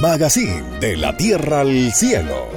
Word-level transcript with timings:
Magazine 0.00 0.78
de 0.78 0.96
la 0.96 1.16
Tierra 1.16 1.62
al 1.62 1.92
Cielo. 1.92 2.48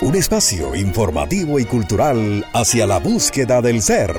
Un 0.00 0.16
espacio 0.16 0.74
informativo 0.74 1.60
y 1.60 1.64
cultural 1.64 2.44
hacia 2.52 2.88
la 2.88 2.98
búsqueda 2.98 3.62
del 3.62 3.80
ser. 3.82 4.16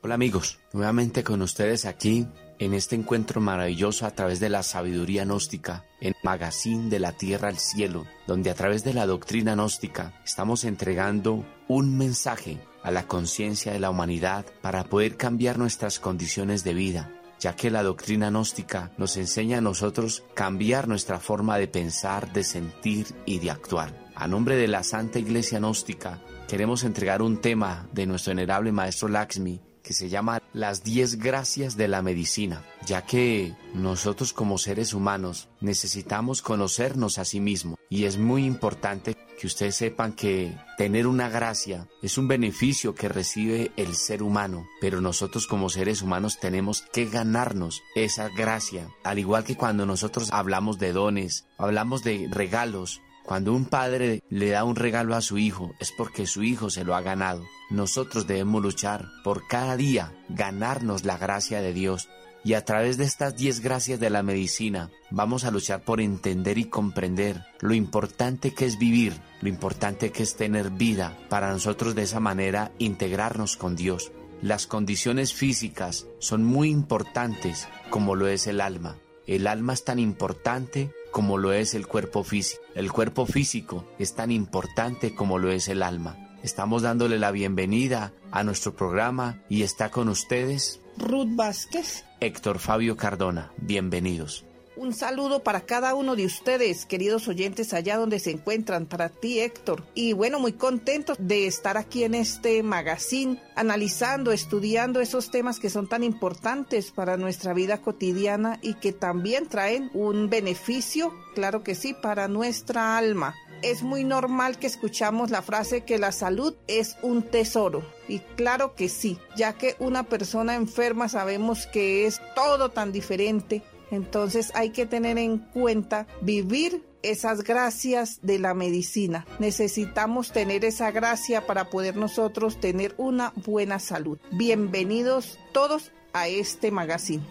Hola 0.00 0.14
amigos, 0.14 0.58
nuevamente 0.72 1.22
con 1.22 1.40
ustedes 1.40 1.84
aquí 1.84 2.26
en 2.64 2.74
este 2.74 2.94
encuentro 2.94 3.40
maravilloso 3.40 4.06
a 4.06 4.12
través 4.12 4.38
de 4.38 4.48
la 4.48 4.62
sabiduría 4.62 5.24
gnóstica, 5.24 5.84
en 6.00 6.14
Magazine 6.22 6.90
de 6.90 7.00
la 7.00 7.10
Tierra 7.10 7.48
al 7.48 7.58
Cielo, 7.58 8.06
donde 8.28 8.50
a 8.50 8.54
través 8.54 8.84
de 8.84 8.94
la 8.94 9.04
doctrina 9.04 9.54
gnóstica 9.54 10.12
estamos 10.24 10.62
entregando 10.62 11.44
un 11.66 11.98
mensaje 11.98 12.60
a 12.84 12.92
la 12.92 13.08
conciencia 13.08 13.72
de 13.72 13.80
la 13.80 13.90
humanidad 13.90 14.46
para 14.60 14.84
poder 14.84 15.16
cambiar 15.16 15.58
nuestras 15.58 15.98
condiciones 15.98 16.62
de 16.62 16.74
vida, 16.74 17.10
ya 17.40 17.56
que 17.56 17.68
la 17.68 17.82
doctrina 17.82 18.30
gnóstica 18.30 18.92
nos 18.96 19.16
enseña 19.16 19.58
a 19.58 19.62
nosotros 19.62 20.22
cambiar 20.34 20.86
nuestra 20.86 21.18
forma 21.18 21.58
de 21.58 21.66
pensar, 21.66 22.32
de 22.32 22.44
sentir 22.44 23.08
y 23.26 23.40
de 23.40 23.50
actuar. 23.50 23.92
A 24.14 24.28
nombre 24.28 24.54
de 24.54 24.68
la 24.68 24.84
Santa 24.84 25.18
Iglesia 25.18 25.58
Gnóstica, 25.58 26.20
queremos 26.46 26.84
entregar 26.84 27.22
un 27.22 27.40
tema 27.40 27.88
de 27.92 28.06
nuestro 28.06 28.30
venerable 28.30 28.70
Maestro 28.70 29.08
Laxmi 29.08 29.60
se 29.92 30.08
llama 30.08 30.42
Las 30.52 30.84
10 30.84 31.16
Gracias 31.16 31.76
de 31.76 31.88
la 31.88 32.02
Medicina, 32.02 32.64
ya 32.86 33.02
que 33.02 33.54
nosotros 33.74 34.32
como 34.32 34.58
seres 34.58 34.94
humanos 34.94 35.48
necesitamos 35.60 36.42
conocernos 36.42 37.18
a 37.18 37.24
sí 37.24 37.40
mismos. 37.40 37.78
Y 37.88 38.04
es 38.04 38.18
muy 38.18 38.44
importante 38.44 39.16
que 39.38 39.46
ustedes 39.46 39.74
sepan 39.74 40.12
que 40.12 40.56
tener 40.78 41.06
una 41.06 41.28
gracia 41.28 41.88
es 42.00 42.16
un 42.16 42.28
beneficio 42.28 42.94
que 42.94 43.08
recibe 43.08 43.72
el 43.76 43.94
ser 43.94 44.22
humano, 44.22 44.66
pero 44.80 45.00
nosotros 45.00 45.46
como 45.46 45.68
seres 45.68 46.02
humanos 46.02 46.38
tenemos 46.40 46.82
que 46.92 47.06
ganarnos 47.06 47.82
esa 47.94 48.28
gracia, 48.28 48.88
al 49.02 49.18
igual 49.18 49.44
que 49.44 49.56
cuando 49.56 49.86
nosotros 49.86 50.28
hablamos 50.32 50.78
de 50.78 50.92
dones, 50.92 51.46
hablamos 51.58 52.02
de 52.02 52.28
regalos, 52.30 53.00
cuando 53.24 53.54
un 53.54 53.66
padre 53.66 54.22
le 54.30 54.50
da 54.50 54.64
un 54.64 54.76
regalo 54.76 55.14
a 55.14 55.20
su 55.20 55.38
hijo 55.38 55.74
es 55.78 55.92
porque 55.92 56.26
su 56.26 56.42
hijo 56.42 56.70
se 56.70 56.84
lo 56.84 56.94
ha 56.94 57.02
ganado. 57.02 57.44
Nosotros 57.70 58.26
debemos 58.26 58.62
luchar 58.62 59.08
por 59.24 59.46
cada 59.46 59.76
día 59.76 60.12
ganarnos 60.28 61.04
la 61.04 61.16
gracia 61.16 61.60
de 61.60 61.72
Dios. 61.72 62.08
Y 62.44 62.54
a 62.54 62.64
través 62.64 62.96
de 62.96 63.04
estas 63.04 63.36
diez 63.36 63.60
gracias 63.60 64.00
de 64.00 64.10
la 64.10 64.24
medicina 64.24 64.90
vamos 65.10 65.44
a 65.44 65.52
luchar 65.52 65.84
por 65.84 66.00
entender 66.00 66.58
y 66.58 66.64
comprender 66.64 67.44
lo 67.60 67.72
importante 67.72 68.52
que 68.52 68.66
es 68.66 68.78
vivir, 68.78 69.14
lo 69.40 69.48
importante 69.48 70.10
que 70.10 70.24
es 70.24 70.34
tener 70.34 70.70
vida, 70.70 71.16
para 71.28 71.52
nosotros 71.52 71.94
de 71.94 72.02
esa 72.02 72.18
manera 72.18 72.72
integrarnos 72.78 73.56
con 73.56 73.76
Dios. 73.76 74.10
Las 74.42 74.66
condiciones 74.66 75.32
físicas 75.32 76.08
son 76.18 76.42
muy 76.42 76.68
importantes 76.68 77.68
como 77.90 78.16
lo 78.16 78.26
es 78.26 78.48
el 78.48 78.60
alma. 78.60 78.98
El 79.28 79.46
alma 79.46 79.72
es 79.72 79.84
tan 79.84 80.00
importante 80.00 80.90
como 81.12 81.38
lo 81.38 81.52
es 81.52 81.74
el 81.74 81.86
cuerpo 81.86 82.24
físico. 82.24 82.61
El 82.74 82.90
cuerpo 82.90 83.26
físico 83.26 83.86
es 83.98 84.14
tan 84.14 84.30
importante 84.30 85.14
como 85.14 85.38
lo 85.38 85.50
es 85.50 85.68
el 85.68 85.82
alma. 85.82 86.16
Estamos 86.42 86.82
dándole 86.82 87.18
la 87.18 87.30
bienvenida 87.30 88.12
a 88.30 88.44
nuestro 88.44 88.74
programa 88.74 89.42
y 89.48 89.62
está 89.62 89.90
con 89.90 90.08
ustedes 90.08 90.80
Ruth 90.96 91.28
Vázquez, 91.36 92.04
Héctor 92.20 92.58
Fabio 92.58 92.96
Cardona. 92.96 93.52
Bienvenidos. 93.58 94.46
Un 94.82 94.94
saludo 94.94 95.44
para 95.44 95.60
cada 95.60 95.94
uno 95.94 96.16
de 96.16 96.26
ustedes, 96.26 96.86
queridos 96.86 97.28
oyentes, 97.28 97.72
allá 97.72 97.96
donde 97.96 98.18
se 98.18 98.32
encuentran, 98.32 98.86
para 98.86 99.10
ti, 99.10 99.38
Héctor. 99.38 99.84
Y 99.94 100.12
bueno, 100.12 100.40
muy 100.40 100.54
contentos 100.54 101.16
de 101.20 101.46
estar 101.46 101.76
aquí 101.76 102.02
en 102.02 102.16
este 102.16 102.64
magazine, 102.64 103.40
analizando, 103.54 104.32
estudiando 104.32 105.00
esos 105.00 105.30
temas 105.30 105.60
que 105.60 105.70
son 105.70 105.88
tan 105.88 106.02
importantes 106.02 106.90
para 106.90 107.16
nuestra 107.16 107.54
vida 107.54 107.78
cotidiana 107.78 108.58
y 108.60 108.74
que 108.74 108.92
también 108.92 109.48
traen 109.48 109.88
un 109.94 110.28
beneficio, 110.28 111.14
claro 111.36 111.62
que 111.62 111.76
sí, 111.76 111.94
para 111.94 112.26
nuestra 112.26 112.98
alma 112.98 113.36
es 113.62 113.82
muy 113.82 114.02
normal 114.02 114.58
que 114.58 114.66
escuchamos 114.66 115.30
la 115.30 115.40
frase 115.40 115.84
que 115.84 115.98
la 115.98 116.12
salud 116.12 116.54
es 116.66 116.96
un 117.02 117.22
tesoro. 117.22 117.84
Y 118.08 118.18
claro 118.18 118.74
que 118.74 118.88
sí, 118.88 119.18
ya 119.36 119.52
que 119.52 119.76
una 119.78 120.02
persona 120.02 120.56
enferma 120.56 121.08
sabemos 121.08 121.66
que 121.68 122.06
es 122.06 122.20
todo 122.34 122.70
tan 122.70 122.92
diferente 122.92 123.62
entonces 123.92 124.50
hay 124.54 124.70
que 124.70 124.86
tener 124.86 125.18
en 125.18 125.38
cuenta 125.38 126.06
vivir 126.22 126.82
esas 127.02 127.44
gracias 127.44 128.20
de 128.22 128.38
la 128.38 128.54
medicina. 128.54 129.26
Necesitamos 129.38 130.32
tener 130.32 130.64
esa 130.64 130.90
gracia 130.90 131.46
para 131.46 131.68
poder 131.68 131.96
nosotros 131.96 132.58
tener 132.58 132.94
una 132.96 133.32
buena 133.44 133.78
salud. 133.78 134.18
Bienvenidos 134.32 135.38
todos 135.52 135.92
a 136.12 136.28
este 136.28 136.70
magazine. 136.70 137.22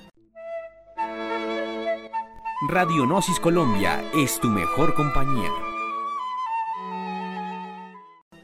Radionosis 2.70 3.40
Colombia 3.40 4.04
es 4.14 4.40
tu 4.40 4.48
mejor 4.48 4.94
compañía. 4.94 5.50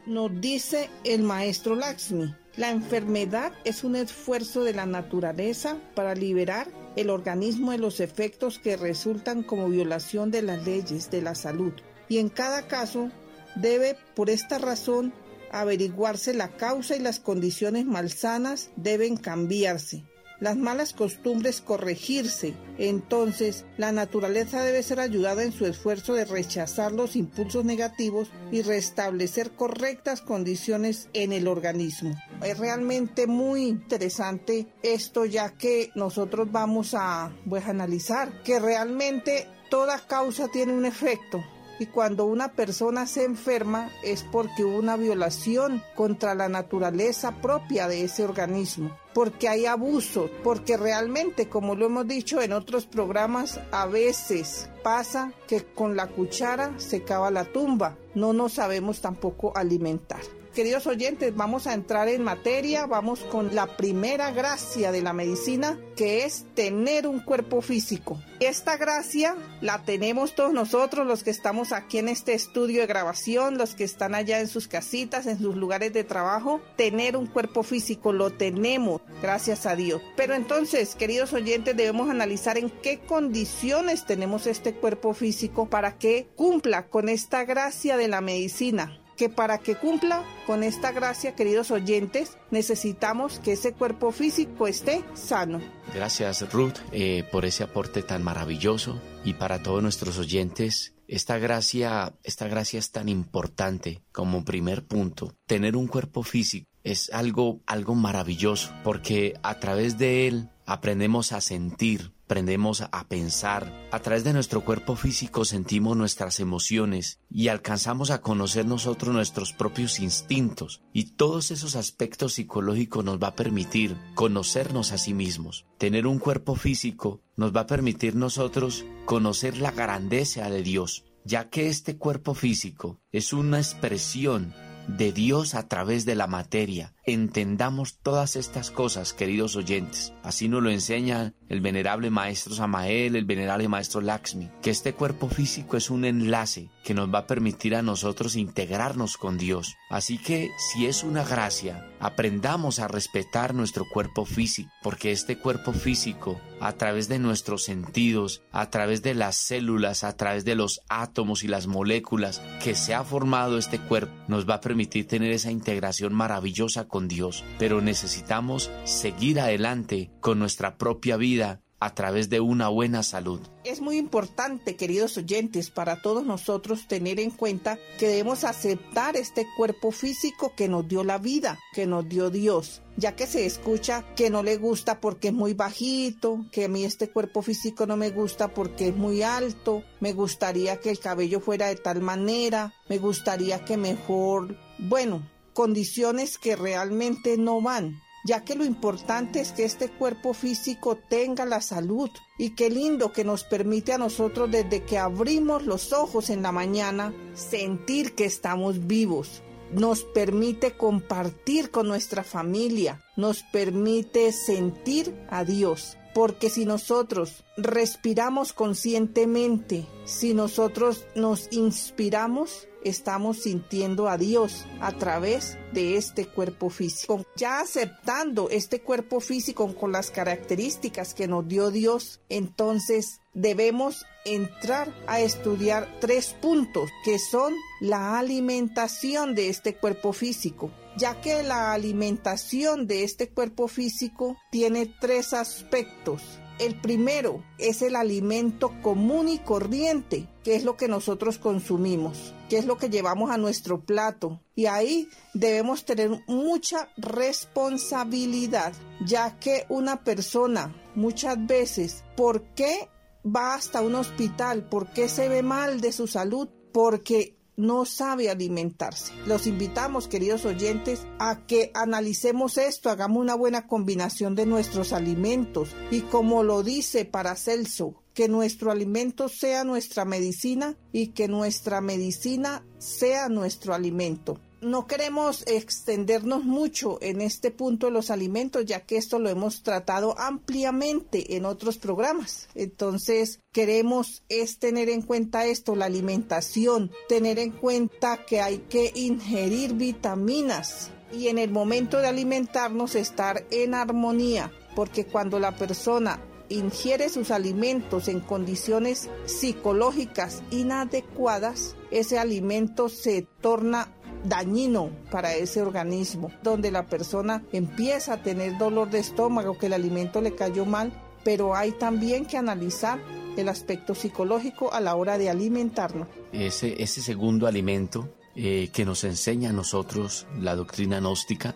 Nos 0.08 0.42
dice 0.42 0.90
el 1.04 1.22
maestro 1.22 1.76
Laxmi, 1.76 2.34
la 2.58 2.72
enfermedad 2.72 3.54
es 3.64 3.84
un 3.84 3.96
esfuerzo 3.96 4.64
de 4.64 4.74
la 4.74 4.88
naturaleza 4.88 5.78
para 5.96 6.16
liberar 6.16 6.68
el 6.96 7.12
organismo 7.12 7.72
de 7.72 7.78
los 7.78 8.00
efectos 8.00 8.58
que 8.58 8.76
resultan 8.76 9.44
como 9.44 9.70
violación 9.70 10.32
de 10.32 10.42
las 10.42 10.66
leyes 10.66 11.12
de 11.12 11.22
la 11.22 11.36
salud. 11.36 11.74
Y 12.10 12.18
en 12.18 12.30
cada 12.30 12.68
caso 12.68 13.12
debe, 13.56 13.96
por 14.16 14.32
esta 14.32 14.58
razón, 14.58 15.14
averiguarse 15.52 16.34
la 16.34 16.50
causa 16.50 16.96
y 16.96 17.00
las 17.00 17.20
condiciones 17.20 17.86
malsanas 17.86 18.72
deben 18.76 19.18
cambiarse 19.18 20.04
las 20.40 20.58
malas 20.58 20.94
costumbres 20.94 21.62
corregirse. 21.62 22.54
Entonces, 22.78 23.66
la 23.78 23.92
naturaleza 23.92 24.64
debe 24.64 24.84
ser 24.84 25.00
ayudada 25.00 25.44
en 25.44 25.52
su 25.52 25.66
esfuerzo 25.66 26.14
de 26.14 26.26
rechazar 26.26 26.92
los 26.92 27.16
impulsos 27.16 27.66
negativos 27.66 28.30
y 28.52 28.62
restablecer 28.62 29.52
correctas 29.52 30.22
condiciones 30.22 31.10
en 31.14 31.34
el 31.34 31.48
organismo. 31.48 32.16
Es 32.44 32.58
realmente 32.58 33.28
muy 33.28 33.68
interesante 33.68 34.68
esto 34.84 35.26
ya 35.26 35.52
que 35.52 35.92
nosotros 35.96 36.52
vamos 36.52 36.94
a 36.94 37.32
pues, 37.50 37.66
analizar 37.66 38.44
que 38.44 38.60
realmente 38.60 39.48
toda 39.70 40.00
causa 40.00 40.48
tiene 40.48 40.74
un 40.74 40.86
efecto 40.86 41.44
y 41.80 41.88
cuando 41.88 42.26
una 42.26 42.54
persona 42.54 43.06
se 43.06 43.24
enferma 43.24 43.90
es 44.04 44.24
porque 44.24 44.64
hubo 44.64 44.78
una 44.78 44.98
violación 44.98 45.84
contra 45.96 46.36
la 46.36 46.50
naturaleza 46.50 47.42
propia 47.42 47.88
de 47.88 48.04
ese 48.04 48.24
organismo, 48.24 48.98
porque 49.14 49.48
hay 49.48 49.66
abuso, 49.66 50.30
porque 50.44 50.78
realmente, 50.78 51.50
como 51.50 51.76
lo 51.76 51.86
hemos 51.88 52.08
dicho 52.08 52.42
en 52.42 52.54
otros 52.54 52.86
programas, 52.86 53.60
a 53.72 53.86
veces 53.86 54.70
pasa 54.84 55.34
que 55.48 55.64
con 55.64 55.96
la 55.96 56.08
cuchara 56.08 56.74
se 56.78 57.04
cava 57.04 57.32
la 57.32 57.46
tumba, 57.46 57.98
no 58.16 58.34
nos 58.34 58.54
sabemos 58.54 59.02
tampoco 59.02 59.56
alimentar 59.56 60.37
queridos 60.58 60.88
oyentes, 60.88 61.36
vamos 61.36 61.68
a 61.68 61.76
entrar 61.76 62.08
en 62.08 62.24
materia, 62.24 62.88
vamos 62.88 63.20
con 63.20 63.54
la 63.54 63.78
primera 63.78 64.32
gracia 64.32 64.92
de 64.92 65.04
la 65.04 65.14
medicina, 65.14 65.80
que 65.96 66.26
es 66.26 66.48
tener 66.56 67.06
un 67.06 67.20
cuerpo 67.20 67.62
físico. 67.62 68.20
Esta 68.40 68.76
gracia 68.76 69.36
la 69.62 69.84
tenemos 69.84 70.34
todos 70.34 70.54
nosotros, 70.54 71.06
los 71.06 71.22
que 71.22 71.30
estamos 71.30 71.72
aquí 71.72 72.00
en 72.00 72.10
este 72.10 72.34
estudio 72.34 72.82
de 72.82 72.88
grabación, 72.88 73.60
los 73.60 73.76
que 73.76 73.84
están 73.84 74.16
allá 74.16 74.40
en 74.40 74.48
sus 74.48 74.68
casitas, 74.68 75.28
en 75.28 75.38
sus 75.38 75.56
lugares 75.56 75.94
de 75.94 76.04
trabajo, 76.04 76.60
tener 76.76 77.18
un 77.18 77.28
cuerpo 77.28 77.62
físico, 77.62 78.12
lo 78.12 78.32
tenemos, 78.32 79.00
gracias 79.22 79.68
a 79.68 79.76
Dios. 79.76 80.02
Pero 80.16 80.34
entonces, 80.34 80.96
queridos 80.96 81.34
oyentes, 81.34 81.78
debemos 81.78 82.10
analizar 82.10 82.58
en 82.58 82.72
qué 82.72 82.98
condiciones 82.98 84.08
tenemos 84.08 84.48
este 84.48 84.74
cuerpo 84.74 85.14
físico 85.14 85.70
para 85.70 86.00
que 86.00 86.30
cumpla 86.36 86.88
con 86.88 87.10
esta 87.10 87.46
gracia 87.46 87.96
de 87.96 88.08
la 88.08 88.22
medicina 88.22 89.04
que 89.18 89.30
para 89.30 89.58
que 89.58 89.76
cumpla 89.76 90.24
con 90.46 90.64
esta 90.64 90.92
gracia, 90.92 91.36
queridos 91.36 91.72
oyentes, 91.72 92.38
necesitamos 92.52 93.40
que 93.40 93.54
ese 93.54 93.74
cuerpo 93.74 94.12
físico 94.12 94.68
esté 94.68 95.04
sano. 95.16 95.60
Gracias 95.94 96.50
Ruth 96.54 96.78
eh, 96.92 97.28
por 97.32 97.44
ese 97.44 97.64
aporte 97.64 98.04
tan 98.04 98.24
maravilloso 98.24 99.02
y 99.26 99.34
para 99.34 99.62
todos 99.62 99.84
nuestros 99.84 100.18
oyentes. 100.20 100.94
Esta 101.08 101.38
gracia, 101.38 102.14
esta 102.24 102.48
gracia 102.48 102.80
es 102.80 102.92
tan 102.92 103.10
importante 103.10 104.04
como 104.12 104.46
primer 104.46 104.86
punto. 104.86 105.34
Tener 105.46 105.76
un 105.76 105.88
cuerpo 105.88 106.22
físico 106.24 106.68
es 106.84 107.10
algo, 107.12 107.62
algo 107.66 107.96
maravilloso 107.96 108.72
porque 108.84 109.34
a 109.44 109.60
través 109.60 109.98
de 109.98 110.28
él 110.28 110.50
aprendemos 110.66 111.32
a 111.32 111.42
sentir, 111.42 112.14
aprendemos 112.28 112.82
a 112.82 113.08
pensar. 113.08 113.72
A 113.90 114.02
través 114.02 114.26
de 114.26 114.34
nuestro 114.34 114.66
cuerpo 114.66 114.98
físico 114.98 115.46
sentimos 115.46 115.96
nuestras 115.96 116.42
emociones 116.42 117.22
y 117.30 117.48
alcanzamos 117.48 118.12
a 118.12 118.20
conocer 118.20 118.66
nosotros 118.66 119.14
nuestros 119.14 119.54
propios 119.54 120.02
instintos. 120.02 120.82
Y 120.92 121.16
todos 121.16 121.52
esos 121.52 121.78
aspectos 121.78 122.34
psicológicos 122.34 123.06
nos 123.06 123.18
va 123.18 123.30
a 123.30 123.36
permitir 123.36 123.96
conocernos 124.14 124.92
a 124.92 124.98
sí 124.98 125.14
mismos. 125.14 125.66
Tener 125.78 126.06
un 126.06 126.20
cuerpo 126.20 126.56
físico 126.56 127.22
nos 127.38 127.56
va 127.56 127.62
a 127.62 127.68
permitir 127.68 128.18
nosotros 128.18 128.84
conocer 129.06 129.58
la 129.58 129.72
grandeza 129.72 130.50
de 130.50 130.64
Dios, 130.64 131.06
ya 131.24 131.50
que 131.50 131.70
este 131.70 131.96
cuerpo 131.96 132.34
físico 132.34 133.00
es 133.14 133.32
una 133.32 133.60
expresión 133.60 134.54
de 134.90 135.14
Dios 135.14 135.56
a 135.56 135.70
través 135.70 136.06
de 136.06 136.16
la 136.16 136.28
materia. 136.28 136.94
Entendamos 137.10 138.00
todas 138.00 138.36
estas 138.36 138.70
cosas, 138.70 139.14
queridos 139.14 139.56
oyentes. 139.56 140.12
Así 140.24 140.50
nos 140.50 140.62
lo 140.62 140.70
enseña 140.70 141.34
el 141.48 141.62
venerable 141.62 142.10
maestro 142.10 142.54
Samael, 142.54 143.16
el 143.16 143.24
venerable 143.24 143.70
maestro 143.70 144.02
Lakshmi, 144.02 144.52
que 144.62 144.72
este 144.72 144.92
cuerpo 144.92 145.30
físico 145.30 145.78
es 145.78 145.90
un 145.90 146.04
enlace 146.04 146.70
que 146.84 146.94
nos 146.94 147.14
va 147.14 147.20
a 147.20 147.28
permitir 147.28 147.76
a 147.76 147.82
nosotros 147.82 148.36
integrarnos 148.36 149.16
con 149.16 149.38
Dios. 149.38 149.76
Así 149.90 150.18
que 150.18 150.50
si 150.58 150.86
es 150.86 151.06
una 151.06 151.24
gracia, 151.24 151.90
aprendamos 152.02 152.80
a 152.80 152.90
respetar 152.90 153.54
nuestro 153.54 153.86
cuerpo 153.88 154.26
físico, 154.26 154.70
porque 154.84 155.14
este 155.14 155.38
cuerpo 155.38 155.72
físico, 155.72 156.40
a 156.60 156.74
través 156.74 157.08
de 157.08 157.20
nuestros 157.20 157.64
sentidos, 157.64 158.42
a 158.52 158.70
través 158.70 159.02
de 159.02 159.16
las 159.16 159.38
células, 159.38 160.04
a 160.04 160.18
través 160.18 160.44
de 160.44 160.56
los 160.56 160.82
átomos 160.90 161.44
y 161.44 161.48
las 161.48 161.68
moléculas 161.68 162.42
que 162.62 162.76
se 162.76 162.94
ha 162.94 163.04
formado 163.04 163.58
este 163.58 163.80
cuerpo, 163.80 164.14
nos 164.28 164.48
va 164.48 164.56
a 164.56 164.62
permitir 164.62 165.08
tener 165.08 165.32
esa 165.32 165.52
integración 165.52 166.14
maravillosa 166.14 166.88
con 166.88 166.97
Dios. 167.08 167.44
Pero 167.60 167.82
necesitamos 167.82 168.72
seguir 168.86 169.40
adelante 169.40 170.10
con 170.22 170.40
nuestra 170.40 170.78
propia 170.78 171.18
vida 171.18 171.62
a 171.80 171.94
través 171.94 172.30
de 172.30 172.40
una 172.40 172.70
buena 172.70 173.04
salud. 173.04 173.40
Es 173.64 173.82
muy 173.82 173.98
importante, 173.98 174.76
queridos 174.76 175.18
oyentes, 175.18 175.70
para 175.70 176.02
todos 176.02 176.26
nosotros 176.26 176.88
tener 176.88 177.20
en 177.20 177.30
cuenta 177.30 177.78
que 178.00 178.08
debemos 178.08 178.44
aceptar 178.44 179.16
este 179.16 179.46
cuerpo 179.58 179.92
físico 179.92 180.54
que 180.56 180.68
nos 180.68 180.88
dio 180.88 181.04
la 181.04 181.20
vida, 181.20 181.60
que 181.74 181.86
nos 181.86 182.08
dio 182.10 182.30
Dios, 182.30 182.82
ya 182.96 183.16
que 183.16 183.28
se 183.28 183.46
escucha 183.46 184.04
que 184.16 184.30
no 184.30 184.42
le 184.42 184.58
gusta 184.58 185.00
porque 185.00 185.28
es 185.28 185.34
muy 185.34 185.54
bajito, 185.54 186.46
que 186.52 186.66
a 186.66 186.68
mí 186.68 186.84
este 186.84 187.10
cuerpo 187.10 187.42
físico 187.42 187.86
no 187.86 187.96
me 187.96 188.10
gusta 188.10 188.48
porque 188.48 188.88
es 188.88 188.96
muy 188.96 189.22
alto, 189.22 189.84
me 190.00 190.14
gustaría 190.14 190.80
que 190.80 190.90
el 190.90 191.00
cabello 191.00 191.42
fuera 191.42 191.68
de 191.68 191.76
tal 191.76 192.02
manera, 192.02 192.74
me 192.90 192.98
gustaría 192.98 193.64
que 193.66 193.78
mejor, 193.78 194.56
bueno, 194.80 195.22
condiciones 195.58 196.38
que 196.38 196.56
realmente 196.56 197.36
no 197.36 197.64
van 197.64 198.00
ya 198.28 198.44
que 198.44 198.56
lo 198.56 198.66
importante 198.66 199.40
es 199.40 199.54
que 199.54 199.64
este 199.64 199.90
cuerpo 199.90 200.34
físico 200.34 200.98
tenga 200.98 201.46
la 201.46 201.62
salud. 201.62 202.10
Y 202.38 202.56
qué 202.56 202.70
lindo 202.70 203.14
que 203.14 203.24
nos 203.24 203.46
permite 203.46 203.94
a 203.94 203.98
nosotros 203.98 204.52
desde 204.52 204.84
que 204.84 204.98
abrimos 204.98 205.66
los 205.66 205.94
ojos 205.94 206.30
en 206.30 206.42
la 206.42 206.52
mañana 206.52 207.14
sentir 207.34 208.16
que 208.16 208.26
estamos 208.26 208.86
vivos. 208.86 209.44
Nos 209.72 210.04
permite 210.04 210.76
compartir 210.76 211.72
con 211.72 211.88
nuestra 211.88 212.26
familia, 212.26 213.02
nos 213.16 213.44
permite 213.44 214.34
sentir 214.34 215.16
a 215.30 215.46
Dios. 215.46 215.98
Porque 216.18 216.50
si 216.50 216.66
nosotros 216.66 217.44
respiramos 217.58 218.52
conscientemente, 218.52 219.86
si 220.04 220.34
nosotros 220.34 221.06
nos 221.14 221.48
inspiramos, 221.52 222.68
estamos 222.84 223.44
sintiendo 223.44 224.10
a 224.10 224.18
Dios 224.18 224.66
a 224.82 224.94
través 224.94 225.60
de 225.74 225.96
este 225.96 226.26
cuerpo 226.26 226.72
físico. 226.72 227.24
Ya 227.36 227.60
aceptando 227.60 228.50
este 228.50 228.82
cuerpo 228.82 229.20
físico 229.20 229.76
con 229.76 229.92
las 229.92 230.10
características 230.10 231.14
que 231.14 231.28
nos 231.28 231.48
dio 231.48 231.70
Dios, 231.70 232.20
entonces 232.30 233.22
debemos 233.36 234.04
entrar 234.26 234.92
a 235.06 235.20
estudiar 235.20 236.00
tres 236.02 236.36
puntos 236.42 236.90
que 237.06 237.20
son 237.20 237.54
la 237.80 238.18
alimentación 238.18 239.36
de 239.36 239.50
este 239.50 239.76
cuerpo 239.76 240.14
físico 240.14 240.72
ya 240.98 241.22
que 241.22 241.44
la 241.44 241.74
alimentación 241.74 242.88
de 242.88 243.04
este 243.04 243.30
cuerpo 243.30 243.68
físico 243.68 244.38
tiene 244.52 244.86
tres 245.00 245.34
aspectos 245.34 246.22
el 246.60 246.76
primero 246.76 247.44
es 247.60 247.82
el 247.82 247.96
alimento 247.96 248.72
común 248.82 249.30
y 249.30 249.38
corriente, 249.40 250.28
que 250.44 250.56
es 250.56 250.64
lo 250.64 250.76
que 250.76 250.88
nosotros 250.88 251.38
consumimos, 251.38 252.34
que 252.50 252.58
es 252.58 252.66
lo 252.66 252.78
que 252.78 252.90
llevamos 252.90 253.30
a 253.30 253.38
nuestro 253.38 253.82
plato. 253.82 254.42
Y 254.56 254.66
ahí 254.66 255.08
debemos 255.34 255.86
tener 255.86 256.24
mucha 256.28 256.90
responsabilidad, 256.98 258.74
ya 259.06 259.38
que 259.40 259.66
una 259.70 260.04
persona 260.04 260.76
muchas 260.96 261.46
veces, 261.46 262.04
¿por 262.16 262.42
qué 262.56 262.90
va 263.24 263.54
hasta 263.54 263.82
un 263.82 263.96
hospital? 263.96 264.68
¿Por 264.68 264.92
qué 264.94 265.10
se 265.10 265.30
ve 265.30 265.44
mal 265.44 265.80
de 265.80 265.92
su 265.92 266.08
salud? 266.08 266.50
Porque 266.74 267.37
no 267.58 267.86
sabe 267.86 268.30
alimentarse. 268.30 269.12
Los 269.26 269.48
invitamos, 269.48 270.08
queridos 270.08 270.46
oyentes, 270.46 271.06
a 271.20 271.46
que 271.46 271.72
analicemos 271.74 272.58
esto, 272.58 272.90
hagamos 272.90 273.22
una 273.22 273.36
buena 273.36 273.68
combinación 273.68 274.36
de 274.36 274.46
nuestros 274.46 274.94
alimentos 274.94 275.76
y 275.92 276.02
como 276.02 276.44
lo 276.44 276.64
dice 276.64 277.04
Paracelso, 277.04 277.96
que 278.14 278.28
nuestro 278.28 278.72
alimento 278.72 279.28
sea 279.28 279.64
nuestra 279.64 280.06
medicina 280.06 280.78
y 280.92 281.08
que 281.10 281.28
nuestra 281.28 281.82
medicina 281.82 282.64
sea 282.78 283.28
nuestro 283.28 283.74
alimento 283.74 284.40
no 284.62 284.88
queremos 284.88 285.44
extendernos 285.48 286.44
mucho 286.44 286.98
en 287.02 287.22
este 287.22 287.52
punto 287.52 287.88
de 287.88 287.94
los 287.94 288.10
alimentos, 288.10 288.66
ya 288.66 288.82
que 288.82 288.98
esto 288.98 289.20
lo 289.20 289.30
hemos 289.30 289.64
tratado 289.64 290.18
ampliamente 290.20 291.36
en 291.36 291.46
otros 291.46 291.78
programas. 291.78 292.50
Entonces, 292.56 293.42
queremos 293.52 294.24
es 294.30 294.60
tener 294.60 294.90
en 294.90 295.02
cuenta 295.02 295.46
esto, 295.46 295.76
la 295.76 295.86
alimentación, 295.86 296.92
tener 297.08 297.40
en 297.40 297.52
cuenta 297.52 298.26
que 298.26 298.42
hay 298.42 298.60
que 298.70 298.92
ingerir 298.96 299.74
vitaminas 299.74 300.92
y 301.12 301.28
en 301.28 301.38
el 301.38 301.52
momento 301.52 302.00
de 302.00 302.08
alimentarnos 302.08 302.96
estar 302.96 303.46
en 303.52 303.74
armonía, 303.74 304.52
porque 304.76 305.06
cuando 305.06 305.40
la 305.40 305.56
persona 305.56 306.22
ingiere 306.50 307.10
sus 307.10 307.32
alimentos 307.32 308.08
en 308.08 308.20
condiciones 308.20 309.10
psicológicas 309.26 310.44
inadecuadas, 310.52 311.76
ese 311.92 312.20
alimento 312.20 312.90
se 312.90 313.28
torna 313.42 313.94
dañino 314.24 314.90
para 315.12 315.34
ese 315.36 315.62
organismo, 315.62 316.32
donde 316.44 316.72
la 316.72 316.86
persona 316.86 317.44
empieza 317.52 318.14
a 318.14 318.24
tener 318.24 318.58
dolor 318.58 318.90
de 318.90 319.00
estómago, 319.00 319.58
que 319.58 319.68
el 319.68 319.74
alimento 319.74 320.22
le 320.22 320.36
cayó 320.36 320.66
mal, 320.66 320.92
pero 321.24 321.56
hay 321.56 321.72
también 321.72 322.26
que 322.26 322.38
analizar 322.38 323.00
el 323.38 323.50
aspecto 323.50 323.96
psicológico 323.96 324.74
a 324.74 324.82
la 324.82 324.96
hora 324.96 325.18
de 325.18 325.30
alimentarnos. 325.30 326.08
Ese, 326.32 326.82
ese 326.82 327.02
segundo 327.02 327.48
alimento 327.48 328.10
eh, 328.36 328.70
que 328.72 328.86
nos 328.86 329.04
enseña 329.04 329.50
a 329.50 329.54
nosotros 329.54 330.28
la 330.40 330.56
doctrina 330.56 331.00
gnóstica 331.00 331.56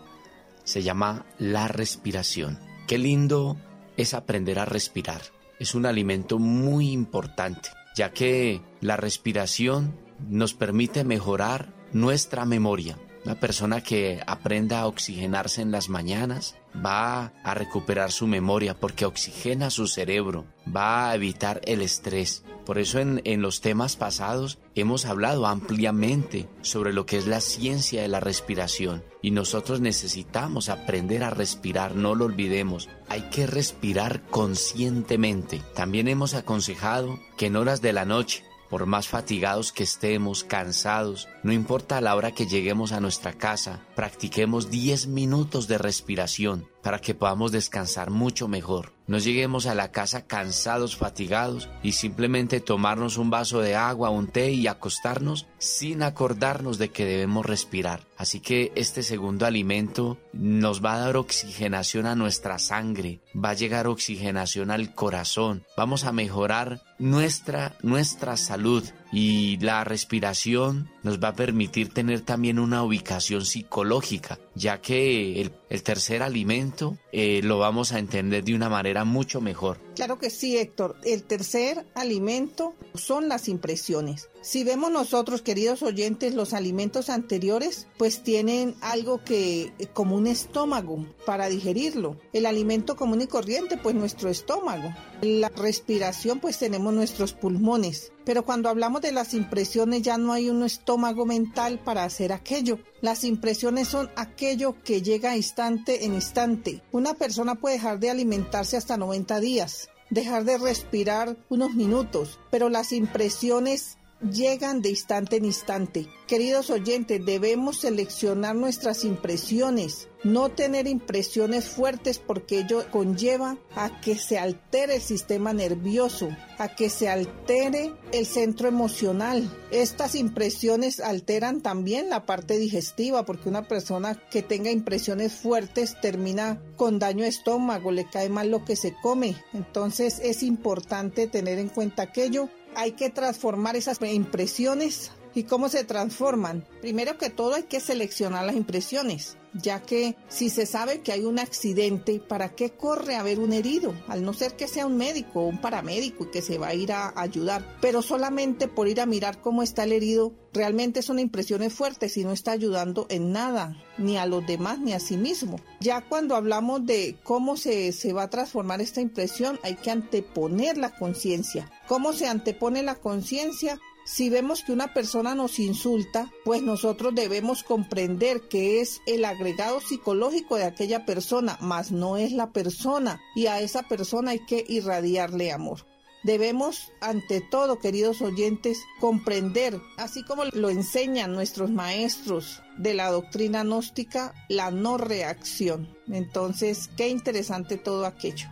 se 0.64 0.82
llama 0.82 1.26
la 1.38 1.68
respiración. 1.68 2.58
Qué 2.86 2.98
lindo 2.98 3.56
es 3.96 4.14
aprender 4.14 4.58
a 4.58 4.64
respirar. 4.64 5.22
Es 5.58 5.74
un 5.74 5.86
alimento 5.86 6.38
muy 6.38 6.90
importante, 6.90 7.68
ya 7.94 8.12
que 8.12 8.62
la 8.80 8.96
respiración 8.96 9.94
nos 10.28 10.54
permite 10.54 11.04
mejorar 11.04 11.72
nuestra 11.92 12.44
memoria. 12.44 12.98
Una 13.24 13.38
persona 13.38 13.80
que 13.82 14.20
aprenda 14.26 14.80
a 14.80 14.86
oxigenarse 14.86 15.62
en 15.62 15.70
las 15.70 15.88
mañanas 15.88 16.56
va 16.74 17.32
a 17.44 17.54
recuperar 17.54 18.10
su 18.10 18.26
memoria 18.26 18.74
porque 18.74 19.04
oxigena 19.04 19.70
su 19.70 19.86
cerebro, 19.86 20.44
va 20.74 21.10
a 21.10 21.14
evitar 21.14 21.60
el 21.64 21.82
estrés. 21.82 22.42
Por 22.66 22.78
eso 22.78 22.98
en, 22.98 23.20
en, 23.24 23.40
los 23.40 23.60
temas 23.60 23.94
pasados 23.94 24.58
hemos 24.74 25.04
hablado 25.04 25.46
ampliamente 25.46 26.48
sobre 26.62 26.92
lo 26.92 27.06
que 27.06 27.16
es 27.16 27.26
la 27.28 27.40
ciencia 27.40 28.02
de 28.02 28.08
la 28.08 28.20
respiración 28.20 29.04
y 29.20 29.30
nosotros 29.30 29.80
necesitamos 29.80 30.68
aprender 30.68 31.22
a 31.22 31.30
respirar, 31.30 31.94
no 31.94 32.16
lo 32.16 32.24
olvidemos. 32.24 32.88
Hay 33.08 33.22
que 33.30 33.46
respirar 33.46 34.22
conscientemente. 34.30 35.62
También 35.74 36.08
hemos 36.08 36.34
aconsejado 36.34 37.20
que 37.36 37.46
en 37.46 37.56
horas 37.56 37.82
de 37.82 37.92
la 37.92 38.04
noche 38.04 38.44
por 38.72 38.86
más 38.86 39.06
fatigados 39.06 39.70
que 39.70 39.82
estemos, 39.82 40.44
cansados, 40.44 41.28
no 41.42 41.52
importa 41.52 42.00
la 42.00 42.16
hora 42.16 42.32
que 42.32 42.46
lleguemos 42.46 42.92
a 42.92 43.00
nuestra 43.00 43.34
casa, 43.34 43.80
practiquemos 43.94 44.70
10 44.70 45.06
minutos 45.08 45.68
de 45.68 45.78
respiración 45.78 46.68
para 46.82 46.98
que 46.98 47.14
podamos 47.14 47.52
descansar 47.52 48.10
mucho 48.10 48.48
mejor. 48.48 48.92
No 49.06 49.18
lleguemos 49.18 49.66
a 49.66 49.74
la 49.74 49.90
casa 49.92 50.26
cansados, 50.26 50.96
fatigados 50.96 51.68
y 51.82 51.92
simplemente 51.92 52.60
tomarnos 52.60 53.18
un 53.18 53.30
vaso 53.30 53.60
de 53.60 53.74
agua, 53.74 54.10
un 54.10 54.28
té 54.28 54.52
y 54.52 54.66
acostarnos 54.66 55.46
sin 55.58 56.02
acordarnos 56.02 56.78
de 56.78 56.90
que 56.90 57.04
debemos 57.04 57.46
respirar. 57.46 58.06
Así 58.16 58.40
que 58.40 58.72
este 58.74 59.02
segundo 59.02 59.46
alimento 59.46 60.18
nos 60.32 60.84
va 60.84 60.94
a 60.94 60.98
dar 60.98 61.16
oxigenación 61.16 62.06
a 62.06 62.14
nuestra 62.14 62.58
sangre, 62.58 63.20
va 63.34 63.50
a 63.50 63.54
llegar 63.54 63.86
oxigenación 63.86 64.70
al 64.70 64.94
corazón, 64.94 65.64
vamos 65.76 66.04
a 66.04 66.12
mejorar 66.12 66.82
nuestra, 66.98 67.76
nuestra 67.82 68.36
salud 68.36 68.84
y 69.12 69.58
la 69.58 69.84
respiración 69.84 70.90
nos 71.02 71.18
va 71.18 71.28
a 71.28 71.34
permitir 71.34 71.92
tener 71.92 72.20
también 72.20 72.58
una 72.58 72.82
ubicación 72.82 73.44
psicológica 73.44 74.38
ya 74.54 74.80
que 74.80 75.40
el, 75.40 75.82
tercer 75.82 76.22
alimento 76.22 76.98
eh, 77.12 77.40
lo 77.42 77.58
vamos 77.58 77.92
a 77.92 77.98
entender 77.98 78.44
de 78.44 78.54
una 78.54 78.68
manera 78.68 79.04
mucho 79.04 79.40
mejor. 79.40 79.78
Claro 79.94 80.18
que 80.18 80.30
sí, 80.30 80.56
Héctor. 80.56 80.96
El 81.04 81.22
tercer 81.22 81.86
alimento 81.94 82.74
son 82.94 83.28
las 83.28 83.48
impresiones. 83.48 84.28
Si 84.42 84.64
vemos 84.64 84.90
nosotros, 84.90 85.42
queridos 85.42 85.82
oyentes, 85.82 86.34
los 86.34 86.52
alimentos 86.52 87.08
anteriores, 87.08 87.86
pues 87.96 88.22
tienen 88.22 88.74
algo 88.80 89.22
que 89.24 89.72
como 89.92 90.16
un 90.16 90.26
estómago 90.26 91.06
para 91.24 91.48
digerirlo. 91.48 92.18
El 92.32 92.46
alimento 92.46 92.96
común 92.96 93.22
y 93.22 93.26
corriente, 93.26 93.76
pues 93.76 93.94
nuestro 93.94 94.28
estómago. 94.28 94.94
La 95.22 95.48
respiración, 95.48 96.40
pues 96.40 96.58
tenemos 96.58 96.92
nuestros 96.92 97.32
pulmones. 97.34 98.12
Pero 98.24 98.44
cuando 98.44 98.68
hablamos 98.68 99.02
de 99.02 99.12
las 99.12 99.34
impresiones 99.34 100.02
ya 100.02 100.16
no 100.16 100.32
hay 100.32 100.48
un 100.48 100.62
estómago 100.62 100.91
mental 100.98 101.78
para 101.78 102.04
hacer 102.04 102.32
aquello. 102.32 102.78
Las 103.00 103.24
impresiones 103.24 103.88
son 103.88 104.10
aquello 104.16 104.76
que 104.82 105.02
llega 105.02 105.36
instante 105.36 106.04
en 106.04 106.14
instante. 106.14 106.82
Una 106.92 107.14
persona 107.14 107.56
puede 107.56 107.76
dejar 107.76 107.98
de 107.98 108.10
alimentarse 108.10 108.76
hasta 108.76 108.96
90 108.96 109.40
días, 109.40 109.88
dejar 110.10 110.44
de 110.44 110.58
respirar 110.58 111.36
unos 111.48 111.74
minutos, 111.74 112.38
pero 112.50 112.68
las 112.68 112.92
impresiones 112.92 113.98
llegan 114.30 114.82
de 114.82 114.90
instante 114.90 115.36
en 115.36 115.44
instante. 115.44 116.06
Queridos 116.26 116.70
oyentes, 116.70 117.24
debemos 117.24 117.80
seleccionar 117.80 118.54
nuestras 118.54 119.04
impresiones, 119.04 120.08
no 120.24 120.50
tener 120.50 120.86
impresiones 120.86 121.68
fuertes 121.68 122.18
porque 122.18 122.60
ello 122.60 122.84
conlleva 122.90 123.58
a 123.74 124.00
que 124.00 124.16
se 124.16 124.38
altere 124.38 124.96
el 124.96 125.02
sistema 125.02 125.52
nervioso, 125.52 126.28
a 126.58 126.74
que 126.74 126.88
se 126.88 127.08
altere 127.08 127.92
el 128.12 128.24
centro 128.24 128.68
emocional. 128.68 129.50
Estas 129.70 130.14
impresiones 130.14 131.00
alteran 131.00 131.60
también 131.60 132.08
la 132.08 132.24
parte 132.24 132.58
digestiva 132.58 133.26
porque 133.26 133.48
una 133.48 133.68
persona 133.68 134.14
que 134.30 134.42
tenga 134.42 134.70
impresiones 134.70 135.32
fuertes 135.34 136.00
termina 136.00 136.62
con 136.76 136.98
daño 136.98 137.24
estómago, 137.24 137.90
le 137.90 138.08
cae 138.08 138.28
mal 138.28 138.50
lo 138.50 138.64
que 138.64 138.76
se 138.76 138.94
come. 139.02 139.36
Entonces 139.52 140.20
es 140.22 140.42
importante 140.42 141.26
tener 141.26 141.58
en 141.58 141.68
cuenta 141.68 142.04
aquello 142.04 142.48
hay 142.74 142.92
que 142.92 143.10
transformar 143.10 143.76
esas 143.76 144.00
impresiones. 144.02 145.12
¿Y 145.34 145.44
cómo 145.44 145.68
se 145.68 145.84
transforman? 145.84 146.64
Primero 146.80 147.18
que 147.18 147.30
todo 147.30 147.54
hay 147.54 147.64
que 147.64 147.80
seleccionar 147.80 148.44
las 148.44 148.56
impresiones 148.56 149.36
ya 149.54 149.82
que 149.82 150.16
si 150.28 150.50
se 150.50 150.66
sabe 150.66 151.00
que 151.00 151.12
hay 151.12 151.24
un 151.24 151.38
accidente, 151.38 152.20
¿para 152.20 152.54
qué 152.54 152.70
corre 152.70 153.16
a 153.16 153.22
ver 153.22 153.38
un 153.38 153.52
herido? 153.52 153.94
Al 154.08 154.24
no 154.24 154.32
ser 154.32 154.56
que 154.56 154.68
sea 154.68 154.86
un 154.86 154.96
médico 154.96 155.40
o 155.40 155.46
un 155.46 155.60
paramédico 155.60 156.24
y 156.24 156.30
que 156.30 156.42
se 156.42 156.58
va 156.58 156.68
a 156.68 156.74
ir 156.74 156.92
a 156.92 157.12
ayudar, 157.20 157.76
pero 157.80 158.02
solamente 158.02 158.68
por 158.68 158.88
ir 158.88 159.00
a 159.00 159.06
mirar 159.06 159.40
cómo 159.40 159.62
está 159.62 159.84
el 159.84 159.92
herido, 159.92 160.32
realmente 160.52 161.02
son 161.02 161.18
impresiones 161.18 161.72
fuertes 161.72 162.16
y 162.16 162.24
no 162.24 162.32
está 162.32 162.52
ayudando 162.52 163.06
en 163.10 163.32
nada, 163.32 163.76
ni 163.98 164.16
a 164.16 164.26
los 164.26 164.46
demás 164.46 164.78
ni 164.78 164.92
a 164.92 165.00
sí 165.00 165.16
mismo. 165.16 165.60
Ya 165.80 166.00
cuando 166.00 166.34
hablamos 166.34 166.86
de 166.86 167.16
cómo 167.22 167.56
se, 167.56 167.92
se 167.92 168.12
va 168.12 168.24
a 168.24 168.30
transformar 168.30 168.80
esta 168.80 169.00
impresión, 169.00 169.58
hay 169.62 169.76
que 169.76 169.90
anteponer 169.90 170.78
la 170.78 170.90
conciencia. 170.90 171.70
¿Cómo 171.88 172.12
se 172.12 172.26
antepone 172.26 172.82
la 172.82 172.94
conciencia? 172.94 173.78
Si 174.04 174.30
vemos 174.30 174.64
que 174.64 174.72
una 174.72 174.92
persona 174.92 175.34
nos 175.34 175.58
insulta, 175.58 176.30
pues 176.44 176.62
nosotros 176.62 177.14
debemos 177.14 177.62
comprender 177.62 178.48
que 178.48 178.80
es 178.80 179.00
el 179.06 179.24
agregado 179.24 179.80
psicológico 179.80 180.56
de 180.56 180.64
aquella 180.64 181.06
persona, 181.06 181.56
mas 181.60 181.92
no 181.92 182.16
es 182.16 182.32
la 182.32 182.50
persona, 182.50 183.20
y 183.36 183.46
a 183.46 183.60
esa 183.60 183.84
persona 183.84 184.32
hay 184.32 184.40
que 184.44 184.64
irradiarle 184.68 185.52
amor. 185.52 185.86
Debemos, 186.24 186.92
ante 187.00 187.40
todo, 187.40 187.78
queridos 187.78 188.22
oyentes, 188.22 188.78
comprender, 189.00 189.80
así 189.96 190.24
como 190.24 190.44
lo 190.44 190.70
enseñan 190.70 191.32
nuestros 191.32 191.70
maestros 191.70 192.62
de 192.78 192.94
la 192.94 193.10
doctrina 193.10 193.64
gnóstica, 193.64 194.32
la 194.48 194.70
no 194.70 194.98
reacción. 194.98 195.96
Entonces, 196.08 196.90
qué 196.96 197.08
interesante 197.08 197.76
todo 197.76 198.06
aquello. 198.06 198.48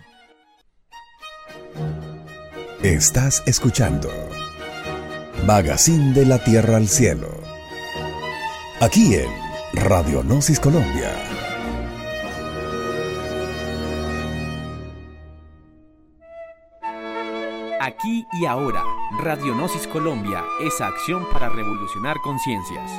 Estás 2.82 3.42
escuchando 3.46 4.10
Magazine 5.46 6.12
de 6.12 6.26
la 6.26 6.38
Tierra 6.38 6.76
al 6.76 6.86
Cielo. 6.86 7.28
Aquí 8.80 9.14
en 9.14 9.28
Radionosis 9.72 10.60
Colombia. 10.60 11.10
Aquí 17.80 18.26
y 18.34 18.44
ahora, 18.44 18.84
Radionosis 19.18 19.86
Colombia, 19.86 20.44
esa 20.60 20.86
acción 20.86 21.24
para 21.32 21.48
revolucionar 21.48 22.18
conciencias. 22.22 22.90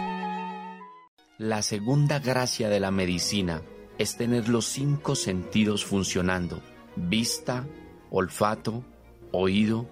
La 1.38 1.62
segunda 1.62 2.20
gracia 2.20 2.70
de 2.70 2.80
la 2.80 2.92
medicina 2.92 3.62
es 4.00 4.18
tener 4.18 4.50
los 4.50 4.66
cinco 4.66 5.16
sentidos 5.16 5.86
funcionando. 5.86 6.60
Vista, 6.96 7.68
olfato, 8.10 8.84
oído, 9.32 9.88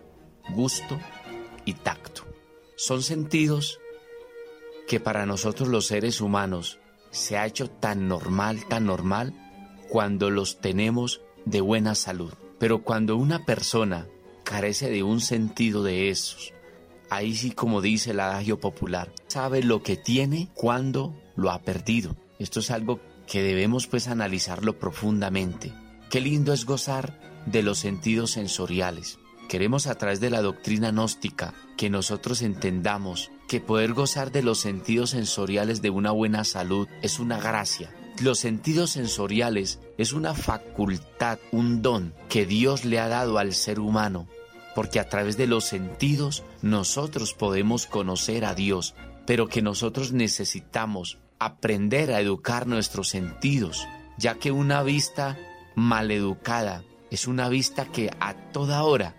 gusto 0.55 0.99
y 1.63 1.73
tacto. 1.73 2.28
Son 2.79 3.03
sentidos 3.03 3.81
que 4.87 5.01
para 5.01 5.25
nosotros 5.25 5.67
los 5.67 5.87
seres 5.87 6.21
humanos 6.21 6.79
se 7.11 7.37
ha 7.37 7.45
hecho 7.45 7.69
tan 7.69 8.07
normal, 8.07 8.65
tan 8.69 8.85
normal, 8.85 9.33
cuando 9.89 10.29
los 10.29 10.61
tenemos 10.61 11.19
de 11.43 11.59
buena 11.59 11.93
salud. 11.93 12.31
Pero 12.57 12.81
cuando 12.81 13.17
una 13.17 13.43
persona 13.43 14.07
carece 14.45 14.89
de 14.89 15.03
un 15.03 15.19
sentido 15.19 15.83
de 15.83 16.09
esos, 16.09 16.53
ahí 17.09 17.35
sí 17.35 17.51
como 17.51 17.81
dice 17.81 18.11
el 18.11 18.21
adagio 18.21 18.61
popular, 18.61 19.11
sabe 19.27 19.61
lo 19.61 19.83
que 19.83 19.97
tiene 19.97 20.47
cuando 20.53 21.21
lo 21.35 21.51
ha 21.51 21.63
perdido. 21.63 22.15
Esto 22.39 22.61
es 22.61 22.71
algo 22.71 23.01
que 23.27 23.43
debemos 23.43 23.87
pues 23.87 24.07
analizarlo 24.07 24.79
profundamente. 24.79 25.73
Qué 26.09 26.21
lindo 26.21 26.53
es 26.53 26.63
gozar 26.63 27.19
de 27.45 27.61
los 27.61 27.77
sentidos 27.77 28.31
sensoriales. 28.31 29.19
Queremos 29.49 29.85
a 29.87 29.95
través 29.95 30.21
de 30.21 30.29
la 30.29 30.41
doctrina 30.41 30.91
gnóstica 30.91 31.53
que 31.79 31.89
nosotros 31.89 32.41
entendamos 32.41 33.31
que 33.47 33.61
poder 33.61 33.93
gozar 33.93 34.33
de 34.33 34.43
los 34.43 34.59
sentidos 34.59 35.11
sensoriales 35.11 35.81
de 35.81 35.89
una 35.89 36.11
buena 36.11 36.43
salud 36.43 36.89
es 37.01 37.19
una 37.19 37.39
gracia. 37.39 37.89
Los 38.21 38.37
sentidos 38.39 38.89
sensoriales 38.89 39.79
es 39.97 40.11
una 40.11 40.33
facultad, 40.33 41.39
un 41.53 41.81
don 41.81 42.13
que 42.27 42.45
Dios 42.45 42.83
le 42.83 42.99
ha 42.99 43.07
dado 43.07 43.37
al 43.37 43.53
ser 43.53 43.79
humano, 43.79 44.27
porque 44.75 44.99
a 44.99 45.07
través 45.07 45.37
de 45.37 45.47
los 45.47 45.63
sentidos 45.63 46.43
nosotros 46.61 47.33
podemos 47.33 47.85
conocer 47.85 48.43
a 48.43 48.55
Dios, 48.55 48.93
pero 49.25 49.47
que 49.47 49.61
nosotros 49.61 50.11
necesitamos 50.11 51.17
aprender 51.39 52.11
a 52.11 52.19
educar 52.19 52.67
nuestros 52.67 53.07
sentidos, 53.07 53.87
ya 54.17 54.35
que 54.35 54.51
una 54.51 54.83
vista 54.83 55.37
maleducada 55.75 56.83
es 57.09 57.25
una 57.25 57.47
vista 57.47 57.85
que 57.85 58.11
a 58.19 58.33
toda 58.51 58.83
hora 58.83 59.15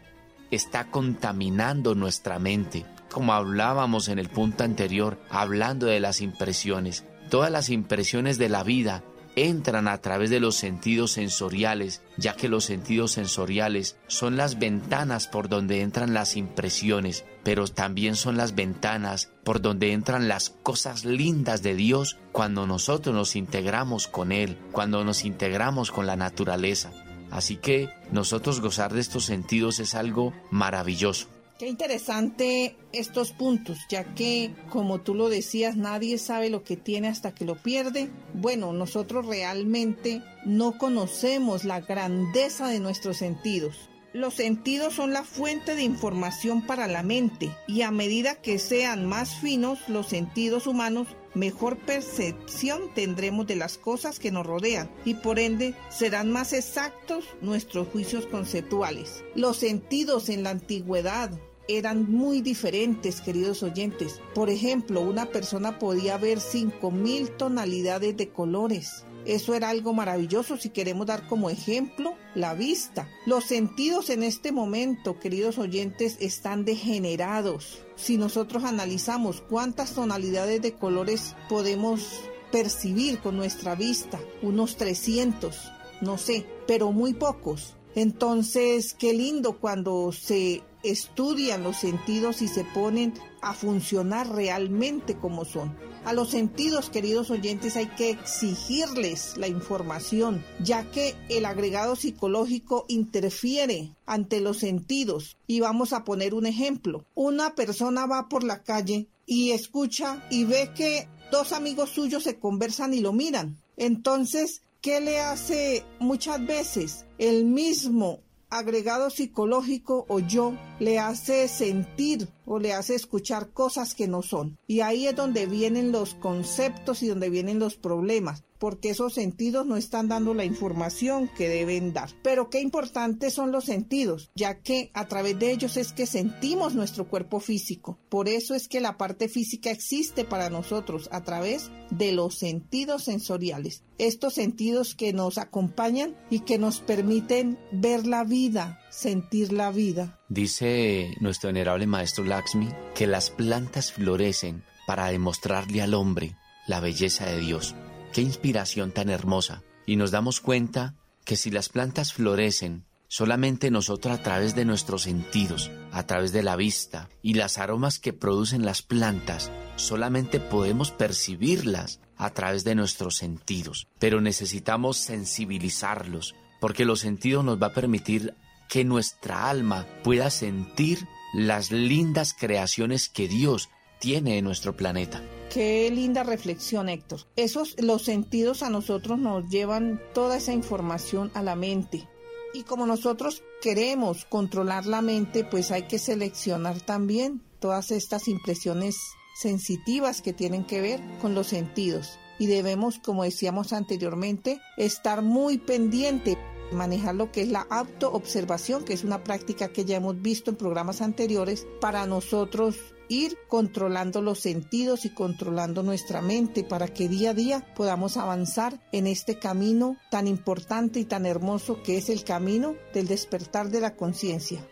está 0.50 0.90
contaminando 0.90 1.94
nuestra 1.94 2.38
mente. 2.38 2.86
Como 3.10 3.32
hablábamos 3.32 4.08
en 4.08 4.18
el 4.18 4.28
punto 4.28 4.64
anterior, 4.64 5.18
hablando 5.30 5.86
de 5.86 6.00
las 6.00 6.20
impresiones, 6.20 7.04
todas 7.28 7.50
las 7.50 7.70
impresiones 7.70 8.38
de 8.38 8.48
la 8.48 8.62
vida 8.62 9.02
entran 9.36 9.88
a 9.88 9.98
través 9.98 10.30
de 10.30 10.40
los 10.40 10.56
sentidos 10.56 11.12
sensoriales, 11.12 12.02
ya 12.16 12.34
que 12.34 12.48
los 12.48 12.64
sentidos 12.64 13.12
sensoriales 13.12 13.96
son 14.06 14.36
las 14.36 14.58
ventanas 14.58 15.28
por 15.28 15.48
donde 15.48 15.82
entran 15.82 16.14
las 16.14 16.36
impresiones, 16.36 17.24
pero 17.44 17.66
también 17.68 18.16
son 18.16 18.36
las 18.36 18.54
ventanas 18.54 19.32
por 19.44 19.60
donde 19.60 19.92
entran 19.92 20.28
las 20.28 20.50
cosas 20.50 21.04
lindas 21.04 21.62
de 21.62 21.74
Dios 21.74 22.18
cuando 22.32 22.66
nosotros 22.66 23.14
nos 23.14 23.36
integramos 23.36 24.08
con 24.08 24.32
Él, 24.32 24.58
cuando 24.72 25.04
nos 25.04 25.24
integramos 25.24 25.90
con 25.90 26.06
la 26.06 26.16
naturaleza. 26.16 26.92
Así 27.30 27.56
que 27.56 27.88
nosotros 28.10 28.60
gozar 28.60 28.92
de 28.92 29.00
estos 29.00 29.24
sentidos 29.24 29.80
es 29.80 29.94
algo 29.94 30.32
maravilloso. 30.50 31.28
Qué 31.60 31.68
interesante 31.68 32.74
estos 32.92 33.32
puntos, 33.32 33.80
ya 33.90 34.14
que, 34.14 34.54
como 34.70 35.02
tú 35.02 35.14
lo 35.14 35.28
decías, 35.28 35.76
nadie 35.76 36.16
sabe 36.16 36.48
lo 36.48 36.64
que 36.64 36.78
tiene 36.78 37.08
hasta 37.08 37.34
que 37.34 37.44
lo 37.44 37.54
pierde. 37.54 38.08
Bueno, 38.32 38.72
nosotros 38.72 39.26
realmente 39.26 40.22
no 40.46 40.78
conocemos 40.78 41.64
la 41.64 41.82
grandeza 41.82 42.68
de 42.68 42.80
nuestros 42.80 43.18
sentidos. 43.18 43.90
Los 44.14 44.34
sentidos 44.34 44.94
son 44.94 45.12
la 45.12 45.22
fuente 45.22 45.74
de 45.74 45.82
información 45.82 46.66
para 46.66 46.88
la 46.88 47.02
mente 47.02 47.54
y 47.68 47.82
a 47.82 47.90
medida 47.90 48.34
que 48.36 48.58
sean 48.58 49.06
más 49.06 49.36
finos 49.36 49.78
los 49.86 50.08
sentidos 50.08 50.66
humanos, 50.66 51.08
mejor 51.34 51.76
percepción 51.78 52.92
tendremos 52.94 53.46
de 53.46 53.56
las 53.56 53.78
cosas 53.78 54.18
que 54.18 54.30
nos 54.30 54.46
rodean 54.46 54.90
y 55.04 55.14
por 55.14 55.38
ende 55.38 55.74
serán 55.88 56.30
más 56.30 56.52
exactos 56.52 57.24
nuestros 57.40 57.88
juicios 57.88 58.26
conceptuales. 58.26 59.24
Los 59.34 59.58
sentidos 59.58 60.28
en 60.28 60.42
la 60.42 60.50
antigüedad 60.50 61.30
eran 61.68 62.10
muy 62.10 62.40
diferentes, 62.40 63.20
queridos 63.20 63.62
oyentes. 63.62 64.20
Por 64.34 64.50
ejemplo, 64.50 65.00
una 65.00 65.26
persona 65.26 65.78
podía 65.78 66.16
ver 66.16 66.38
5.000 66.38 67.36
tonalidades 67.36 68.16
de 68.16 68.30
colores. 68.30 69.04
Eso 69.30 69.54
era 69.54 69.68
algo 69.68 69.92
maravilloso 69.92 70.56
si 70.56 70.70
queremos 70.70 71.06
dar 71.06 71.28
como 71.28 71.50
ejemplo 71.50 72.16
la 72.34 72.52
vista. 72.54 73.08
Los 73.26 73.44
sentidos 73.44 74.10
en 74.10 74.24
este 74.24 74.50
momento, 74.50 75.20
queridos 75.20 75.56
oyentes, 75.56 76.16
están 76.18 76.64
degenerados. 76.64 77.78
Si 77.94 78.16
nosotros 78.16 78.64
analizamos 78.64 79.40
cuántas 79.40 79.94
tonalidades 79.94 80.60
de 80.62 80.74
colores 80.74 81.36
podemos 81.48 82.22
percibir 82.50 83.20
con 83.20 83.36
nuestra 83.36 83.76
vista, 83.76 84.18
unos 84.42 84.74
300, 84.74 85.70
no 86.00 86.18
sé, 86.18 86.44
pero 86.66 86.90
muy 86.90 87.14
pocos. 87.14 87.76
Entonces, 87.94 88.94
qué 88.94 89.12
lindo 89.12 89.60
cuando 89.60 90.10
se 90.10 90.60
estudian 90.82 91.62
los 91.62 91.76
sentidos 91.76 92.42
y 92.42 92.48
se 92.48 92.64
ponen 92.64 93.14
a 93.42 93.54
funcionar 93.54 94.28
realmente 94.28 95.16
como 95.16 95.44
son. 95.44 95.76
A 96.04 96.14
los 96.14 96.30
sentidos, 96.30 96.88
queridos 96.88 97.30
oyentes, 97.30 97.76
hay 97.76 97.86
que 97.86 98.10
exigirles 98.10 99.36
la 99.36 99.48
información, 99.48 100.42
ya 100.58 100.90
que 100.90 101.14
el 101.28 101.44
agregado 101.44 101.94
psicológico 101.94 102.86
interfiere 102.88 103.92
ante 104.06 104.40
los 104.40 104.58
sentidos. 104.58 105.36
Y 105.46 105.60
vamos 105.60 105.92
a 105.92 106.04
poner 106.04 106.32
un 106.32 106.46
ejemplo. 106.46 107.04
Una 107.14 107.54
persona 107.54 108.06
va 108.06 108.30
por 108.30 108.44
la 108.44 108.62
calle 108.62 109.08
y 109.26 109.50
escucha 109.50 110.26
y 110.30 110.44
ve 110.44 110.70
que 110.74 111.06
dos 111.30 111.52
amigos 111.52 111.90
suyos 111.90 112.22
se 112.22 112.38
conversan 112.38 112.94
y 112.94 113.00
lo 113.00 113.12
miran. 113.12 113.58
Entonces, 113.76 114.62
¿qué 114.80 115.00
le 115.00 115.20
hace 115.20 115.84
muchas 115.98 116.44
veces? 116.46 117.04
El 117.18 117.44
mismo 117.44 118.20
agregado 118.50 119.10
psicológico 119.10 120.04
o 120.08 120.18
yo 120.18 120.54
le 120.78 120.98
hace 120.98 121.48
sentir 121.48 122.28
o 122.44 122.58
le 122.58 122.72
hace 122.72 122.94
escuchar 122.94 123.52
cosas 123.52 123.94
que 123.94 124.08
no 124.08 124.22
son. 124.22 124.58
Y 124.66 124.80
ahí 124.80 125.06
es 125.06 125.16
donde 125.16 125.46
vienen 125.46 125.92
los 125.92 126.14
conceptos 126.14 127.02
y 127.02 127.08
donde 127.08 127.30
vienen 127.30 127.58
los 127.58 127.76
problemas 127.76 128.44
porque 128.60 128.90
esos 128.90 129.14
sentidos 129.14 129.66
no 129.66 129.76
están 129.76 130.06
dando 130.06 130.34
la 130.34 130.44
información 130.44 131.28
que 131.36 131.48
deben 131.48 131.92
dar. 131.92 132.10
Pero 132.22 132.50
qué 132.50 132.60
importantes 132.60 133.32
son 133.32 133.50
los 133.50 133.64
sentidos, 133.64 134.30
ya 134.36 134.60
que 134.60 134.90
a 134.94 135.08
través 135.08 135.38
de 135.38 135.50
ellos 135.50 135.76
es 135.76 135.92
que 135.92 136.06
sentimos 136.06 136.74
nuestro 136.74 137.08
cuerpo 137.08 137.40
físico. 137.40 137.98
Por 138.10 138.28
eso 138.28 138.54
es 138.54 138.68
que 138.68 138.80
la 138.80 138.98
parte 138.98 139.28
física 139.28 139.70
existe 139.70 140.24
para 140.24 140.50
nosotros 140.50 141.08
a 141.10 141.24
través 141.24 141.70
de 141.90 142.12
los 142.12 142.38
sentidos 142.38 143.04
sensoriales. 143.04 143.82
Estos 143.98 144.34
sentidos 144.34 144.94
que 144.94 145.12
nos 145.12 145.38
acompañan 145.38 146.14
y 146.28 146.40
que 146.40 146.58
nos 146.58 146.80
permiten 146.80 147.58
ver 147.72 148.06
la 148.06 148.24
vida, 148.24 148.80
sentir 148.90 149.52
la 149.52 149.70
vida. 149.70 150.20
Dice 150.28 151.14
nuestro 151.20 151.48
venerable 151.48 151.86
maestro 151.86 152.24
Laxmi 152.24 152.68
que 152.94 153.06
las 153.06 153.30
plantas 153.30 153.92
florecen 153.92 154.64
para 154.86 155.06
demostrarle 155.06 155.80
al 155.80 155.94
hombre 155.94 156.36
la 156.66 156.80
belleza 156.80 157.24
de 157.26 157.40
Dios. 157.40 157.74
Qué 158.12 158.22
inspiración 158.22 158.90
tan 158.90 159.08
hermosa. 159.08 159.62
Y 159.86 159.96
nos 159.96 160.10
damos 160.10 160.40
cuenta 160.40 160.94
que 161.24 161.36
si 161.36 161.50
las 161.50 161.68
plantas 161.68 162.12
florecen, 162.12 162.84
solamente 163.06 163.70
nosotros 163.70 164.18
a 164.18 164.22
través 164.22 164.54
de 164.56 164.64
nuestros 164.64 165.02
sentidos, 165.02 165.70
a 165.92 166.06
través 166.06 166.32
de 166.32 166.42
la 166.42 166.56
vista 166.56 167.08
y 167.22 167.34
las 167.34 167.58
aromas 167.58 168.00
que 168.00 168.12
producen 168.12 168.64
las 168.64 168.82
plantas, 168.82 169.52
solamente 169.76 170.40
podemos 170.40 170.90
percibirlas 170.90 172.00
a 172.16 172.30
través 172.30 172.64
de 172.64 172.74
nuestros 172.74 173.16
sentidos. 173.16 173.86
Pero 173.98 174.20
necesitamos 174.20 174.96
sensibilizarlos, 174.96 176.34
porque 176.60 176.84
los 176.84 177.00
sentidos 177.00 177.44
nos 177.44 177.62
va 177.62 177.68
a 177.68 177.74
permitir 177.74 178.34
que 178.68 178.84
nuestra 178.84 179.48
alma 179.48 179.86
pueda 180.02 180.30
sentir 180.30 181.06
las 181.32 181.70
lindas 181.70 182.34
creaciones 182.38 183.08
que 183.08 183.28
Dios 183.28 183.68
tiene 184.00 184.38
en 184.38 184.44
nuestro 184.44 184.76
planeta. 184.76 185.22
Qué 185.52 185.90
linda 185.90 186.22
reflexión, 186.24 186.88
Héctor. 186.88 187.20
Esos, 187.36 187.76
los 187.80 188.02
sentidos 188.02 188.62
a 188.62 188.70
nosotros 188.70 189.18
nos 189.18 189.48
llevan 189.48 190.00
toda 190.14 190.38
esa 190.38 190.52
información 190.52 191.30
a 191.34 191.42
la 191.42 191.54
mente. 191.54 192.08
Y 192.54 192.64
como 192.64 192.86
nosotros 192.86 193.42
queremos 193.62 194.24
controlar 194.24 194.86
la 194.86 195.02
mente, 195.02 195.44
pues 195.44 195.70
hay 195.70 195.82
que 195.82 195.98
seleccionar 195.98 196.80
también 196.80 197.42
todas 197.60 197.90
estas 197.90 198.26
impresiones 198.26 198.96
sensitivas 199.40 200.22
que 200.22 200.32
tienen 200.32 200.64
que 200.64 200.80
ver 200.80 201.00
con 201.20 201.34
los 201.34 201.48
sentidos. 201.48 202.18
Y 202.38 202.46
debemos, 202.46 202.98
como 202.98 203.24
decíamos 203.24 203.72
anteriormente, 203.72 204.60
estar 204.76 205.22
muy 205.22 205.58
pendiente 205.58 206.38
manejar 206.72 207.16
lo 207.16 207.32
que 207.32 207.42
es 207.42 207.48
la 207.48 207.66
autoobservación, 207.68 208.84
que 208.84 208.92
es 208.92 209.04
una 209.04 209.24
práctica 209.24 209.68
que 209.68 209.84
ya 209.84 209.96
hemos 209.96 210.20
visto 210.22 210.50
en 210.50 210.56
programas 210.56 211.00
anteriores, 211.00 211.66
para 211.80 212.06
nosotros 212.06 212.76
ir 213.10 213.36
controlando 213.48 214.22
los 214.22 214.38
sentidos 214.38 215.04
y 215.04 215.10
controlando 215.10 215.82
nuestra 215.82 216.22
mente 216.22 216.64
para 216.64 216.88
que 216.88 217.08
día 217.08 217.30
a 217.30 217.34
día 217.34 217.66
podamos 217.74 218.16
avanzar 218.16 218.80
en 218.92 219.08
este 219.08 219.38
camino 219.38 219.96
tan 220.10 220.28
importante 220.28 221.00
y 221.00 221.04
tan 221.04 221.26
hermoso 221.26 221.82
que 221.82 221.98
es 221.98 222.08
el 222.08 222.24
camino 222.24 222.76
del 222.94 223.08
despertar 223.08 223.68
de 223.68 223.80
la 223.80 223.96
conciencia. 223.96 224.64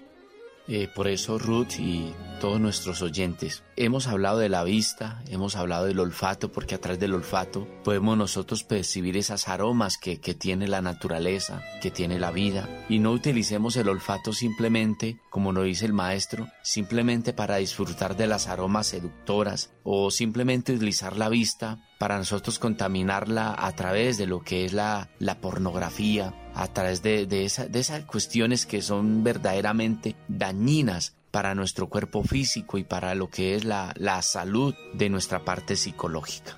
Eh, 0.69 0.87
por 0.95 1.09
eso 1.09 1.39
Ruth 1.39 1.79
y 1.79 2.13
todos 2.43 2.61
nuestros 2.61 3.01
oyentes, 3.01 3.65
hemos 3.77 4.07
hablado 4.07 4.39
de 4.39 4.51
la 4.51 4.65
vista, 4.65 5.23
hemos 5.29 5.57
hablado 5.57 5.87
del 5.87 5.99
olfato, 5.99 6.53
porque 6.53 6.75
a 6.75 6.81
través 6.81 7.01
del 7.01 7.15
olfato 7.15 7.67
podemos 7.83 8.19
nosotros 8.19 8.65
percibir 8.65 9.17
esas 9.17 9.49
aromas 9.49 9.97
que, 9.97 10.21
que 10.21 10.35
tiene 10.35 10.69
la 10.69 10.83
naturaleza, 10.83 11.63
que 11.81 11.91
tiene 11.91 12.19
la 12.19 12.31
vida, 12.31 12.69
y 12.89 12.99
no 12.99 13.13
utilicemos 13.13 13.77
el 13.77 13.89
olfato 13.89 14.35
simplemente, 14.35 15.21
como 15.31 15.53
nos 15.53 15.65
dice 15.65 15.87
el 15.87 15.95
maestro, 15.95 16.49
simplemente 16.63 17.33
para 17.33 17.57
disfrutar 17.57 18.15
de 18.15 18.27
las 18.27 18.47
aromas 18.47 18.89
seductoras, 18.89 19.73
o 19.83 20.11
simplemente 20.11 20.75
utilizar 20.75 21.17
la 21.17 21.31
vista 21.31 21.88
para 21.99 22.17
nosotros 22.17 22.61
contaminarla 22.61 23.55
a 23.59 23.73
través 23.73 24.17
de 24.19 24.27
lo 24.27 24.41
que 24.41 24.65
es 24.65 24.73
la, 24.73 25.11
la 25.19 25.41
pornografía, 25.41 26.33
a 26.55 26.69
través 26.69 27.03
de, 27.03 27.27
de, 27.27 27.51
de 27.69 27.79
esas 27.79 28.05
cuestiones 28.05 28.67
que 28.67 28.81
son 28.81 29.25
verdaderamente 29.25 30.15
dañinas 30.29 31.15
para 31.33 31.55
nuestro 31.57 31.89
cuerpo 31.89 32.23
físico 32.23 32.79
y 32.79 32.85
para 32.85 33.15
lo 33.15 33.29
que 33.29 33.57
es 33.57 33.65
la, 33.65 33.93
la 33.97 34.23
salud 34.23 34.75
de 34.95 35.11
nuestra 35.11 35.45
parte 35.45 35.77
psicológica. 35.77 36.57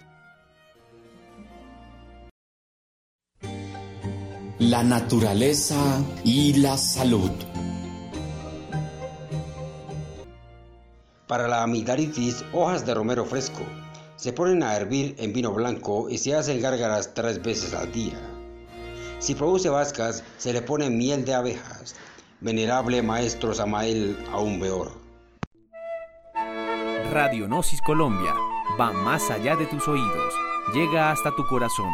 La 4.58 4.84
naturaleza 4.84 6.04
y 6.22 6.52
la 6.60 6.76
salud. 6.76 7.30
Para 11.26 11.48
la 11.48 11.62
amigdalitis, 11.62 12.44
hojas 12.52 12.84
de 12.84 12.92
romero 12.92 13.24
fresco 13.24 13.64
se 14.20 14.34
ponen 14.34 14.62
a 14.62 14.76
hervir 14.76 15.14
en 15.18 15.32
vino 15.32 15.50
blanco 15.50 16.10
y 16.10 16.18
se 16.18 16.34
hacen 16.34 16.60
gárgaras 16.60 17.14
tres 17.14 17.42
veces 17.42 17.72
al 17.72 17.90
día. 17.90 18.20
Si 19.18 19.34
produce 19.34 19.70
vascas, 19.70 20.22
se 20.36 20.52
le 20.52 20.60
pone 20.60 20.90
miel 20.90 21.24
de 21.24 21.32
abejas. 21.32 21.94
Venerable 22.42 23.02
Maestro 23.02 23.54
Samael, 23.54 24.18
aún 24.30 24.60
peor. 24.60 24.92
Radionosis 27.10 27.80
Colombia 27.80 28.34
va 28.78 28.92
más 28.92 29.30
allá 29.30 29.56
de 29.56 29.66
tus 29.66 29.88
oídos, 29.88 30.34
llega 30.74 31.10
hasta 31.10 31.34
tu 31.34 31.46
corazón. 31.46 31.90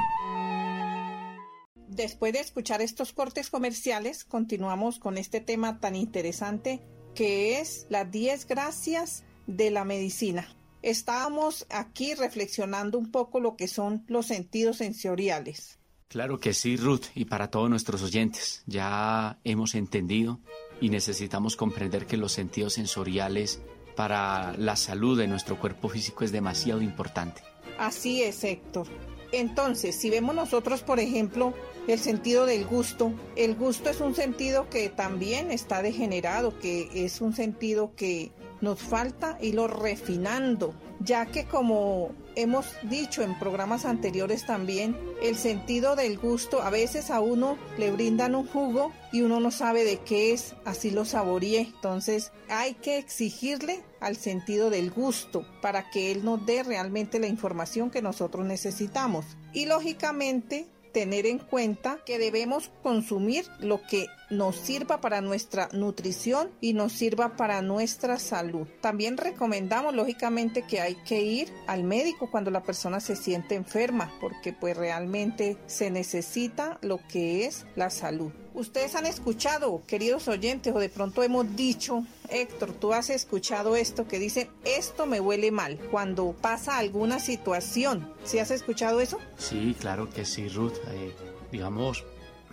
Después 1.88 2.32
de 2.32 2.40
escuchar 2.40 2.82
estos 2.82 3.12
cortes 3.12 3.50
comerciales, 3.50 4.24
continuamos 4.24 4.98
con 4.98 5.16
este 5.16 5.40
tema 5.40 5.78
tan 5.78 5.94
interesante 5.94 6.82
que 7.14 7.60
es 7.60 7.86
las 7.88 8.10
10 8.10 8.46
gracias 8.48 9.24
de 9.46 9.70
la 9.70 9.84
medicina. 9.84 10.55
Estábamos 10.86 11.66
aquí 11.68 12.14
reflexionando 12.14 12.96
un 12.96 13.10
poco 13.10 13.40
lo 13.40 13.56
que 13.56 13.66
son 13.66 14.04
los 14.06 14.26
sentidos 14.26 14.76
sensoriales. 14.76 15.80
Claro 16.06 16.38
que 16.38 16.54
sí, 16.54 16.76
Ruth, 16.76 17.06
y 17.16 17.24
para 17.24 17.50
todos 17.50 17.68
nuestros 17.68 18.04
oyentes. 18.04 18.62
Ya 18.66 19.40
hemos 19.42 19.74
entendido 19.74 20.38
y 20.80 20.90
necesitamos 20.90 21.56
comprender 21.56 22.06
que 22.06 22.16
los 22.16 22.30
sentidos 22.30 22.74
sensoriales 22.74 23.60
para 23.96 24.56
la 24.58 24.76
salud 24.76 25.18
de 25.18 25.26
nuestro 25.26 25.58
cuerpo 25.58 25.88
físico 25.88 26.22
es 26.22 26.30
demasiado 26.30 26.80
importante. 26.80 27.42
Así 27.80 28.22
es, 28.22 28.44
Héctor. 28.44 28.86
Entonces, 29.32 29.96
si 29.96 30.08
vemos 30.08 30.36
nosotros, 30.36 30.82
por 30.82 31.00
ejemplo, 31.00 31.52
el 31.88 31.98
sentido 31.98 32.46
del 32.46 32.64
gusto, 32.64 33.12
el 33.34 33.56
gusto 33.56 33.90
es 33.90 34.00
un 34.00 34.14
sentido 34.14 34.70
que 34.70 34.88
también 34.88 35.50
está 35.50 35.82
degenerado, 35.82 36.56
que 36.60 36.88
es 37.04 37.20
un 37.20 37.34
sentido 37.34 37.92
que 37.96 38.30
nos 38.60 38.80
falta 38.80 39.38
irlo 39.40 39.68
refinando, 39.68 40.74
ya 41.00 41.26
que 41.26 41.44
como 41.44 42.12
hemos 42.36 42.66
dicho 42.82 43.22
en 43.22 43.38
programas 43.38 43.84
anteriores 43.84 44.46
también, 44.46 44.96
el 45.22 45.36
sentido 45.36 45.96
del 45.96 46.18
gusto 46.18 46.62
a 46.62 46.70
veces 46.70 47.10
a 47.10 47.20
uno 47.20 47.58
le 47.78 47.90
brindan 47.90 48.34
un 48.34 48.46
jugo 48.46 48.92
y 49.12 49.22
uno 49.22 49.40
no 49.40 49.50
sabe 49.50 49.84
de 49.84 49.98
qué 49.98 50.32
es, 50.32 50.54
así 50.64 50.90
lo 50.90 51.04
saboreé. 51.04 51.60
Entonces 51.60 52.32
hay 52.48 52.74
que 52.74 52.98
exigirle 52.98 53.82
al 54.00 54.16
sentido 54.16 54.70
del 54.70 54.90
gusto 54.90 55.46
para 55.62 55.90
que 55.90 56.12
él 56.12 56.24
nos 56.24 56.44
dé 56.44 56.62
realmente 56.62 57.18
la 57.18 57.26
información 57.26 57.90
que 57.90 58.02
nosotros 58.02 58.44
necesitamos. 58.44 59.24
Y 59.52 59.66
lógicamente 59.66 60.66
tener 60.92 61.26
en 61.26 61.38
cuenta 61.38 61.98
que 62.06 62.18
debemos 62.18 62.70
consumir 62.82 63.44
lo 63.58 63.82
que 63.82 64.06
nos 64.30 64.56
sirva 64.56 65.00
para 65.00 65.20
nuestra 65.20 65.68
nutrición 65.72 66.50
y 66.60 66.72
nos 66.72 66.92
sirva 66.92 67.36
para 67.36 67.62
nuestra 67.62 68.18
salud. 68.18 68.66
También 68.80 69.16
recomendamos 69.16 69.94
lógicamente 69.94 70.62
que 70.62 70.80
hay 70.80 70.96
que 70.96 71.22
ir 71.22 71.52
al 71.66 71.84
médico 71.84 72.30
cuando 72.30 72.50
la 72.50 72.62
persona 72.62 73.00
se 73.00 73.16
siente 73.16 73.54
enferma 73.54 74.12
porque 74.20 74.52
pues 74.52 74.76
realmente 74.76 75.56
se 75.66 75.90
necesita 75.90 76.78
lo 76.82 77.00
que 77.08 77.46
es 77.46 77.66
la 77.76 77.90
salud. 77.90 78.32
Ustedes 78.54 78.94
han 78.94 79.04
escuchado, 79.04 79.82
queridos 79.86 80.28
oyentes, 80.28 80.74
o 80.74 80.78
de 80.78 80.88
pronto 80.88 81.22
hemos 81.22 81.56
dicho, 81.56 82.06
Héctor, 82.30 82.72
tú 82.72 82.94
has 82.94 83.10
escuchado 83.10 83.76
esto 83.76 84.08
que 84.08 84.18
dice, 84.18 84.48
esto 84.64 85.04
me 85.04 85.20
huele 85.20 85.50
mal 85.50 85.78
cuando 85.90 86.32
pasa 86.32 86.78
alguna 86.78 87.18
situación. 87.18 88.10
¿Sí 88.24 88.38
has 88.38 88.50
escuchado 88.50 89.00
eso? 89.00 89.18
Sí, 89.36 89.76
claro 89.78 90.08
que 90.08 90.24
sí, 90.24 90.48
Ruth. 90.48 90.72
Eh, 90.88 91.14
digamos, 91.52 92.04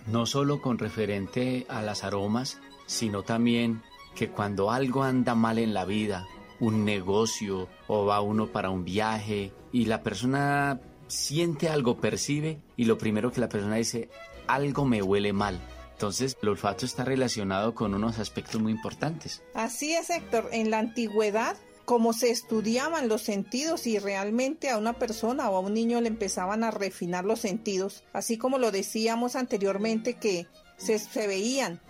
no 0.06 0.26
solo 0.26 0.60
con 0.60 0.78
referente 0.78 1.66
a 1.68 1.82
las 1.82 2.04
aromas, 2.04 2.60
sino 2.86 3.22
también 3.22 3.82
que 4.14 4.30
cuando 4.30 4.70
algo 4.70 5.02
anda 5.02 5.34
mal 5.34 5.58
en 5.58 5.74
la 5.74 5.84
vida, 5.84 6.26
un 6.60 6.84
negocio 6.84 7.68
o 7.88 8.06
va 8.06 8.20
uno 8.20 8.46
para 8.48 8.70
un 8.70 8.84
viaje 8.84 9.52
y 9.72 9.86
la 9.86 10.02
persona 10.02 10.80
siente 11.08 11.68
algo, 11.68 12.00
percibe 12.00 12.60
y 12.76 12.84
lo 12.84 12.98
primero 12.98 13.32
que 13.32 13.40
la 13.40 13.48
persona 13.48 13.76
dice, 13.76 14.08
algo 14.46 14.84
me 14.84 15.02
huele 15.02 15.32
mal. 15.32 15.60
Entonces, 15.92 16.36
el 16.42 16.48
olfato 16.48 16.84
está 16.84 17.04
relacionado 17.04 17.74
con 17.74 17.94
unos 17.94 18.18
aspectos 18.18 18.60
muy 18.60 18.72
importantes. 18.72 19.42
Así 19.54 19.94
es, 19.94 20.10
Héctor. 20.10 20.48
En 20.52 20.70
la 20.70 20.80
antigüedad, 20.80 21.56
como 21.84 22.12
se 22.12 22.30
estudiaban 22.30 23.08
los 23.08 23.22
sentidos 23.22 23.86
y 23.86 23.98
realmente 23.98 24.70
a 24.70 24.78
una 24.78 24.94
persona 24.94 25.50
o 25.50 25.56
a 25.56 25.60
un 25.60 25.74
niño 25.74 26.00
le 26.00 26.08
empezaban 26.08 26.64
a 26.64 26.70
refinar 26.70 27.24
los 27.24 27.40
sentidos, 27.40 28.04
así 28.12 28.38
como 28.38 28.58
lo 28.58 28.70
decíamos 28.70 29.36
anteriormente 29.36 30.14
que 30.14 30.46
se, 30.76 30.98
se 30.98 31.26
veían 31.26 31.80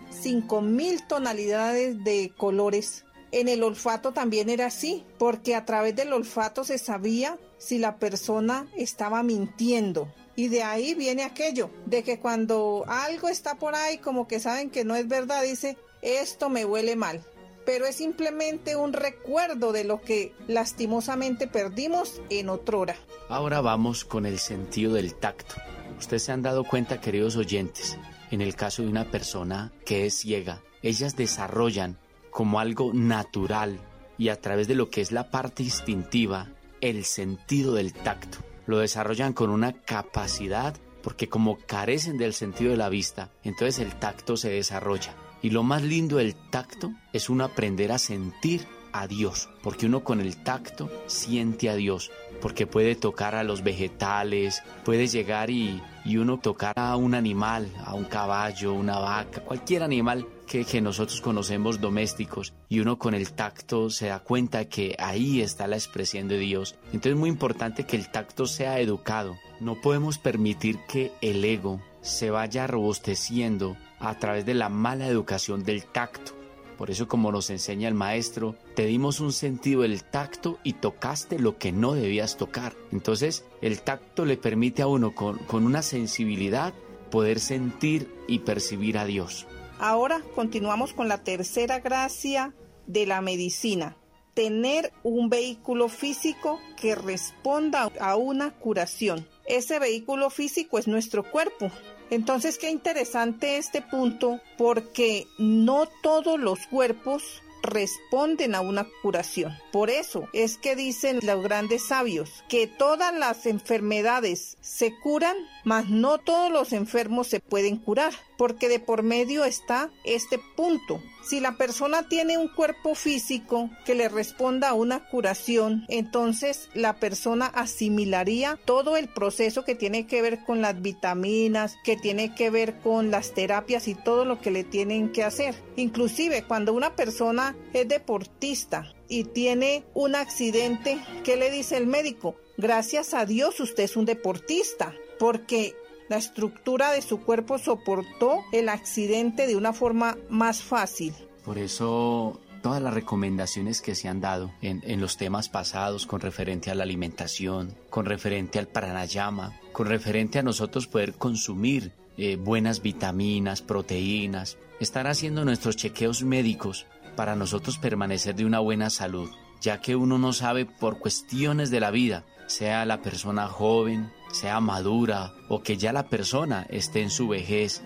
mil 0.63 1.07
tonalidades 1.07 2.03
de 2.05 2.33
colores. 2.37 3.05
En 3.33 3.49
el 3.49 3.63
olfato 3.65 4.13
también 4.13 4.49
era 4.49 4.67
así, 4.67 5.05
porque 5.19 5.57
a 5.57 5.65
través 5.65 5.97
del 5.97 6.13
olfato 6.13 6.63
se 6.63 6.79
sabía 6.79 7.39
si 7.59 7.79
la 7.79 7.99
persona 7.99 8.69
estaba 8.77 9.23
mintiendo, 9.25 10.13
y 10.37 10.49
de 10.49 10.63
ahí 10.63 10.95
viene 10.95 11.25
aquello, 11.25 11.71
de 11.87 12.03
que 12.03 12.19
cuando 12.19 12.85
algo 12.87 13.29
está 13.29 13.57
por 13.57 13.75
ahí 13.75 13.99
como 13.99 14.29
que 14.29 14.39
saben 14.41 14.71
que 14.71 14.85
no 14.85 14.95
es 14.95 15.09
verdad, 15.09 15.43
dice, 15.43 15.77
esto 16.03 16.49
me 16.49 16.65
huele 16.65 16.97
mal. 16.97 17.25
Pero 17.65 17.87
es 17.87 17.97
simplemente 17.97 18.77
un 18.77 18.93
recuerdo 18.93 19.73
de 19.73 19.85
lo 19.85 20.01
que 20.01 20.35
lastimosamente 20.49 21.47
perdimos 21.47 22.21
en 22.31 22.49
otrora. 22.49 22.97
Ahora 23.29 23.61
vamos 23.61 24.05
con 24.05 24.27
el 24.27 24.39
sentido 24.39 24.95
del 24.95 25.15
tacto. 25.15 25.55
Ustedes 25.99 26.25
se 26.25 26.33
han 26.33 26.43
dado 26.43 26.65
cuenta, 26.65 27.01
queridos 27.01 27.37
oyentes, 27.37 27.99
en 28.31 28.41
el 28.41 28.55
caso 28.55 28.83
de 28.83 28.89
una 28.89 29.11
persona 29.11 29.73
que 29.85 30.07
es 30.07 30.15
ciega, 30.15 30.63
ellas 30.83 31.17
desarrollan 31.17 31.99
como 32.31 32.61
algo 32.61 32.93
natural 32.93 33.79
y 34.19 34.29
a 34.29 34.41
través 34.41 34.69
de 34.69 34.75
lo 34.75 34.91
que 34.91 35.01
es 35.01 35.13
la 35.13 35.31
parte 35.31 35.63
instintiva 35.63 36.49
el 36.81 37.05
sentido 37.05 37.75
del 37.75 37.93
tacto 37.93 38.39
lo 38.67 38.79
desarrollan 38.79 39.33
con 39.33 39.51
una 39.51 39.73
capacidad 39.73 40.75
porque 41.03 41.29
como 41.29 41.59
carecen 41.59 42.17
del 42.17 42.33
sentido 42.33 42.71
de 42.71 42.79
la 42.79 42.89
vista, 42.89 43.31
entonces 43.43 43.79
el 43.79 43.95
tacto 43.95 44.39
se 44.39 44.49
desarrolla. 44.49 45.15
Y 45.45 45.51
lo 45.51 45.63
más 45.63 45.83
lindo 45.83 46.17
del 46.17 46.35
tacto 46.35 46.95
es 47.13 47.29
uno 47.29 47.45
aprender 47.45 47.93
a 47.93 47.99
sentir 47.99 48.67
a 48.95 49.07
Dios, 49.07 49.51
porque 49.63 49.85
uno 49.85 50.03
con 50.03 50.23
el 50.23 50.39
tacto 50.39 50.91
siente 51.07 51.69
a 51.69 51.75
Dios, 51.75 52.11
porque 52.41 52.67
puede 52.67 52.95
tocar 52.95 53.35
a 53.35 53.45
los 53.45 53.63
vegetales, 53.63 54.63
puede 54.87 55.07
llegar 55.07 55.51
y, 55.51 55.83
y 56.07 56.17
uno 56.17 56.39
tocar 56.39 56.73
a 56.77 56.97
un 56.97 57.15
animal, 57.15 57.71
a 57.85 57.93
un 57.93 58.05
caballo, 58.05 58.73
una 58.73 58.99
vaca, 58.99 59.43
cualquier 59.43 59.83
animal 59.83 60.27
que, 60.47 60.65
que, 60.65 60.81
nosotros 60.81 61.21
conocemos 61.21 61.79
domésticos 61.79 62.55
y 62.71 62.81
uno 62.81 62.99
con 62.99 63.13
el 63.13 63.31
tacto 63.33 63.91
se 63.91 64.07
da 64.07 64.21
cuenta 64.21 64.65
que 64.71 64.97
ahí 64.99 65.43
está 65.43 65.67
la 65.67 65.77
expresión 65.77 66.27
de 66.27 66.39
Dios. 66.39 66.75
Entonces 66.87 67.13
es 67.13 67.19
muy 67.19 67.29
importante 67.29 67.85
que 67.85 67.97
el 67.97 68.11
tacto 68.11 68.47
sea 68.47 68.81
educado. 68.81 69.37
No 69.61 69.79
podemos 69.79 70.17
permitir 70.17 70.79
que 70.89 71.13
el 71.21 71.45
ego 71.45 71.83
se 72.01 72.31
vaya 72.31 72.67
robusteciendo 72.67 73.77
a 73.99 74.19
través 74.19 74.45
de 74.47 74.55
la 74.55 74.69
mala 74.69 75.07
educación 75.07 75.65
del 75.65 75.85
tacto. 75.85 76.33
Por 76.77 76.91
eso 76.91 77.07
como 77.07 77.31
nos 77.31 77.51
enseña 77.51 77.89
el 77.89 77.95
maestro, 77.95 78.57
te 78.75 78.87
dimos 78.87 79.21
un 79.21 79.33
sentido 79.33 79.83
del 79.83 80.03
tacto 80.03 80.59
y 80.65 80.75
tocaste 80.75 81.39
lo 81.39 81.57
que 81.57 81.73
no 81.73 81.95
debías 81.95 82.37
tocar. 82.37 82.75
Entonces 82.91 83.45
el 83.61 83.81
tacto 83.83 84.25
le 84.25 84.37
permite 84.37 84.83
a 84.83 84.87
uno 84.87 85.15
con, 85.15 85.39
con 85.39 85.67
una 85.67 85.83
sensibilidad 85.83 86.75
poder 87.11 87.39
sentir 87.39 88.13
y 88.27 88.41
percibir 88.41 88.99
a 88.99 89.05
Dios. 89.05 89.47
Ahora 89.79 90.21
continuamos 90.35 90.93
con 90.93 91.09
la 91.09 91.23
tercera 91.23 91.79
gracia 91.79 92.55
de 92.87 93.07
la 93.07 93.21
medicina. 93.21 93.97
Tener 94.35 94.93
un 95.05 95.29
vehículo 95.29 95.89
físico 95.89 96.61
que 96.77 96.97
responda 96.97 97.93
a 98.01 98.17
una 98.17 98.51
curación. 98.51 99.29
Ese 99.47 99.79
vehículo 99.79 100.29
físico 100.31 100.79
es 100.79 100.89
nuestro 100.89 101.23
cuerpo. 101.23 101.71
Entonces, 102.11 102.59
qué 102.59 102.71
interesante 102.71 103.57
este 103.57 103.83
punto 103.83 104.41
porque 104.57 105.27
no 105.39 105.89
todos 106.03 106.39
los 106.39 106.67
cuerpos 106.67 107.43
responden 107.65 108.55
a 108.55 108.61
una 108.61 108.87
curación. 109.03 109.53
Por 109.73 109.91
eso 109.91 110.29
es 110.33 110.59
que 110.59 110.77
dicen 110.77 111.21
los 111.23 111.43
grandes 111.43 111.87
sabios 111.87 112.45
que 112.49 112.67
todas 112.67 113.15
las 113.15 113.47
enfermedades 113.47 114.59
se 114.61 114.95
curan, 115.01 115.37
mas 115.65 115.89
no 115.89 116.19
todos 116.19 116.53
los 116.53 116.73
enfermos 116.73 117.27
se 117.29 117.41
pueden 117.41 117.79
curar, 117.79 118.13
porque 118.37 118.69
de 118.69 118.81
por 118.81 119.03
medio 119.03 119.45
está 119.45 119.91
este 120.05 120.39
punto. 120.57 121.03
Si 121.25 121.41
la 121.41 121.53
persona 121.53 122.07
tiene 122.07 122.37
un 122.37 122.49
cuerpo 122.49 122.95
físico 122.95 123.71
que 123.87 123.95
le 123.95 124.11
responda 124.11 124.69
a 124.69 124.75
una 124.75 125.09
curación, 125.09 125.87
entonces 125.89 126.69
la 126.75 126.97
persona 126.97 127.47
asimilaría 127.47 128.59
todo 128.67 128.99
el 128.99 129.09
proceso 129.09 129.65
que 129.65 129.75
tiene 129.75 130.07
que 130.07 130.21
ver 130.21 130.45
con 130.45 130.61
las 130.61 130.83
vitaminas, 130.83 131.77
que 131.83 131.97
tiene 131.97 132.35
que 132.35 132.51
ver 132.51 132.79
con 132.81 133.11
las 133.11 133.33
terapias 133.33 133.89
y 133.89 133.95
todo 133.95 134.27
lo 134.27 134.39
que 134.41 134.51
le 134.51 134.65
tienen 134.65 135.13
que 135.13 135.25
hacer. 135.25 135.55
Inclusive 135.77 136.45
cuando 136.45 136.75
una 136.75 136.95
persona 136.95 137.57
es 137.73 137.89
deportista 137.89 138.93
y 139.09 139.25
tiene 139.25 139.85
un 139.95 140.17
accidente, 140.17 140.99
¿qué 141.25 141.37
le 141.37 141.51
dice 141.51 141.79
el 141.79 141.87
médico? 141.87 142.37
Gracias 142.59 143.15
a 143.15 143.25
Dios 143.25 143.61
usted 143.61 143.85
es 143.85 143.97
un 143.97 144.05
deportista, 144.05 144.93
porque 145.19 145.75
la 146.09 146.17
estructura 146.17 146.93
de 146.93 147.03
su 147.03 147.21
cuerpo 147.21 147.59
soportó 147.59 148.45
el 148.53 148.69
accidente 148.69 149.47
de 149.47 149.57
una 149.57 149.73
forma 149.73 150.17
más 150.29 150.63
fácil. 150.63 151.15
Por 151.45 151.59
eso 151.59 152.41
todas 152.65 152.81
las 152.81 152.95
recomendaciones 152.95 153.83
que 153.83 153.95
se 153.95 154.09
han 154.09 154.23
dado 154.23 154.51
en, 154.63 154.99
los 154.99 155.19
temas 155.19 155.51
pasados 155.51 156.07
con 156.07 156.21
referente 156.21 156.71
a 156.71 156.75
la 156.75 156.85
alimentación, 156.85 157.77
con 157.91 158.07
referente 158.07 158.59
al 158.59 158.69
pranayama, 158.69 159.61
con 159.73 159.87
referente 159.87 160.39
a 160.39 160.43
nosotros 160.43 160.87
poder 160.87 161.13
consumir 161.13 161.93
eh, 162.17 162.37
buenas 162.37 162.81
vitaminas, 162.81 163.61
proteínas, 163.61 164.57
estar 164.81 165.07
haciendo 165.07 165.45
nuestros 165.45 165.77
chequeos 165.77 166.23
médicos 166.23 166.87
para 167.17 167.37
nosotros 167.37 167.77
permanecer 167.77 168.35
de 168.35 168.47
una 168.47 168.61
buena 168.61 168.89
salud, 168.89 169.29
ya 169.61 169.83
que 169.83 169.95
uno 169.95 170.17
no 170.17 170.33
sabe 170.33 170.65
por 170.65 170.99
cuestiones 170.99 171.71
de 171.71 171.81
la 171.81 171.91
vida, 171.91 172.25
sea 172.47 172.87
la 172.87 173.03
persona 173.03 173.47
joven, 173.47 174.11
sea 174.35 174.61
madura 174.61 175.33
o 175.49 175.63
que 175.63 175.77
ya 175.77 175.93
la 175.93 176.09
persona 176.09 176.67
esté 176.69 177.01
en 177.03 177.11
su 177.11 177.29
vejez, 177.29 177.83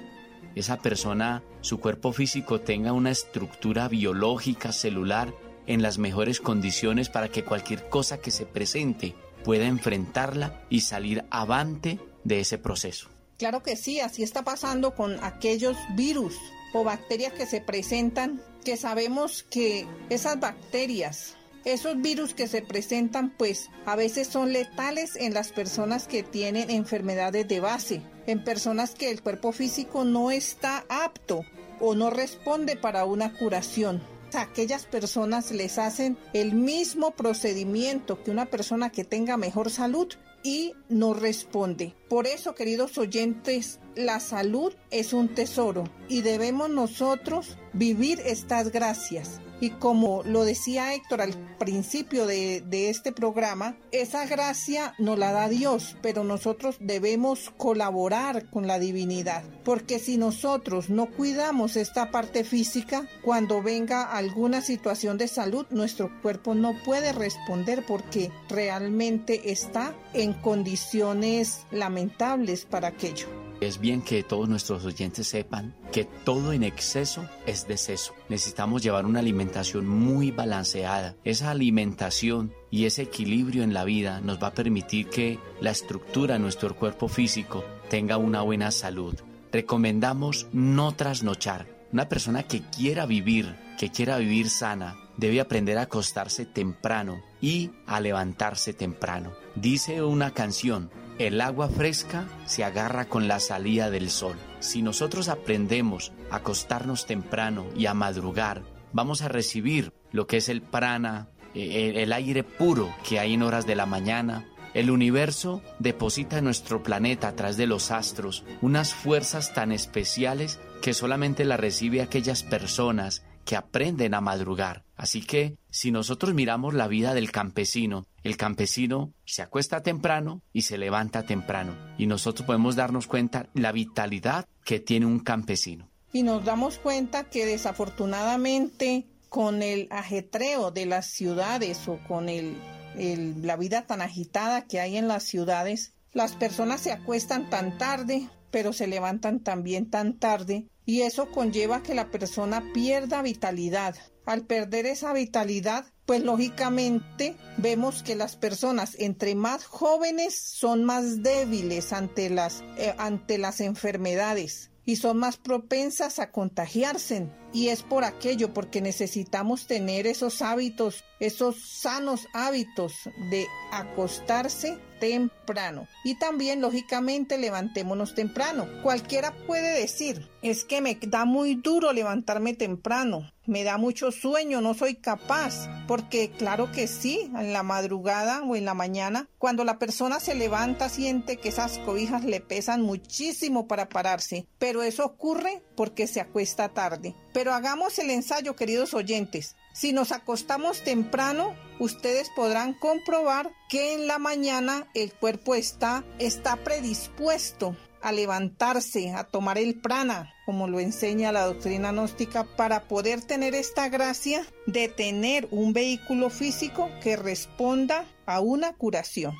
esa 0.54 0.78
persona, 0.78 1.44
su 1.60 1.78
cuerpo 1.78 2.12
físico 2.12 2.60
tenga 2.60 2.92
una 2.92 3.10
estructura 3.10 3.86
biológica, 3.88 4.72
celular, 4.72 5.32
en 5.66 5.82
las 5.82 5.98
mejores 5.98 6.40
condiciones 6.40 7.10
para 7.10 7.28
que 7.28 7.44
cualquier 7.44 7.88
cosa 7.88 8.18
que 8.18 8.30
se 8.30 8.46
presente 8.46 9.14
pueda 9.44 9.66
enfrentarla 9.66 10.64
y 10.68 10.80
salir 10.80 11.24
avante 11.30 12.00
de 12.24 12.40
ese 12.40 12.58
proceso. 12.58 13.08
Claro 13.36 13.62
que 13.62 13.76
sí, 13.76 14.00
así 14.00 14.24
está 14.24 14.42
pasando 14.42 14.94
con 14.94 15.22
aquellos 15.22 15.76
virus 15.94 16.34
o 16.74 16.82
bacterias 16.82 17.32
que 17.34 17.46
se 17.46 17.60
presentan, 17.60 18.42
que 18.64 18.76
sabemos 18.76 19.44
que 19.44 19.86
esas 20.10 20.40
bacterias 20.40 21.37
esos 21.72 22.00
virus 22.00 22.32
que 22.32 22.48
se 22.48 22.62
presentan 22.62 23.30
pues 23.36 23.68
a 23.84 23.94
veces 23.94 24.28
son 24.28 24.52
letales 24.52 25.16
en 25.16 25.34
las 25.34 25.52
personas 25.52 26.08
que 26.08 26.22
tienen 26.22 26.70
enfermedades 26.70 27.46
de 27.46 27.60
base, 27.60 28.02
en 28.26 28.42
personas 28.42 28.94
que 28.94 29.10
el 29.10 29.22
cuerpo 29.22 29.52
físico 29.52 30.04
no 30.04 30.30
está 30.30 30.86
apto 30.88 31.44
o 31.78 31.94
no 31.94 32.08
responde 32.08 32.76
para 32.76 33.04
una 33.04 33.34
curación. 33.34 34.00
Aquellas 34.34 34.86
personas 34.86 35.52
les 35.52 35.78
hacen 35.78 36.16
el 36.32 36.54
mismo 36.54 37.10
procedimiento 37.12 38.22
que 38.22 38.30
una 38.30 38.46
persona 38.46 38.90
que 38.90 39.04
tenga 39.04 39.36
mejor 39.36 39.70
salud 39.70 40.08
y 40.42 40.72
no 40.88 41.12
responde. 41.12 41.94
Por 42.08 42.26
eso, 42.26 42.54
queridos 42.54 42.96
oyentes, 42.96 43.78
la 43.94 44.20
salud 44.20 44.72
es 44.90 45.12
un 45.12 45.34
tesoro 45.34 45.84
y 46.08 46.22
debemos 46.22 46.70
nosotros 46.70 47.58
vivir 47.74 48.20
estas 48.24 48.70
gracias 48.70 49.40
Y 49.60 49.70
como 49.70 50.22
lo 50.22 50.44
decía 50.44 50.94
Héctor 50.94 51.20
al 51.20 51.34
principio 51.58 52.26
de, 52.26 52.62
este 52.88 53.12
programa, 53.12 53.76
esa 53.90 54.26
gracia 54.26 54.94
nos 54.98 55.18
la 55.18 55.32
da 55.32 55.48
Dios, 55.48 55.96
pero 56.00 56.22
nosotros 56.24 56.76
debemos 56.80 57.50
colaborar 57.56 58.48
con 58.50 58.66
la 58.66 58.78
divinidad, 58.78 59.42
porque 59.64 59.98
si 59.98 60.16
nosotros 60.16 60.90
no 60.90 61.06
cuidamos 61.06 61.76
esta 61.76 62.10
parte 62.10 62.44
física, 62.44 63.08
cuando 63.22 63.62
venga 63.62 64.04
alguna 64.04 64.60
situación 64.60 65.18
de 65.18 65.28
salud, 65.28 65.66
nuestro 65.70 66.10
cuerpo 66.22 66.54
no 66.54 66.74
puede 66.84 67.12
responder 67.12 67.84
porque 67.86 68.30
realmente 68.48 69.50
está 69.50 69.94
en 70.14 70.34
condiciones 70.34 71.66
lamentables 71.70 72.64
para 72.64 72.88
aquello. 72.88 73.47
Es 73.60 73.80
bien 73.80 74.02
que 74.02 74.22
todos 74.22 74.48
nuestros 74.48 74.84
oyentes 74.84 75.26
sepan 75.26 75.74
que 75.90 76.04
todo 76.04 76.52
en 76.52 76.62
exceso 76.62 77.28
es 77.44 77.66
deceso. 77.66 78.14
Necesitamos 78.28 78.84
llevar 78.84 79.04
una 79.04 79.18
alimentación 79.18 79.88
muy 79.88 80.30
balanceada. 80.30 81.16
Esa 81.24 81.50
alimentación 81.50 82.52
y 82.70 82.84
ese 82.84 83.02
equilibrio 83.02 83.64
en 83.64 83.74
la 83.74 83.84
vida 83.84 84.20
nos 84.20 84.40
va 84.40 84.48
a 84.48 84.54
permitir 84.54 85.08
que 85.08 85.40
la 85.60 85.70
estructura 85.70 86.34
de 86.34 86.40
nuestro 86.40 86.76
cuerpo 86.76 87.08
físico 87.08 87.64
tenga 87.90 88.16
una 88.16 88.42
buena 88.42 88.70
salud. 88.70 89.16
Recomendamos 89.50 90.46
no 90.52 90.92
trasnochar. 90.92 91.66
Una 91.92 92.08
persona 92.08 92.44
que 92.44 92.60
quiera 92.60 93.06
vivir, 93.06 93.56
que 93.76 93.90
quiera 93.90 94.18
vivir 94.18 94.50
sana, 94.50 94.96
debe 95.16 95.40
aprender 95.40 95.78
a 95.78 95.82
acostarse 95.82 96.46
temprano 96.46 97.22
y 97.40 97.72
a 97.86 98.00
levantarse 98.00 98.72
temprano. 98.72 99.32
Dice 99.56 100.02
una 100.02 100.32
canción, 100.32 100.90
el 101.18 101.40
agua 101.40 101.68
fresca 101.68 102.28
se 102.46 102.64
agarra 102.64 103.08
con 103.08 103.26
la 103.26 103.40
salida 103.40 103.90
del 103.90 104.10
sol. 104.10 104.36
Si 104.60 104.82
nosotros 104.82 105.28
aprendemos 105.28 106.12
a 106.30 106.36
acostarnos 106.36 107.06
temprano 107.06 107.66
y 107.76 107.86
a 107.86 107.94
madrugar, 107.94 108.62
vamos 108.92 109.22
a 109.22 109.28
recibir 109.28 109.92
lo 110.12 110.26
que 110.26 110.38
es 110.38 110.48
el 110.48 110.62
prana, 110.62 111.28
eh, 111.54 111.94
el 111.96 112.12
aire 112.12 112.44
puro 112.44 112.94
que 113.06 113.18
hay 113.18 113.34
en 113.34 113.42
horas 113.42 113.66
de 113.66 113.74
la 113.74 113.86
mañana. 113.86 114.46
El 114.74 114.90
universo 114.90 115.62
deposita 115.80 116.38
en 116.38 116.44
nuestro 116.44 116.82
planeta 116.82 117.28
a 117.28 117.34
través 117.34 117.56
de 117.56 117.66
los 117.66 117.90
astros 117.90 118.44
unas 118.60 118.94
fuerzas 118.94 119.54
tan 119.54 119.72
especiales 119.72 120.60
que 120.82 120.94
solamente 120.94 121.44
las 121.44 121.58
recibe 121.58 122.00
aquellas 122.00 122.44
personas 122.44 123.24
que 123.44 123.56
aprenden 123.56 124.14
a 124.14 124.20
madrugar. 124.20 124.84
Así 124.94 125.22
que 125.22 125.56
si 125.70 125.90
nosotros 125.90 126.34
miramos 126.34 126.74
la 126.74 126.88
vida 126.88 127.14
del 127.14 127.30
campesino, 127.30 128.06
el 128.22 128.36
campesino 128.36 129.12
se 129.24 129.42
acuesta 129.42 129.82
temprano 129.82 130.42
y 130.52 130.62
se 130.62 130.78
levanta 130.78 131.24
temprano. 131.24 131.76
Y 131.98 132.06
nosotros 132.06 132.46
podemos 132.46 132.76
darnos 132.76 133.06
cuenta 133.06 133.48
la 133.54 133.72
vitalidad 133.72 134.46
que 134.64 134.80
tiene 134.80 135.06
un 135.06 135.20
campesino. 135.20 135.88
Y 136.12 136.22
nos 136.22 136.44
damos 136.44 136.78
cuenta 136.78 137.24
que 137.24 137.44
desafortunadamente 137.44 139.06
con 139.28 139.62
el 139.62 139.88
ajetreo 139.90 140.70
de 140.70 140.86
las 140.86 141.06
ciudades 141.06 141.86
o 141.86 141.98
con 142.08 142.26
la 142.26 143.56
vida 143.56 143.86
tan 143.86 144.00
agitada 144.00 144.64
que 144.66 144.80
hay 144.80 144.96
en 144.96 145.06
las 145.06 145.24
ciudades, 145.24 145.92
las 146.12 146.34
personas 146.34 146.80
se 146.80 146.92
acuestan 146.92 147.50
tan 147.50 147.76
tarde, 147.76 148.28
pero 148.50 148.72
se 148.72 148.86
levantan 148.86 149.40
también 149.40 149.90
tan 149.90 150.14
tarde 150.14 150.66
y 150.86 151.02
eso 151.02 151.30
conlleva 151.30 151.82
que 151.82 151.94
la 151.94 152.10
persona 152.10 152.62
pierda 152.72 153.20
vitalidad. 153.20 153.94
Al 154.28 154.44
perder 154.44 154.84
esa 154.84 155.14
vitalidad, 155.14 155.86
pues 156.04 156.22
lógicamente 156.22 157.34
vemos 157.56 158.02
que 158.02 158.14
las 158.14 158.36
personas 158.36 158.94
entre 158.98 159.34
más 159.34 159.64
jóvenes 159.64 160.38
son 160.38 160.84
más 160.84 161.22
débiles 161.22 161.94
ante 161.94 162.28
las, 162.28 162.62
eh, 162.76 162.94
ante 162.98 163.38
las 163.38 163.62
enfermedades 163.62 164.70
y 164.84 164.96
son 164.96 165.16
más 165.16 165.38
propensas 165.38 166.18
a 166.18 166.30
contagiarse. 166.30 167.30
Y 167.52 167.68
es 167.68 167.82
por 167.82 168.04
aquello, 168.04 168.52
porque 168.52 168.80
necesitamos 168.80 169.66
tener 169.66 170.06
esos 170.06 170.42
hábitos, 170.42 171.04
esos 171.18 171.56
sanos 171.60 172.26
hábitos 172.34 172.92
de 173.30 173.46
acostarse 173.72 174.78
temprano. 174.98 175.88
Y 176.04 176.16
también, 176.16 176.60
lógicamente, 176.60 177.38
levantémonos 177.38 178.14
temprano. 178.14 178.66
Cualquiera 178.82 179.34
puede 179.46 179.78
decir, 179.80 180.28
es 180.42 180.64
que 180.64 180.80
me 180.80 180.98
da 181.00 181.24
muy 181.24 181.54
duro 181.54 181.92
levantarme 181.92 182.54
temprano, 182.54 183.30
me 183.46 183.64
da 183.64 183.78
mucho 183.78 184.12
sueño, 184.12 184.60
no 184.60 184.74
soy 184.74 184.96
capaz. 184.96 185.68
Porque 185.86 186.30
claro 186.30 186.70
que 186.70 186.86
sí, 186.86 187.30
en 187.34 187.52
la 187.52 187.62
madrugada 187.62 188.42
o 188.42 188.56
en 188.56 188.66
la 188.66 188.74
mañana, 188.74 189.28
cuando 189.38 189.64
la 189.64 189.78
persona 189.78 190.20
se 190.20 190.34
levanta, 190.34 190.88
siente 190.88 191.38
que 191.38 191.48
esas 191.48 191.78
cobijas 191.78 192.24
le 192.24 192.40
pesan 192.40 192.82
muchísimo 192.82 193.66
para 193.66 193.88
pararse. 193.88 194.46
Pero 194.58 194.82
eso 194.82 195.06
ocurre 195.06 195.62
porque 195.76 196.06
se 196.06 196.20
acuesta 196.20 196.68
tarde. 196.68 197.14
Pero 197.38 197.54
hagamos 197.54 197.96
el 198.00 198.10
ensayo, 198.10 198.56
queridos 198.56 198.94
oyentes. 198.94 199.54
Si 199.72 199.92
nos 199.92 200.10
acostamos 200.10 200.82
temprano, 200.82 201.54
ustedes 201.78 202.30
podrán 202.34 202.74
comprobar 202.74 203.52
que 203.68 203.94
en 203.94 204.08
la 204.08 204.18
mañana 204.18 204.88
el 204.92 205.12
cuerpo 205.12 205.54
está, 205.54 206.02
está 206.18 206.56
predispuesto 206.56 207.76
a 208.02 208.10
levantarse, 208.10 209.12
a 209.12 209.22
tomar 209.22 209.56
el 209.56 209.80
prana, 209.80 210.34
como 210.46 210.66
lo 210.66 210.80
enseña 210.80 211.30
la 211.30 211.44
doctrina 211.44 211.92
gnóstica, 211.92 212.42
para 212.42 212.88
poder 212.88 213.22
tener 213.22 213.54
esta 213.54 213.88
gracia 213.88 214.44
de 214.66 214.88
tener 214.88 215.46
un 215.52 215.72
vehículo 215.72 216.30
físico 216.30 216.90
que 217.00 217.14
responda 217.14 218.04
a 218.26 218.40
una 218.40 218.72
curación. 218.72 219.36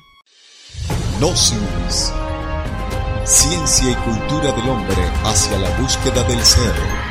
Gnosis. 1.19 2.13
Ciencia 3.25 3.91
y 3.91 3.95
cultura 3.95 4.53
del 4.53 4.69
hombre 4.69 4.95
hacia 5.25 5.57
la 5.57 5.77
búsqueda 5.77 6.23
del 6.23 6.41
ser. 6.45 7.08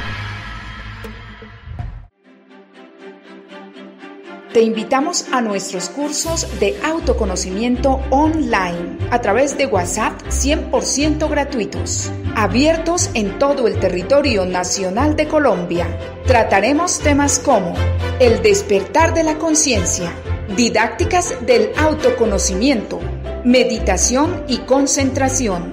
Te 4.59 4.64
invitamos 4.64 5.27
a 5.31 5.40
nuestros 5.40 5.88
cursos 5.88 6.59
de 6.59 6.77
autoconocimiento 6.83 8.01
online 8.11 8.99
a 9.09 9.21
través 9.21 9.57
de 9.57 9.66
WhatsApp 9.66 10.21
100% 10.23 11.31
gratuitos, 11.31 12.11
abiertos 12.35 13.09
en 13.14 13.38
todo 13.38 13.68
el 13.68 13.79
territorio 13.79 14.44
nacional 14.47 15.14
de 15.14 15.29
Colombia. 15.29 15.87
Trataremos 16.27 16.99
temas 16.99 17.38
como 17.38 17.73
el 18.18 18.42
despertar 18.42 19.14
de 19.14 19.23
la 19.23 19.38
conciencia, 19.38 20.12
didácticas 20.57 21.37
del 21.47 21.71
autoconocimiento, 21.79 22.99
meditación 23.44 24.42
y 24.49 24.57
concentración, 24.59 25.73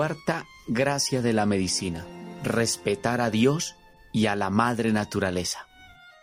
Cuarta 0.00 0.46
gracia 0.66 1.20
de 1.20 1.34
la 1.34 1.44
medicina, 1.44 2.06
respetar 2.42 3.20
a 3.20 3.28
Dios 3.28 3.76
y 4.14 4.28
a 4.28 4.34
la 4.34 4.48
madre 4.48 4.92
naturaleza. 4.92 5.66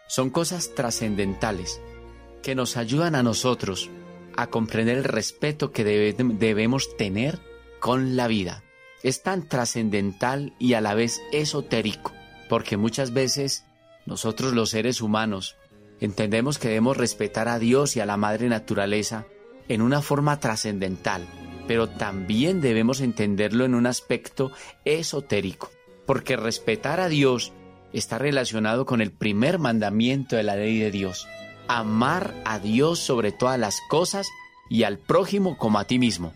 Son 0.07 0.31
cosas 0.31 0.73
trascendentales 0.73 1.79
que 2.41 2.55
nos 2.55 2.75
ayudan 2.75 3.13
a 3.13 3.21
nosotros 3.21 3.91
a 4.35 4.47
comprender 4.47 4.97
el 4.97 5.03
respeto 5.03 5.71
que 5.73 5.83
debemos 5.83 6.97
tener 6.97 7.39
con 7.79 8.15
la 8.15 8.27
vida. 8.27 8.63
Es 9.03 9.21
tan 9.21 9.47
trascendental 9.47 10.55
y 10.57 10.73
a 10.73 10.81
la 10.81 10.95
vez 10.95 11.21
esotérico, 11.31 12.13
porque 12.49 12.77
muchas 12.77 13.13
veces 13.13 13.63
nosotros 14.07 14.53
los 14.53 14.71
seres 14.71 15.01
humanos 15.01 15.55
entendemos 15.99 16.57
que 16.57 16.69
debemos 16.69 16.97
respetar 16.97 17.47
a 17.47 17.59
Dios 17.59 17.95
y 17.95 17.99
a 17.99 18.07
la 18.07 18.17
madre 18.17 18.49
naturaleza 18.49 19.27
en 19.67 19.83
una 19.83 20.01
forma 20.01 20.39
trascendental, 20.39 21.27
pero 21.67 21.89
también 21.89 22.61
debemos 22.61 23.01
entenderlo 23.01 23.65
en 23.65 23.75
un 23.75 23.85
aspecto 23.85 24.51
esotérico, 24.85 25.69
porque 26.05 26.37
respetar 26.37 26.99
a 26.99 27.09
Dios 27.09 27.51
está 27.93 28.17
relacionado 28.17 28.85
con 28.85 29.01
el 29.01 29.11
primer 29.11 29.59
mandamiento 29.59 30.35
de 30.35 30.43
la 30.43 30.55
ley 30.55 30.79
de 30.79 30.91
Dios, 30.91 31.27
amar 31.67 32.33
a 32.45 32.59
Dios 32.59 32.99
sobre 32.99 33.31
todas 33.31 33.59
las 33.59 33.81
cosas 33.89 34.27
y 34.69 34.83
al 34.83 34.97
prójimo 34.97 35.57
como 35.57 35.79
a 35.79 35.85
ti 35.85 35.99
mismo. 35.99 36.33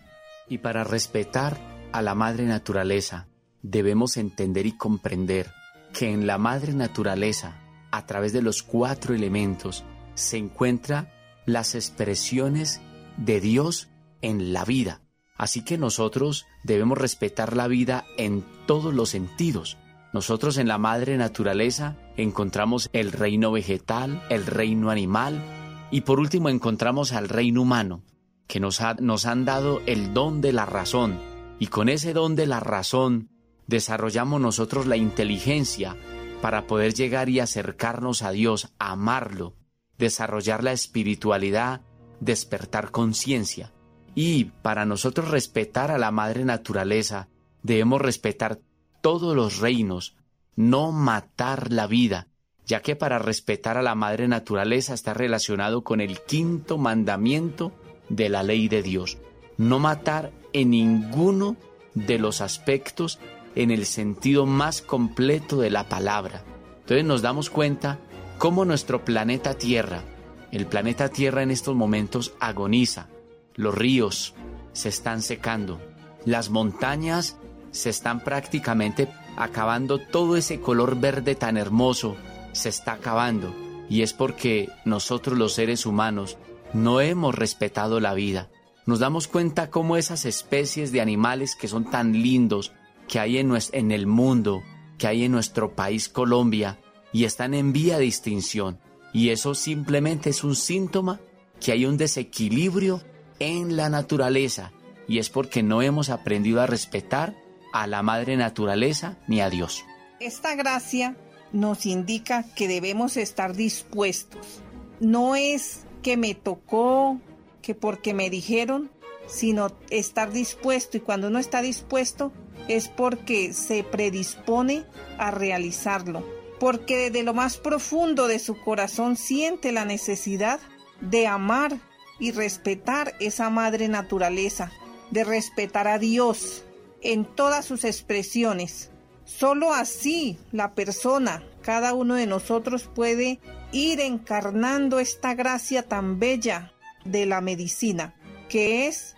Y 0.50 0.58
para 0.58 0.84
respetar 0.84 1.58
a 1.94 2.02
la 2.02 2.14
madre 2.14 2.46
naturaleza, 2.46 3.28
debemos 3.62 4.18
entender 4.18 4.66
y 4.66 4.76
comprender 4.76 5.52
que 5.94 6.12
en 6.12 6.28
la 6.28 6.38
madre 6.38 6.74
naturaleza, 6.74 7.58
a 7.92 8.06
través 8.06 8.34
de 8.34 8.42
los 8.42 8.64
cuatro 8.64 9.14
elementos, 9.14 9.84
se 10.14 10.38
encuentran 10.38 11.10
las 11.46 11.76
expresiones 11.76 12.82
de 13.18 13.40
Dios 13.40 13.90
en 14.22 14.54
la 14.54 14.66
vida 14.66 15.01
Así 15.42 15.64
que 15.64 15.80
nosotros 15.80 16.46
debemos 16.62 17.00
respetar 17.00 17.58
la 17.58 17.68
vida 17.68 18.06
en 18.16 18.46
todos 18.68 18.94
los 18.94 19.10
sentidos. 19.10 19.76
Nosotros 20.14 20.58
en 20.58 20.68
la 20.68 20.78
madre 20.78 21.18
naturaleza 21.18 21.98
encontramos 22.16 22.92
el 22.94 23.12
reino 23.12 23.52
vegetal, 23.52 24.22
el 24.30 24.46
reino 24.46 24.92
animal 24.92 25.42
y 25.90 26.02
por 26.02 26.20
último 26.20 26.50
encontramos 26.50 27.12
al 27.12 27.28
reino 27.28 27.64
humano, 27.64 28.04
que 28.46 28.60
nos, 28.60 28.82
nos 29.00 29.26
han 29.26 29.44
dado 29.44 29.82
el 29.88 30.14
don 30.14 30.42
de 30.42 30.54
la 30.54 30.68
razón 30.68 31.20
y 31.58 31.68
con 31.68 31.90
ese 31.90 32.14
don 32.14 32.36
de 32.36 32.46
la 32.46 32.60
razón 32.60 33.32
desarrollamos 33.66 34.40
nosotros 34.40 34.86
la 34.86 34.96
inteligencia 34.96 35.98
para 36.44 36.68
poder 36.68 36.94
llegar 36.94 37.30
y 37.30 37.40
acercarnos 37.40 38.22
a 38.22 38.30
Dios, 38.30 38.72
amarlo, 38.78 39.56
desarrollar 39.98 40.64
la 40.64 40.72
espiritualidad, 40.72 41.82
despertar 42.20 42.92
conciencia. 42.92 43.74
Y 44.16 44.46
para 44.46 44.86
nosotros 44.86 45.30
respetar 45.30 45.92
a 45.92 45.98
la 45.98 46.12
madre 46.12 46.44
naturaleza, 46.46 47.28
debemos 47.64 48.02
respetar 48.02 48.60
todos 49.02 49.36
los 49.36 49.60
reinos, 49.60 50.16
no 50.56 50.92
matar 50.92 51.72
la 51.72 51.88
vida, 51.88 52.28
ya 52.66 52.82
que 52.82 52.96
para 52.96 53.20
respetar 53.20 53.78
a 53.78 53.82
la 53.82 53.96
madre 53.96 54.28
naturaleza 54.28 54.94
está 54.94 55.14
relacionado 55.14 55.84
con 55.84 56.02
el 56.02 56.20
quinto 56.22 56.78
mandamiento 56.78 57.72
de 58.10 58.30
la 58.30 58.44
ley 58.44 58.68
de 58.68 58.84
Dios, 58.84 59.18
no 59.58 59.80
matar 59.80 60.32
en 60.54 60.72
ninguno 60.72 61.56
de 61.94 62.20
los 62.20 62.42
aspectos 62.42 63.20
en 63.56 63.72
el 63.72 63.86
sentido 63.86 64.46
más 64.46 64.82
completo 64.82 65.60
de 65.60 65.70
la 65.70 65.90
palabra. 65.90 66.44
Entonces 66.82 67.06
nos 67.06 67.22
damos 67.22 67.50
cuenta 67.50 68.00
cómo 68.38 68.66
nuestro 68.66 69.04
planeta 69.04 69.54
Tierra, 69.56 70.04
el 70.52 70.66
planeta 70.66 71.10
Tierra 71.10 71.44
en 71.44 71.52
estos 71.52 71.76
momentos 71.76 72.34
agoniza, 72.40 73.08
los 73.56 73.76
ríos 73.76 74.34
se 74.74 74.90
están 74.90 75.22
secando, 75.22 75.80
las 76.26 76.50
montañas 76.50 77.38
se 77.72 77.90
están 77.90 78.22
prácticamente 78.24 79.08
acabando, 79.38 80.00
todo 80.00 80.36
ese 80.36 80.60
color 80.60 81.00
verde 81.00 81.36
tan 81.36 81.58
hermoso 81.58 82.16
se 82.52 82.70
está 82.70 82.94
acabando 82.94 83.54
y 83.90 84.04
es 84.04 84.14
porque 84.14 84.70
nosotros 84.86 85.38
los 85.38 85.54
seres 85.54 85.86
humanos 85.86 86.38
no 86.74 87.02
hemos 87.02 87.36
respetado 87.36 88.00
la 88.00 88.14
vida. 88.14 88.50
Nos 88.86 89.00
damos 89.00 89.28
cuenta 89.28 89.70
cómo 89.70 89.98
esas 89.98 90.26
especies 90.26 90.92
de 90.92 91.02
animales 91.02 91.56
que 91.56 91.68
son 91.68 91.90
tan 91.90 92.14
lindos 92.14 92.72
que 93.08 93.20
hay 93.20 93.38
en, 93.38 93.52
en 93.74 93.92
el 93.92 94.08
mundo, 94.08 94.64
que 94.98 95.08
hay 95.08 95.26
en 95.26 95.32
nuestro 95.32 95.76
país 95.76 96.08
Colombia 96.08 96.80
y 97.12 97.26
están 97.26 97.54
en 97.54 97.74
vía 97.74 97.98
de 97.98 98.06
extinción. 98.06 98.80
Y 99.14 99.30
eso 99.30 99.56
simplemente 99.56 100.30
es 100.30 100.44
un 100.44 100.56
síntoma 100.56 101.20
que 101.60 101.74
hay 101.74 101.86
un 101.86 101.98
desequilibrio 101.98 103.02
en 103.42 103.76
la 103.76 103.90
naturaleza 103.90 104.72
y 105.08 105.18
es 105.18 105.32
porque 105.32 105.64
no 105.64 105.82
hemos 105.82 106.10
aprendido 106.10 106.62
a 106.62 106.68
respetar 106.68 107.36
a 107.74 107.88
la 107.88 108.04
madre 108.04 108.38
naturaleza 108.38 109.18
ni 109.28 109.42
a 109.42 109.50
Dios. 109.50 109.84
Esta 110.20 110.54
gracia 110.56 111.18
nos 111.52 111.88
indica 111.88 112.46
que 112.56 112.68
debemos 112.68 113.18
estar 113.18 113.56
dispuestos. 113.56 114.62
No 115.00 115.36
es 115.36 115.86
que 116.04 116.18
me 116.18 116.36
tocó, 116.36 117.20
que 117.64 117.74
porque 117.74 118.14
me 118.14 118.30
dijeron, 118.30 118.92
sino 119.28 119.72
estar 119.90 120.32
dispuesto. 120.32 120.98
Y 120.98 121.00
cuando 121.00 121.28
uno 121.28 121.40
está 121.40 121.64
dispuesto 121.64 122.32
es 122.68 122.90
porque 122.90 123.54
se 123.54 123.84
predispone 123.84 124.86
a 125.18 125.32
realizarlo. 125.32 126.24
Porque 126.60 126.96
desde 126.96 127.24
lo 127.24 127.34
más 127.34 127.58
profundo 127.58 128.28
de 128.28 128.38
su 128.38 128.56
corazón 128.62 129.18
siente 129.18 129.72
la 129.72 129.84
necesidad 129.84 130.60
de 131.02 131.26
amar 131.26 131.80
y 132.22 132.32
respetar 132.32 133.16
esa 133.20 133.50
madre 133.50 133.90
naturaleza, 133.90 134.72
de 135.10 135.24
respetar 135.24 135.88
a 135.88 135.98
Dios 135.98 136.64
en 137.02 137.26
todas 137.26 137.66
sus 137.66 137.84
expresiones. 137.84 138.92
Solo 139.26 139.74
así 139.74 140.38
la 140.52 140.76
persona, 140.76 141.44
cada 141.64 141.96
uno 141.96 142.14
de 142.14 142.28
nosotros 142.28 142.90
puede 142.94 143.40
ir 143.72 144.00
encarnando 144.00 145.00
esta 145.00 145.34
gracia 145.34 145.84
tan 145.84 146.20
bella 146.20 146.72
de 147.06 147.26
la 147.26 147.42
medicina, 147.42 148.14
que 148.50 148.88
es 148.88 149.16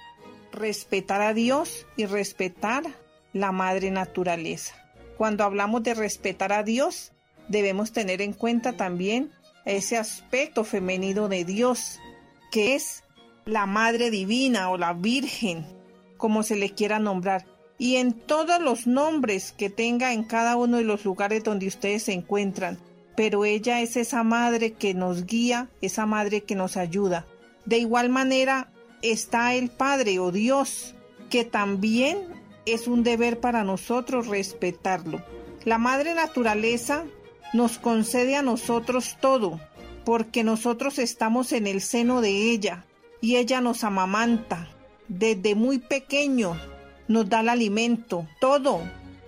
respetar 0.53 1.21
a 1.21 1.33
Dios 1.33 1.85
y 1.97 2.05
respetar 2.05 2.83
la 3.33 3.51
madre 3.51 3.91
naturaleza. 3.91 4.75
Cuando 5.17 5.43
hablamos 5.43 5.83
de 5.83 5.93
respetar 5.93 6.53
a 6.53 6.63
Dios, 6.63 7.11
debemos 7.49 7.91
tener 7.91 8.21
en 8.21 8.31
cuenta 8.31 8.73
también 8.73 9.31
ese 9.65 9.97
aspecto 9.97 10.63
femenino 10.63 11.27
de 11.27 11.43
Dios, 11.43 11.99
que 12.53 12.75
es 12.75 13.03
la 13.45 13.65
Madre 13.65 14.11
Divina 14.11 14.69
o 14.69 14.77
la 14.77 14.93
Virgen, 14.93 15.65
como 16.17 16.43
se 16.43 16.55
le 16.55 16.69
quiera 16.69 16.99
nombrar, 16.99 17.47
y 17.79 17.95
en 17.95 18.13
todos 18.13 18.61
los 18.61 18.85
nombres 18.85 19.53
que 19.53 19.71
tenga 19.71 20.13
en 20.13 20.23
cada 20.23 20.55
uno 20.55 20.77
de 20.77 20.83
los 20.83 21.03
lugares 21.03 21.43
donde 21.43 21.65
ustedes 21.65 22.03
se 22.03 22.13
encuentran. 22.13 22.77
Pero 23.17 23.43
ella 23.43 23.81
es 23.81 23.97
esa 23.97 24.21
madre 24.21 24.73
que 24.73 24.93
nos 24.93 25.25
guía, 25.25 25.71
esa 25.81 26.05
madre 26.05 26.41
que 26.41 26.53
nos 26.53 26.77
ayuda. 26.77 27.25
De 27.65 27.79
igual 27.79 28.09
manera 28.09 28.71
está 29.01 29.55
el 29.55 29.71
Padre 29.71 30.19
o 30.19 30.31
Dios, 30.31 30.93
que 31.31 31.45
también 31.45 32.19
es 32.67 32.87
un 32.87 33.01
deber 33.01 33.39
para 33.39 33.63
nosotros 33.63 34.27
respetarlo. 34.27 35.23
La 35.65 35.79
Madre 35.79 36.13
Naturaleza 36.13 37.03
nos 37.51 37.79
concede 37.79 38.35
a 38.35 38.43
nosotros 38.43 39.17
todo, 39.19 39.59
porque 40.05 40.43
nosotros 40.43 40.99
estamos 40.99 41.51
en 41.51 41.67
el 41.67 41.81
seno 41.81 42.21
de 42.21 42.51
ella 42.51 42.85
y 43.21 43.37
ella 43.37 43.61
nos 43.61 43.83
amamanta. 43.83 44.69
Desde 45.07 45.55
muy 45.55 45.79
pequeño 45.79 46.57
nos 47.07 47.29
da 47.29 47.41
el 47.41 47.49
alimento, 47.49 48.27
todo. 48.39 48.81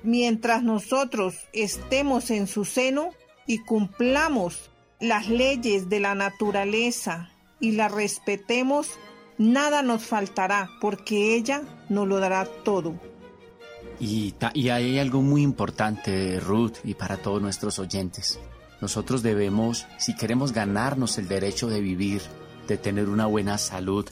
Mientras 0.03 0.63
nosotros 0.63 1.35
estemos 1.53 2.29
en 2.29 2.47
su 2.47 2.65
seno 2.65 3.09
y 3.47 3.59
cumplamos 3.59 4.69
las 4.99 5.27
leyes 5.27 5.89
de 5.89 5.99
la 5.99 6.15
naturaleza 6.15 7.29
y 7.59 7.71
las 7.71 7.91
respetemos, 7.91 8.89
nada 9.37 9.81
nos 9.81 10.05
faltará, 10.05 10.69
porque 10.81 11.35
ella 11.35 11.61
nos 11.89 12.07
lo 12.07 12.19
dará 12.19 12.45
todo. 12.45 12.99
Y, 13.99 14.33
y, 14.53 14.69
hay 14.69 14.99
algo 14.99 15.21
muy 15.21 15.41
importante, 15.41 16.39
Ruth, 16.39 16.77
y 16.83 16.95
para 16.95 17.17
todos 17.17 17.41
nuestros 17.41 17.79
oyentes. 17.79 18.39
Nosotros 18.81 19.23
debemos, 19.23 19.87
si 19.97 20.15
queremos 20.15 20.51
ganarnos 20.51 21.17
el 21.17 21.27
derecho 21.27 21.67
de 21.69 21.81
vivir, 21.81 22.21
de 22.67 22.77
tener 22.77 23.09
una 23.09 23.25
buena 23.25 23.57
salud, 23.57 24.07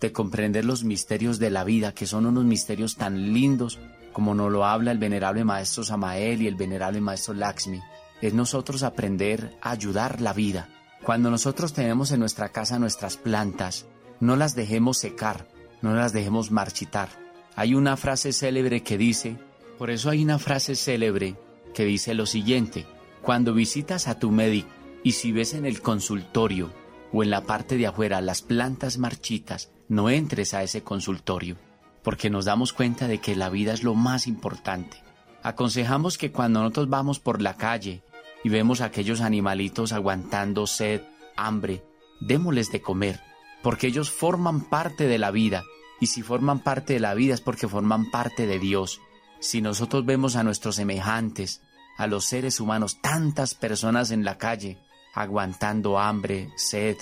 de 0.00 0.12
comprender 0.12 0.64
los 0.64 0.84
misterios 0.84 1.38
de 1.38 1.50
la 1.50 1.64
vida, 1.64 1.92
que 1.92 2.06
son 2.06 2.26
unos 2.26 2.44
misterios 2.44 2.96
tan 2.96 3.32
lindos 3.32 3.78
como 4.12 4.34
nos 4.34 4.50
lo 4.50 4.64
habla 4.64 4.90
el 4.90 4.98
venerable 4.98 5.44
maestro 5.44 5.84
Samael 5.84 6.42
y 6.42 6.48
el 6.48 6.56
venerable 6.56 7.00
maestro 7.00 7.34
Lakshmi, 7.34 7.80
es 8.20 8.34
nosotros 8.34 8.82
aprender 8.82 9.56
a 9.60 9.70
ayudar 9.70 10.20
la 10.20 10.32
vida. 10.32 10.68
Cuando 11.04 11.30
nosotros 11.30 11.72
tenemos 11.72 12.10
en 12.10 12.20
nuestra 12.20 12.48
casa 12.48 12.78
nuestras 12.78 13.16
plantas, 13.16 13.86
no 14.18 14.34
las 14.34 14.56
dejemos 14.56 14.98
secar, 14.98 15.46
no 15.82 15.94
las 15.94 16.12
dejemos 16.12 16.50
marchitar. 16.50 17.08
Hay 17.54 17.74
una 17.74 17.96
frase 17.96 18.32
célebre 18.32 18.82
que 18.82 18.98
dice, 18.98 19.36
por 19.78 19.90
eso 19.90 20.10
hay 20.10 20.24
una 20.24 20.38
frase 20.38 20.74
célebre 20.74 21.36
que 21.72 21.84
dice 21.84 22.14
lo 22.14 22.26
siguiente, 22.26 22.86
cuando 23.22 23.54
visitas 23.54 24.08
a 24.08 24.18
tu 24.18 24.30
médico 24.30 24.68
y 25.02 25.12
si 25.12 25.32
ves 25.32 25.54
en 25.54 25.64
el 25.64 25.80
consultorio 25.80 26.72
o 27.12 27.22
en 27.22 27.30
la 27.30 27.42
parte 27.42 27.76
de 27.76 27.86
afuera 27.86 28.20
las 28.20 28.42
plantas 28.42 28.98
marchitas, 28.98 29.70
no 29.88 30.10
entres 30.10 30.54
a 30.54 30.62
ese 30.62 30.82
consultorio, 30.82 31.56
porque 32.02 32.30
nos 32.30 32.44
damos 32.44 32.72
cuenta 32.72 33.08
de 33.08 33.18
que 33.18 33.36
la 33.36 33.48
vida 33.48 33.72
es 33.72 33.82
lo 33.82 33.94
más 33.94 34.26
importante. 34.26 35.02
Aconsejamos 35.42 36.18
que 36.18 36.32
cuando 36.32 36.60
nosotros 36.60 36.88
vamos 36.88 37.20
por 37.20 37.40
la 37.40 37.54
calle 37.54 38.02
y 38.44 38.48
vemos 38.48 38.80
a 38.80 38.86
aquellos 38.86 39.20
animalitos 39.20 39.92
aguantando 39.92 40.66
sed, 40.66 41.02
hambre, 41.36 41.84
démosles 42.20 42.70
de 42.70 42.82
comer, 42.82 43.20
porque 43.62 43.86
ellos 43.86 44.10
forman 44.10 44.62
parte 44.68 45.06
de 45.06 45.18
la 45.18 45.30
vida, 45.30 45.64
y 46.00 46.06
si 46.06 46.22
forman 46.22 46.60
parte 46.60 46.94
de 46.94 47.00
la 47.00 47.14
vida 47.14 47.34
es 47.34 47.40
porque 47.40 47.68
forman 47.68 48.10
parte 48.10 48.46
de 48.46 48.58
Dios. 48.58 49.00
Si 49.40 49.60
nosotros 49.60 50.04
vemos 50.04 50.36
a 50.36 50.44
nuestros 50.44 50.76
semejantes, 50.76 51.62
a 51.98 52.06
los 52.06 52.24
seres 52.24 52.60
humanos, 52.60 52.98
tantas 53.02 53.54
personas 53.54 54.12
en 54.12 54.24
la 54.24 54.38
calle, 54.38 54.78
aguantando 55.14 55.98
hambre, 55.98 56.48
sed, 56.56 56.96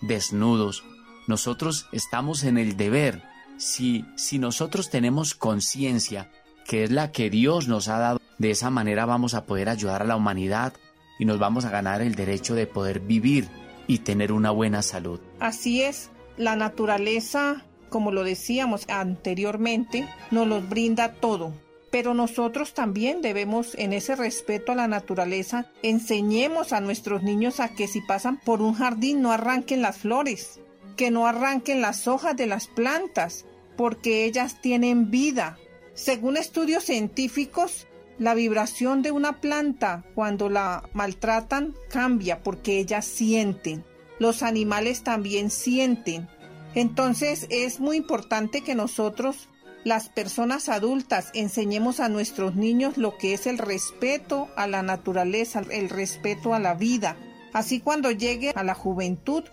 desnudos. 0.00 0.84
Nosotros 1.26 1.88
estamos 1.92 2.44
en 2.44 2.56
el 2.56 2.76
deber. 2.76 3.22
Si, 3.58 4.04
si 4.16 4.38
nosotros 4.38 4.88
tenemos 4.88 5.34
conciencia, 5.34 6.30
que 6.64 6.84
es 6.84 6.90
la 6.92 7.10
que 7.10 7.28
Dios 7.28 7.66
nos 7.66 7.88
ha 7.88 7.98
dado, 7.98 8.20
de 8.38 8.52
esa 8.52 8.70
manera 8.70 9.04
vamos 9.04 9.34
a 9.34 9.46
poder 9.46 9.68
ayudar 9.68 10.02
a 10.02 10.06
la 10.06 10.16
humanidad 10.16 10.74
y 11.18 11.24
nos 11.24 11.38
vamos 11.38 11.64
a 11.64 11.70
ganar 11.70 12.00
el 12.00 12.14
derecho 12.14 12.54
de 12.54 12.66
poder 12.66 13.00
vivir 13.00 13.48
y 13.88 13.98
tener 13.98 14.30
una 14.30 14.52
buena 14.52 14.82
salud. 14.82 15.18
Así 15.40 15.82
es, 15.82 16.10
la 16.36 16.54
naturaleza, 16.54 17.64
como 17.88 18.12
lo 18.12 18.22
decíamos 18.22 18.88
anteriormente, 18.88 20.08
nos 20.30 20.46
los 20.46 20.68
brinda 20.68 21.14
todo 21.14 21.52
pero 21.96 22.12
nosotros 22.12 22.74
también 22.74 23.22
debemos, 23.22 23.74
en 23.74 23.94
ese 23.94 24.16
respeto 24.16 24.72
a 24.72 24.74
la 24.74 24.86
naturaleza, 24.86 25.72
enseñemos 25.82 26.74
a 26.74 26.80
nuestros 26.82 27.22
niños 27.22 27.58
a 27.58 27.70
que 27.70 27.88
si 27.88 28.02
pasan 28.02 28.38
por 28.38 28.60
un 28.60 28.74
jardín 28.74 29.22
no 29.22 29.32
arranquen 29.32 29.80
las 29.80 29.96
flores, 29.96 30.60
que 30.94 31.10
no 31.10 31.26
arranquen 31.26 31.80
las 31.80 32.06
hojas 32.06 32.36
de 32.36 32.46
las 32.46 32.66
plantas, 32.66 33.46
porque 33.78 34.26
ellas 34.26 34.60
tienen 34.60 35.10
vida. 35.10 35.56
Según 35.94 36.36
estudios 36.36 36.84
científicos, 36.84 37.86
la 38.18 38.34
vibración 38.34 39.00
de 39.00 39.10
una 39.10 39.40
planta 39.40 40.04
cuando 40.14 40.50
la 40.50 40.86
maltratan 40.92 41.74
cambia 41.88 42.42
porque 42.42 42.78
ellas 42.78 43.06
sienten. 43.06 43.86
Los 44.18 44.42
animales 44.42 45.02
también 45.02 45.50
sienten. 45.50 46.28
Entonces 46.74 47.46
es 47.48 47.80
muy 47.80 47.96
importante 47.96 48.60
que 48.60 48.74
nosotros, 48.74 49.48
las 49.86 50.08
personas 50.08 50.68
adultas, 50.68 51.30
enseñemos 51.32 52.00
a 52.00 52.08
nuestros 52.08 52.56
niños 52.56 52.96
lo 52.96 53.16
que 53.16 53.34
es 53.34 53.46
el 53.46 53.56
respeto 53.56 54.48
a 54.56 54.66
la 54.66 54.82
naturaleza, 54.82 55.62
el 55.70 55.90
respeto 55.90 56.54
a 56.54 56.58
la 56.58 56.74
vida. 56.74 57.16
Así 57.52 57.78
cuando 57.78 58.10
llegue 58.10 58.50
a 58.56 58.64
la 58.64 58.74
juventud 58.74 59.44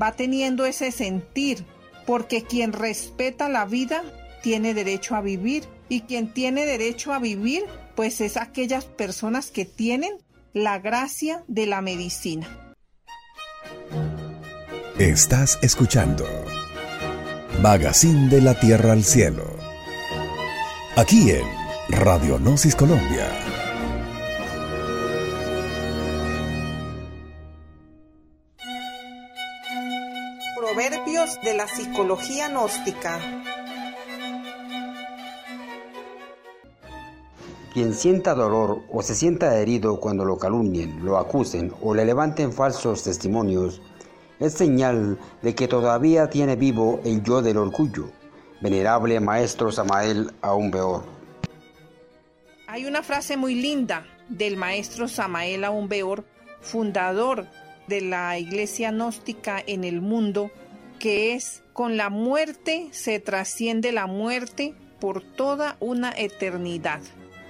va 0.00 0.12
teniendo 0.12 0.64
ese 0.64 0.92
sentir, 0.92 1.64
porque 2.06 2.44
quien 2.44 2.72
respeta 2.72 3.48
la 3.48 3.64
vida 3.64 4.04
tiene 4.44 4.74
derecho 4.74 5.16
a 5.16 5.22
vivir 5.22 5.64
y 5.88 6.02
quien 6.02 6.32
tiene 6.32 6.66
derecho 6.66 7.12
a 7.12 7.18
vivir 7.18 7.64
pues 7.96 8.20
es 8.20 8.36
aquellas 8.36 8.84
personas 8.84 9.50
que 9.50 9.64
tienen 9.64 10.12
la 10.52 10.78
gracia 10.78 11.42
de 11.48 11.66
la 11.66 11.80
medicina. 11.80 12.46
Estás 15.00 15.58
escuchando 15.62 16.28
Magazine 17.60 18.28
de 18.28 18.40
la 18.40 18.54
Tierra 18.54 18.92
al 18.92 19.02
Cielo. 19.02 19.59
Aquí 20.96 21.30
en 21.30 21.44
Radionosis 21.88 22.74
Colombia. 22.74 23.28
Proverbios 30.56 31.38
de 31.44 31.54
la 31.54 31.68
psicología 31.68 32.48
gnóstica. 32.48 33.20
Quien 37.72 37.94
sienta 37.94 38.34
dolor 38.34 38.80
o 38.92 39.00
se 39.02 39.14
sienta 39.14 39.56
herido 39.60 40.00
cuando 40.00 40.24
lo 40.24 40.38
calumnien, 40.38 41.04
lo 41.04 41.18
acusen 41.18 41.72
o 41.80 41.94
le 41.94 42.04
levanten 42.04 42.52
falsos 42.52 43.04
testimonios, 43.04 43.80
es 44.40 44.54
señal 44.54 45.20
de 45.40 45.54
que 45.54 45.68
todavía 45.68 46.28
tiene 46.28 46.56
vivo 46.56 47.00
el 47.04 47.22
yo 47.22 47.42
del 47.42 47.58
orgullo. 47.58 48.19
Venerable 48.60 49.20
Maestro 49.20 49.72
Samael 49.72 50.32
aún. 50.42 50.70
Hay 52.66 52.84
una 52.84 53.02
frase 53.02 53.36
muy 53.38 53.54
linda 53.54 54.06
del 54.28 54.56
Maestro 54.56 55.08
Samael 55.08 55.64
aún 55.64 55.88
peor, 55.88 56.24
fundador 56.60 57.46
de 57.88 58.02
la 58.02 58.38
Iglesia 58.38 58.90
Gnóstica 58.90 59.62
en 59.66 59.84
el 59.84 60.02
mundo, 60.02 60.50
que 60.98 61.32
es, 61.34 61.62
con 61.72 61.96
la 61.96 62.10
muerte 62.10 62.88
se 62.92 63.18
trasciende 63.18 63.92
la 63.92 64.06
muerte 64.06 64.74
por 65.00 65.22
toda 65.22 65.76
una 65.80 66.12
eternidad. 66.12 67.00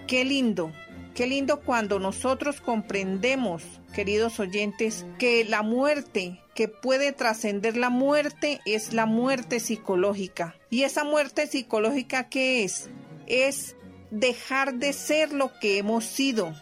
Qué 0.06 0.24
lindo, 0.24 0.70
qué 1.14 1.26
lindo 1.26 1.60
cuando 1.60 1.98
nosotros 1.98 2.60
comprendemos, 2.60 3.64
queridos 3.92 4.38
oyentes, 4.38 5.04
que 5.18 5.44
la 5.44 5.62
muerte, 5.62 6.40
que 6.60 6.68
puede 6.68 7.12
trascender 7.12 7.78
la 7.78 7.88
muerte, 7.88 8.60
es 8.66 8.92
la 8.92 9.06
muerte 9.06 9.60
psicológica. 9.60 10.56
¿Y 10.68 10.82
esa 10.82 11.04
muerte 11.04 11.46
psicológica 11.46 12.28
qué 12.28 12.64
es? 12.64 12.90
Es 13.26 13.76
dejar 14.10 14.74
de 14.74 14.92
ser 14.92 15.32
lo 15.32 15.58
que 15.58 15.78
hemos 15.78 16.04
sido, 16.04 16.52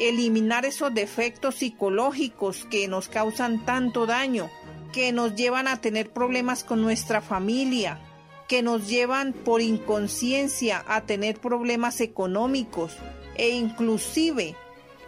eliminar 0.00 0.64
esos 0.64 0.94
defectos 0.94 1.56
psicológicos 1.56 2.64
que 2.70 2.88
nos 2.88 3.08
causan 3.08 3.66
tanto 3.66 4.06
daño, 4.06 4.48
que 4.90 5.12
nos 5.12 5.34
llevan 5.34 5.68
a 5.68 5.82
tener 5.82 6.08
problemas 6.08 6.64
con 6.64 6.80
nuestra 6.80 7.20
familia, 7.20 8.00
que 8.48 8.62
nos 8.62 8.88
llevan 8.88 9.34
por 9.34 9.60
inconsciencia 9.60 10.82
a 10.88 11.02
tener 11.02 11.38
problemas 11.38 12.00
económicos 12.00 12.96
e 13.34 13.50
inclusive 13.50 14.56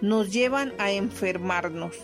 nos 0.02 0.30
llevan 0.30 0.74
a 0.76 0.90
enfermarnos. 0.90 1.96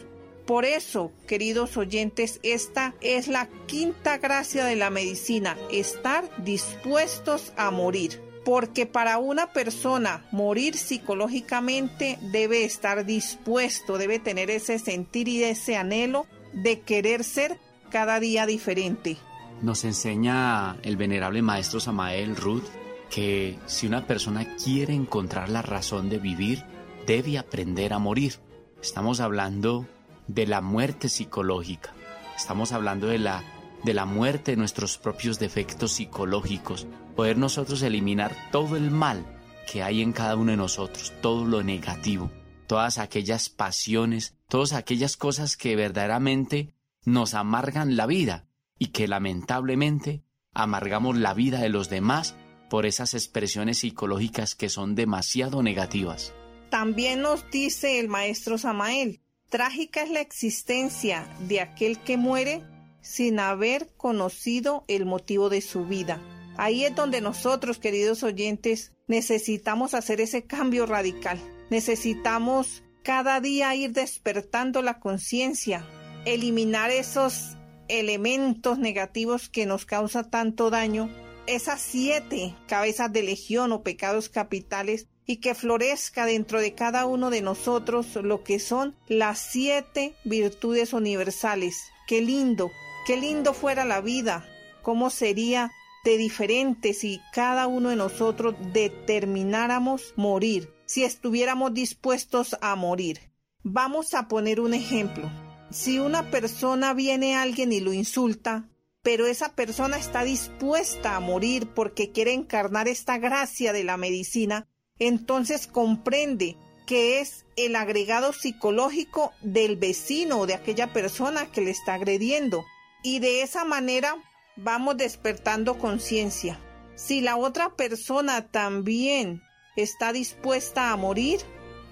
Por 0.50 0.64
eso, 0.64 1.12
queridos 1.28 1.76
oyentes, 1.76 2.40
esta 2.42 2.96
es 3.00 3.28
la 3.28 3.48
quinta 3.66 4.18
gracia 4.18 4.64
de 4.64 4.74
la 4.74 4.90
medicina, 4.90 5.56
estar 5.70 6.28
dispuestos 6.42 7.52
a 7.56 7.70
morir. 7.70 8.20
Porque 8.44 8.84
para 8.84 9.18
una 9.18 9.52
persona 9.52 10.26
morir 10.32 10.76
psicológicamente 10.76 12.18
debe 12.32 12.64
estar 12.64 13.06
dispuesto, 13.06 13.96
debe 13.96 14.18
tener 14.18 14.50
ese 14.50 14.80
sentir 14.80 15.28
y 15.28 15.44
ese 15.44 15.76
anhelo 15.76 16.26
de 16.52 16.80
querer 16.80 17.22
ser 17.22 17.60
cada 17.88 18.18
día 18.18 18.44
diferente. 18.44 19.18
Nos 19.62 19.84
enseña 19.84 20.78
el 20.82 20.96
venerable 20.96 21.42
maestro 21.42 21.78
Samael 21.78 22.34
Ruth 22.34 22.66
que 23.08 23.56
si 23.66 23.86
una 23.86 24.04
persona 24.04 24.56
quiere 24.56 24.94
encontrar 24.94 25.48
la 25.48 25.62
razón 25.62 26.08
de 26.10 26.18
vivir, 26.18 26.64
debe 27.06 27.38
aprender 27.38 27.92
a 27.92 28.00
morir. 28.00 28.40
Estamos 28.82 29.20
hablando 29.20 29.86
de 30.34 30.46
la 30.46 30.60
muerte 30.60 31.08
psicológica. 31.08 31.92
Estamos 32.36 32.70
hablando 32.70 33.08
de 33.08 33.18
la, 33.18 33.42
de 33.82 33.94
la 33.94 34.04
muerte 34.04 34.52
de 34.52 34.56
nuestros 34.56 34.96
propios 34.96 35.40
defectos 35.40 35.92
psicológicos. 35.92 36.86
Poder 37.16 37.36
nosotros 37.36 37.82
eliminar 37.82 38.36
todo 38.52 38.76
el 38.76 38.92
mal 38.92 39.26
que 39.70 39.82
hay 39.82 40.02
en 40.02 40.12
cada 40.12 40.36
uno 40.36 40.52
de 40.52 40.56
nosotros, 40.56 41.12
todo 41.20 41.44
lo 41.44 41.64
negativo, 41.64 42.30
todas 42.68 42.98
aquellas 42.98 43.48
pasiones, 43.48 44.36
todas 44.48 44.72
aquellas 44.72 45.16
cosas 45.16 45.56
que 45.56 45.74
verdaderamente 45.74 46.74
nos 47.04 47.34
amargan 47.34 47.96
la 47.96 48.06
vida 48.06 48.46
y 48.78 48.88
que 48.88 49.08
lamentablemente 49.08 50.22
amargamos 50.54 51.18
la 51.18 51.34
vida 51.34 51.58
de 51.58 51.70
los 51.70 51.90
demás 51.90 52.36
por 52.68 52.86
esas 52.86 53.14
expresiones 53.14 53.78
psicológicas 53.78 54.54
que 54.54 54.68
son 54.68 54.94
demasiado 54.94 55.62
negativas. 55.64 56.32
También 56.70 57.20
nos 57.20 57.50
dice 57.50 57.98
el 57.98 58.08
maestro 58.08 58.58
Samael, 58.58 59.22
trágica 59.50 60.02
es 60.02 60.10
la 60.10 60.20
existencia 60.20 61.26
de 61.40 61.60
aquel 61.60 61.98
que 61.98 62.16
muere 62.16 62.62
sin 63.02 63.38
haber 63.40 63.88
conocido 63.96 64.84
el 64.88 65.04
motivo 65.04 65.50
de 65.50 65.60
su 65.60 65.84
vida. 65.84 66.22
Ahí 66.56 66.84
es 66.84 66.94
donde 66.94 67.20
nosotros, 67.20 67.78
queridos 67.78 68.22
oyentes, 68.22 68.92
necesitamos 69.06 69.94
hacer 69.94 70.20
ese 70.20 70.44
cambio 70.44 70.86
radical. 70.86 71.38
Necesitamos 71.70 72.82
cada 73.02 73.40
día 73.40 73.74
ir 73.74 73.92
despertando 73.92 74.82
la 74.82 75.00
conciencia, 75.00 75.86
eliminar 76.24 76.90
esos 76.90 77.56
elementos 77.88 78.78
negativos 78.78 79.48
que 79.48 79.66
nos 79.66 79.84
causa 79.84 80.30
tanto 80.30 80.70
daño, 80.70 81.10
esas 81.46 81.80
siete 81.80 82.54
cabezas 82.68 83.12
de 83.12 83.22
legión 83.22 83.72
o 83.72 83.82
pecados 83.82 84.28
capitales 84.28 85.08
y 85.30 85.36
que 85.36 85.54
florezca 85.54 86.26
dentro 86.26 86.60
de 86.60 86.74
cada 86.74 87.06
uno 87.06 87.30
de 87.30 87.40
nosotros 87.40 88.16
lo 88.16 88.42
que 88.42 88.58
son 88.58 88.96
las 89.06 89.38
siete 89.38 90.16
virtudes 90.24 90.92
universales. 90.92 91.76
Qué 92.08 92.20
lindo, 92.20 92.72
qué 93.06 93.16
lindo 93.16 93.54
fuera 93.54 93.84
la 93.84 94.00
vida, 94.00 94.44
cómo 94.82 95.08
sería 95.08 95.70
de 96.04 96.16
diferente 96.16 96.94
si 96.94 97.20
cada 97.32 97.68
uno 97.68 97.90
de 97.90 97.94
nosotros 97.94 98.56
determináramos 98.72 100.14
morir, 100.16 100.74
si 100.84 101.04
estuviéramos 101.04 101.74
dispuestos 101.74 102.56
a 102.60 102.74
morir. 102.74 103.30
Vamos 103.62 104.14
a 104.14 104.26
poner 104.26 104.58
un 104.58 104.74
ejemplo. 104.74 105.30
Si 105.70 106.00
una 106.00 106.28
persona 106.32 106.92
viene 106.92 107.36
a 107.36 107.42
alguien 107.42 107.72
y 107.72 107.78
lo 107.78 107.92
insulta, 107.92 108.68
pero 109.02 109.26
esa 109.26 109.54
persona 109.54 109.96
está 109.96 110.24
dispuesta 110.24 111.14
a 111.14 111.20
morir 111.20 111.68
porque 111.68 112.10
quiere 112.10 112.32
encarnar 112.32 112.88
esta 112.88 113.18
gracia 113.18 113.72
de 113.72 113.84
la 113.84 113.96
medicina, 113.96 114.66
entonces 115.00 115.66
comprende 115.66 116.56
que 116.86 117.20
es 117.20 117.44
el 117.56 117.74
agregado 117.76 118.32
psicológico 118.32 119.32
del 119.42 119.76
vecino 119.76 120.38
o 120.38 120.46
de 120.46 120.54
aquella 120.54 120.92
persona 120.92 121.50
que 121.50 121.60
le 121.60 121.70
está 121.70 121.94
agrediendo. 121.94 122.64
Y 123.02 123.18
de 123.18 123.42
esa 123.42 123.64
manera 123.64 124.16
vamos 124.56 124.96
despertando 124.96 125.78
conciencia. 125.78 126.60
Si 126.96 127.20
la 127.20 127.36
otra 127.36 127.76
persona 127.76 128.48
también 128.48 129.42
está 129.76 130.12
dispuesta 130.12 130.92
a 130.92 130.96
morir, 130.96 131.40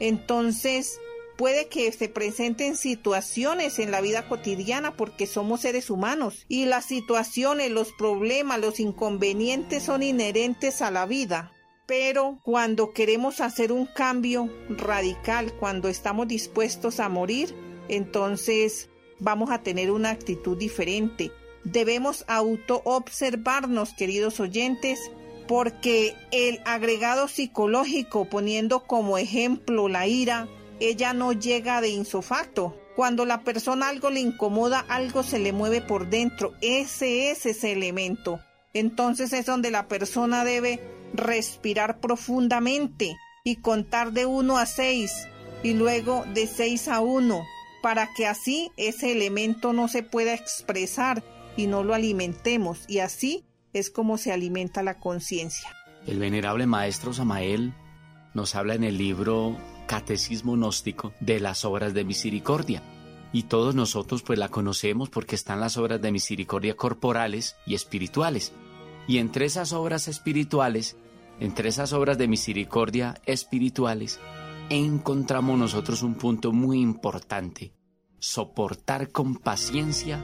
entonces 0.00 1.00
puede 1.38 1.68
que 1.68 1.90
se 1.92 2.08
presenten 2.08 2.76
situaciones 2.76 3.78
en 3.78 3.92
la 3.92 4.00
vida 4.00 4.28
cotidiana 4.28 4.96
porque 4.96 5.26
somos 5.26 5.60
seres 5.60 5.88
humanos 5.88 6.44
y 6.48 6.66
las 6.66 6.84
situaciones, 6.84 7.70
los 7.70 7.92
problemas, 7.92 8.60
los 8.60 8.80
inconvenientes 8.80 9.84
son 9.84 10.02
inherentes 10.02 10.82
a 10.82 10.90
la 10.90 11.06
vida. 11.06 11.52
Pero 11.88 12.38
cuando 12.42 12.92
queremos 12.92 13.40
hacer 13.40 13.72
un 13.72 13.86
cambio 13.86 14.50
radical, 14.68 15.54
cuando 15.54 15.88
estamos 15.88 16.28
dispuestos 16.28 17.00
a 17.00 17.08
morir, 17.08 17.54
entonces 17.88 18.90
vamos 19.18 19.50
a 19.50 19.62
tener 19.62 19.90
una 19.90 20.10
actitud 20.10 20.58
diferente. 20.58 21.32
Debemos 21.64 22.26
auto-observarnos, 22.28 23.94
queridos 23.94 24.38
oyentes, 24.38 25.00
porque 25.46 26.14
el 26.30 26.60
agregado 26.66 27.26
psicológico, 27.26 28.26
poniendo 28.26 28.80
como 28.80 29.16
ejemplo 29.16 29.88
la 29.88 30.06
ira, 30.06 30.46
ella 30.80 31.14
no 31.14 31.32
llega 31.32 31.80
de 31.80 31.88
insofacto. 31.88 32.78
Cuando 32.96 33.24
la 33.24 33.44
persona 33.44 33.88
algo 33.88 34.10
le 34.10 34.20
incomoda, 34.20 34.84
algo 34.90 35.22
se 35.22 35.38
le 35.38 35.54
mueve 35.54 35.80
por 35.80 36.10
dentro. 36.10 36.52
Ese 36.60 37.30
es 37.30 37.46
ese 37.46 37.72
elemento. 37.72 38.40
Entonces 38.74 39.32
es 39.32 39.46
donde 39.46 39.70
la 39.70 39.88
persona 39.88 40.44
debe 40.44 40.97
respirar 41.12 42.00
profundamente 42.00 43.16
y 43.44 43.56
contar 43.56 44.12
de 44.12 44.26
1 44.26 44.58
a 44.58 44.66
6 44.66 45.28
y 45.62 45.74
luego 45.74 46.24
de 46.34 46.46
6 46.46 46.88
a 46.88 47.00
1 47.00 47.44
para 47.82 48.12
que 48.14 48.26
así 48.26 48.70
ese 48.76 49.12
elemento 49.12 49.72
no 49.72 49.88
se 49.88 50.02
pueda 50.02 50.34
expresar 50.34 51.22
y 51.56 51.66
no 51.66 51.82
lo 51.82 51.94
alimentemos 51.94 52.84
y 52.88 52.98
así 52.98 53.44
es 53.72 53.90
como 53.90 54.18
se 54.18 54.32
alimenta 54.32 54.82
la 54.82 54.98
conciencia. 54.98 55.68
El 56.06 56.18
venerable 56.18 56.66
maestro 56.66 57.12
Samael 57.12 57.74
nos 58.34 58.54
habla 58.54 58.74
en 58.74 58.84
el 58.84 58.96
libro 58.98 59.56
Catecismo 59.86 60.54
Gnóstico 60.54 61.12
de 61.20 61.40
las 61.40 61.64
obras 61.64 61.94
de 61.94 62.04
misericordia. 62.04 62.82
Y 63.32 63.42
todos 63.44 63.74
nosotros 63.74 64.22
pues 64.22 64.38
la 64.38 64.48
conocemos 64.48 65.10
porque 65.10 65.34
están 65.34 65.60
las 65.60 65.76
obras 65.76 66.00
de 66.00 66.12
misericordia 66.12 66.76
corporales 66.76 67.56
y 67.66 67.74
espirituales. 67.74 68.52
Y 69.08 69.18
entre 69.18 69.46
esas 69.46 69.72
obras 69.72 70.06
espirituales, 70.06 70.96
entre 71.40 71.70
esas 71.70 71.92
obras 71.92 72.18
de 72.18 72.28
misericordia 72.28 73.20
espirituales, 73.26 74.20
encontramos 74.68 75.58
nosotros 75.58 76.02
un 76.02 76.14
punto 76.14 76.52
muy 76.52 76.80
importante, 76.80 77.72
soportar 78.18 79.10
con 79.10 79.36
paciencia 79.36 80.22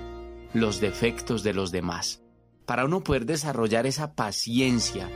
los 0.52 0.80
defectos 0.80 1.42
de 1.42 1.54
los 1.54 1.72
demás. 1.72 2.22
Para 2.66 2.84
uno 2.84 3.02
poder 3.02 3.26
desarrollar 3.26 3.86
esa 3.86 4.14
paciencia 4.14 5.10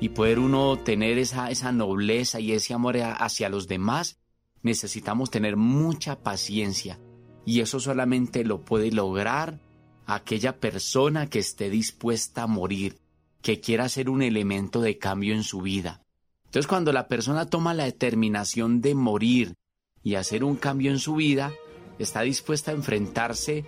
y 0.00 0.10
poder 0.10 0.38
uno 0.38 0.78
tener 0.78 1.18
esa, 1.18 1.50
esa 1.50 1.72
nobleza 1.72 2.40
y 2.40 2.52
ese 2.52 2.72
amor 2.72 2.98
hacia 2.98 3.48
los 3.48 3.66
demás, 3.66 4.20
necesitamos 4.62 5.30
tener 5.30 5.56
mucha 5.56 6.22
paciencia. 6.22 7.00
Y 7.44 7.60
eso 7.60 7.80
solamente 7.80 8.44
lo 8.44 8.64
puede 8.64 8.92
lograr 8.92 9.60
aquella 10.06 10.58
persona 10.58 11.28
que 11.28 11.38
esté 11.38 11.68
dispuesta 11.68 12.44
a 12.44 12.46
morir, 12.46 12.98
que 13.42 13.60
quiera 13.60 13.88
ser 13.88 14.10
un 14.10 14.22
elemento 14.22 14.80
de 14.80 14.98
cambio 14.98 15.34
en 15.34 15.44
su 15.44 15.60
vida. 15.60 16.02
Entonces 16.46 16.66
cuando 16.66 16.92
la 16.92 17.08
persona 17.08 17.46
toma 17.46 17.74
la 17.74 17.84
determinación 17.84 18.80
de 18.80 18.94
morir 18.94 19.54
y 20.02 20.14
hacer 20.14 20.44
un 20.44 20.56
cambio 20.56 20.90
en 20.90 20.98
su 20.98 21.14
vida, 21.14 21.52
está 21.98 22.22
dispuesta 22.22 22.70
a 22.70 22.74
enfrentarse 22.74 23.66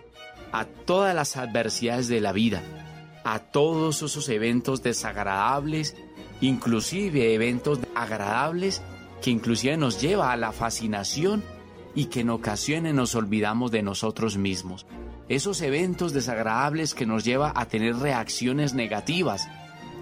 a 0.53 0.65
todas 0.65 1.15
las 1.15 1.37
adversidades 1.37 2.09
de 2.09 2.21
la 2.21 2.33
vida, 2.33 2.63
a 3.25 3.39
todos 3.39 4.03
esos 4.03 4.29
eventos 4.29 4.83
desagradables, 4.83 5.95
inclusive 6.41 7.35
eventos 7.35 7.79
agradables 7.95 8.83
que 9.21 9.31
inclusive 9.31 9.77
nos 9.77 10.01
lleva 10.01 10.33
a 10.33 10.37
la 10.37 10.53
fascinación 10.53 11.45
y 11.95 12.07
que 12.07 12.21
en 12.21 12.31
ocasiones 12.31 12.95
nos 12.95 13.15
olvidamos 13.15 13.71
de 13.71 13.83
nosotros 13.83 14.37
mismos. 14.37 14.87
Esos 15.29 15.61
eventos 15.61 16.13
desagradables 16.13 16.95
que 16.95 17.07
nos 17.07 17.25
lleva 17.25 17.53
a 17.55 17.67
tener 17.67 17.97
reacciones 17.97 18.75
negativas, 18.75 19.49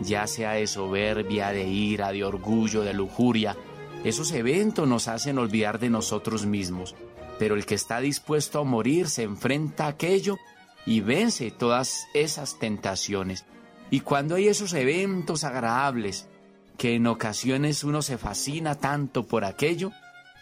ya 0.01 0.27
sea 0.27 0.53
de 0.53 0.67
soberbia, 0.67 1.51
de 1.51 1.67
ira, 1.67 2.13
de 2.13 2.25
orgullo, 2.25 2.83
de 2.83 2.95
lujuria, 2.95 3.57
esos 4.05 4.31
eventos 4.33 4.87
nos 4.87 5.09
hacen 5.09 5.39
olvidar 5.39 5.79
de 5.79 5.91
nosotros 5.91 6.47
mismos. 6.47 6.95
Pero 7.39 7.55
el 7.55 7.67
que 7.67 7.75
está 7.75 8.01
dispuesto 8.01 8.61
a 8.61 8.65
morir 8.65 9.09
se 9.09 9.23
enfrenta 9.23 9.87
a 9.87 9.89
aquello 9.89 10.39
y 10.87 11.01
vence 11.01 11.51
todas 11.51 12.07
esas 12.15 12.59
tentaciones. 12.59 13.45
Y 13.91 14.01
cuando 14.01 14.37
hay 14.37 14.49
esos 14.49 14.73
eventos 14.73 15.45
agradables, 15.45 16.29
que 16.77 16.95
en 16.95 17.07
ocasiones 17.07 17.83
uno 17.85 18.03
se 18.03 18.19
fascina 18.19 18.77
tanto 18.77 19.27
por 19.27 19.45
aquello, 19.45 19.93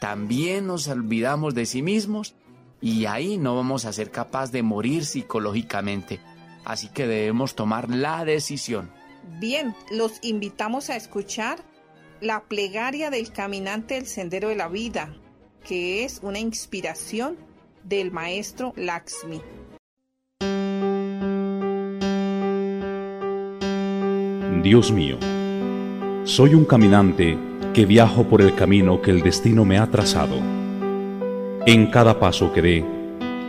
también 0.01 0.67
nos 0.67 0.89
olvidamos 0.89 1.55
de 1.55 1.65
sí 1.65 1.81
mismos 1.83 2.35
y 2.81 3.07
ahí 3.07 3.39
no 3.39 3.57
vamos 3.57 3.87
a 3.87 3.93
ser 3.93 4.11
capaces 4.11 4.53
de 4.53 4.63
morir 4.63 5.07
psicológicamente. 5.07 6.21
Así 6.65 6.89
que 6.89 7.07
debemos 7.07 7.55
tomar 7.55 7.89
la 7.89 8.25
decisión 8.25 8.91
Bien, 9.29 9.74
los 9.91 10.18
invitamos 10.22 10.89
a 10.89 10.97
escuchar 10.97 11.59
la 12.20 12.45
plegaria 12.45 13.11
del 13.11 13.33
caminante 13.33 13.95
del 13.95 14.07
sendero 14.07 14.49
de 14.49 14.57
la 14.57 14.68
vida, 14.68 15.14
que 15.66 16.05
es 16.05 16.20
una 16.22 16.39
inspiración 16.39 17.37
del 17.83 18.12
maestro 18.12 18.72
Laxmi. 18.77 19.43
Dios 24.62 24.91
mío, 24.91 25.18
soy 26.24 26.55
un 26.55 26.64
caminante 26.64 27.37
que 27.74 27.85
viajo 27.85 28.24
por 28.24 28.41
el 28.41 28.55
camino 28.55 29.03
que 29.03 29.11
el 29.11 29.22
destino 29.22 29.64
me 29.64 29.79
ha 29.79 29.91
trazado. 29.91 30.37
En 31.66 31.91
cada 31.91 32.18
paso 32.18 32.53
que 32.53 32.62
dé, 32.62 32.85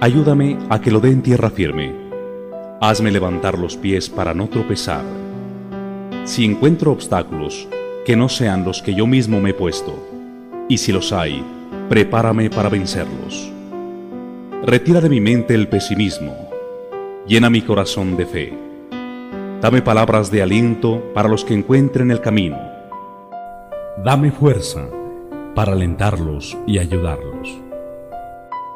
ayúdame 0.02 0.58
a 0.70 0.82
que 0.82 0.92
lo 0.92 1.00
dé 1.00 1.12
en 1.12 1.22
tierra 1.22 1.50
firme. 1.50 1.96
Hazme 2.82 3.12
levantar 3.12 3.58
los 3.58 3.78
pies 3.78 4.10
para 4.10 4.34
no 4.34 4.50
tropezar 4.50 5.27
si 6.28 6.44
encuentro 6.44 6.92
obstáculos, 6.92 7.70
que 8.06 8.18
no 8.18 8.28
sean 8.28 8.66
los 8.66 8.82
que 8.82 8.94
yo 8.94 9.08
mismo 9.08 9.40
me 9.40 9.52
he 9.52 9.54
puesto, 9.54 9.96
y 10.68 10.78
si 10.78 10.92
los 10.92 11.14
hay, 11.14 11.42
prepárame 11.88 12.50
para 12.50 12.68
vencerlos. 12.68 13.50
Retira 14.66 15.00
de 15.00 15.08
mi 15.08 15.22
mente 15.22 15.56
el 15.56 15.70
pesimismo, 15.70 16.36
llena 17.26 17.50
mi 17.50 17.62
corazón 17.62 18.18
de 18.18 18.26
fe. 18.26 18.54
Dame 19.62 19.82
palabras 19.82 20.30
de 20.30 20.42
aliento 20.42 21.02
para 21.14 21.30
los 21.30 21.46
que 21.46 21.54
encuentren 21.54 22.12
el 22.12 22.20
camino. 22.20 22.60
Dame 24.04 24.30
fuerza 24.30 24.86
para 25.56 25.72
alentarlos 25.72 26.58
y 26.68 26.78
ayudarlos. 26.78 27.58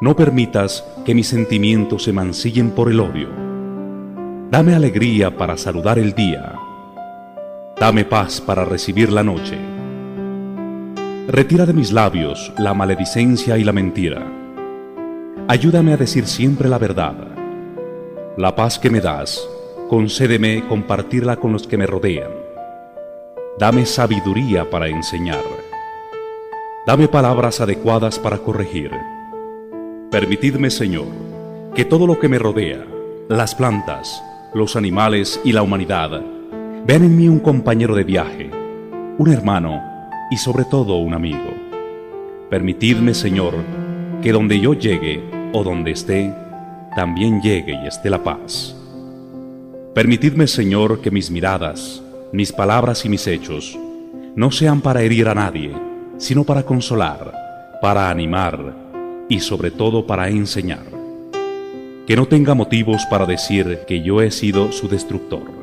No 0.00 0.16
permitas 0.16 0.86
que 1.04 1.14
mis 1.14 1.28
sentimientos 1.28 2.04
se 2.04 2.14
mancillen 2.14 2.70
por 2.70 2.90
el 2.90 2.98
odio. 2.98 3.28
Dame 4.50 4.74
alegría 4.74 5.36
para 5.36 5.58
saludar 5.58 5.98
el 5.98 6.14
día 6.14 6.58
Dame 7.78 8.04
paz 8.04 8.40
para 8.40 8.64
recibir 8.64 9.10
la 9.10 9.22
noche. 9.22 9.58
Retira 11.26 11.66
de 11.66 11.72
mis 11.72 11.92
labios 11.92 12.52
la 12.58 12.74
maledicencia 12.74 13.58
y 13.58 13.64
la 13.64 13.72
mentira. 13.72 14.26
Ayúdame 15.48 15.92
a 15.92 15.96
decir 15.96 16.26
siempre 16.26 16.68
la 16.68 16.78
verdad. 16.78 17.16
La 18.36 18.54
paz 18.54 18.78
que 18.78 18.90
me 18.90 19.00
das, 19.00 19.46
concédeme 19.88 20.64
compartirla 20.68 21.36
con 21.36 21.52
los 21.52 21.66
que 21.66 21.76
me 21.76 21.86
rodean. 21.86 22.30
Dame 23.58 23.84
sabiduría 23.84 24.70
para 24.70 24.88
enseñar. 24.88 25.44
Dame 26.86 27.08
palabras 27.08 27.60
adecuadas 27.60 28.18
para 28.18 28.38
corregir. 28.38 28.90
Permitidme, 30.10 30.70
Señor, 30.70 31.06
que 31.74 31.84
todo 31.84 32.06
lo 32.06 32.18
que 32.18 32.28
me 32.28 32.38
rodea, 32.38 32.84
las 33.28 33.54
plantas, 33.54 34.22
los 34.54 34.76
animales 34.76 35.40
y 35.44 35.52
la 35.52 35.62
humanidad, 35.62 36.22
Vean 36.84 37.04
en 37.04 37.16
mí 37.16 37.28
un 37.28 37.38
compañero 37.38 37.94
de 37.94 38.02
viaje, 38.02 38.50
un 39.16 39.32
hermano 39.32 39.80
y 40.32 40.36
sobre 40.36 40.64
todo 40.64 40.96
un 40.96 41.14
amigo. 41.14 41.54
Permitidme, 42.50 43.14
Señor, 43.14 43.54
que 44.20 44.32
donde 44.32 44.58
yo 44.58 44.74
llegue 44.74 45.22
o 45.52 45.62
donde 45.62 45.92
esté, 45.92 46.34
también 46.96 47.40
llegue 47.40 47.78
y 47.80 47.86
esté 47.86 48.10
la 48.10 48.24
paz. 48.24 48.74
Permitidme, 49.94 50.48
Señor, 50.48 51.00
que 51.00 51.12
mis 51.12 51.30
miradas, 51.30 52.02
mis 52.32 52.50
palabras 52.50 53.04
y 53.04 53.08
mis 53.08 53.28
hechos 53.28 53.78
no 54.34 54.50
sean 54.50 54.80
para 54.80 55.02
herir 55.02 55.28
a 55.28 55.36
nadie, 55.36 55.70
sino 56.18 56.42
para 56.42 56.64
consolar, 56.64 57.78
para 57.80 58.10
animar 58.10 58.74
y 59.28 59.38
sobre 59.38 59.70
todo 59.70 60.04
para 60.04 60.30
enseñar. 60.30 60.86
Que 62.08 62.16
no 62.16 62.26
tenga 62.26 62.54
motivos 62.54 63.06
para 63.06 63.24
decir 63.24 63.82
que 63.86 64.02
yo 64.02 64.20
he 64.20 64.32
sido 64.32 64.72
su 64.72 64.88
destructor 64.88 65.61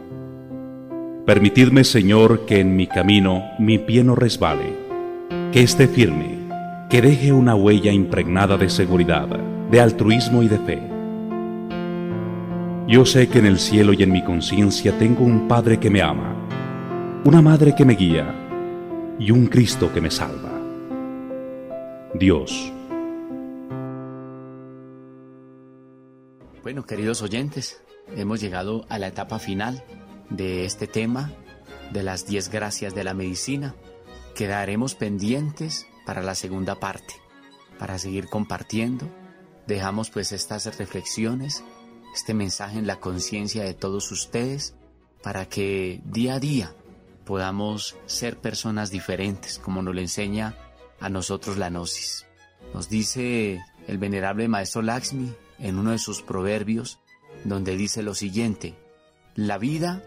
Permitidme, 1.26 1.84
Señor, 1.84 2.46
que 2.46 2.60
en 2.60 2.76
mi 2.76 2.88
camino 2.88 3.44
mi 3.60 3.78
pie 3.78 4.04
no 4.04 4.16
resbale, 4.16 4.74
que 5.52 5.62
esté 5.62 5.88
firme, 5.88 6.40
que 6.90 7.02
deje 7.02 7.32
una 7.32 7.56
huella 7.56 7.92
impregnada 7.92 8.58
de 8.58 8.70
seguridad, 8.70 9.28
de 9.70 9.80
altruismo 9.80 10.42
y 10.42 10.48
de 10.48 10.58
fe. 10.60 10.82
Yo 12.88 13.06
sé 13.06 13.28
que 13.30 13.38
en 13.38 13.46
el 13.46 13.60
cielo 13.60 13.94
y 13.94 14.02
en 14.02 14.12
mi 14.12 14.24
conciencia 14.24 14.98
tengo 14.98 15.24
un 15.24 15.48
Padre 15.48 15.80
que 15.80 15.92
me 15.92 16.02
ama, 16.02 16.36
una 17.26 17.42
Madre 17.42 17.76
que 17.76 17.86
me 17.86 17.94
guía 17.94 18.34
y 19.20 19.30
un 19.30 19.46
Cristo 19.46 19.94
que 19.94 20.02
me 20.02 20.10
salva. 20.10 20.50
Dios. 22.16 22.74
Bueno, 26.64 26.84
queridos 26.84 27.22
oyentes, 27.22 27.82
hemos 28.16 28.42
llegado 28.42 28.86
a 28.90 28.98
la 28.98 29.08
etapa 29.08 29.38
final 29.38 29.84
de 30.30 30.66
este 30.66 30.88
tema, 30.88 31.32
de 31.92 32.04
las 32.04 32.26
10 32.26 32.50
gracias 32.50 32.94
de 32.96 33.04
la 33.04 33.14
medicina. 33.14 33.76
Quedaremos 34.36 34.96
pendientes 34.96 35.88
para 36.06 36.22
la 36.22 36.36
segunda 36.36 36.80
parte, 36.80 37.16
para 37.78 37.98
seguir 37.98 38.28
compartiendo. 38.28 39.10
Dejamos 39.68 40.10
pues 40.10 40.32
estas 40.32 40.78
reflexiones, 40.78 41.64
este 42.16 42.34
mensaje 42.34 42.80
en 42.80 42.88
la 42.88 43.00
conciencia 43.00 43.64
de 43.64 43.74
todos 43.74 44.12
ustedes, 44.12 44.76
para 45.22 45.48
que 45.48 46.02
día 46.06 46.36
a 46.36 46.40
día 46.40 46.74
podamos 47.26 47.96
ser 48.06 48.40
personas 48.40 48.90
diferentes, 48.90 49.60
como 49.60 49.82
nos 49.82 49.94
lo 49.94 50.02
enseña 50.02 50.56
a 51.00 51.10
nosotros 51.10 51.58
la 51.58 51.70
Gnosis. 51.70 52.26
Nos 52.74 52.90
dice 52.90 53.62
el 53.88 53.98
venerable 53.98 54.48
maestro 54.48 54.82
Laxmi 54.82 55.34
en 55.60 55.78
uno 55.78 55.92
de 55.92 56.00
sus 56.00 56.22
proverbios, 56.22 57.00
donde 57.44 57.76
dice 57.78 58.02
lo 58.02 58.16
siguiente, 58.16 58.76
la 59.36 59.58
vida 59.58 60.04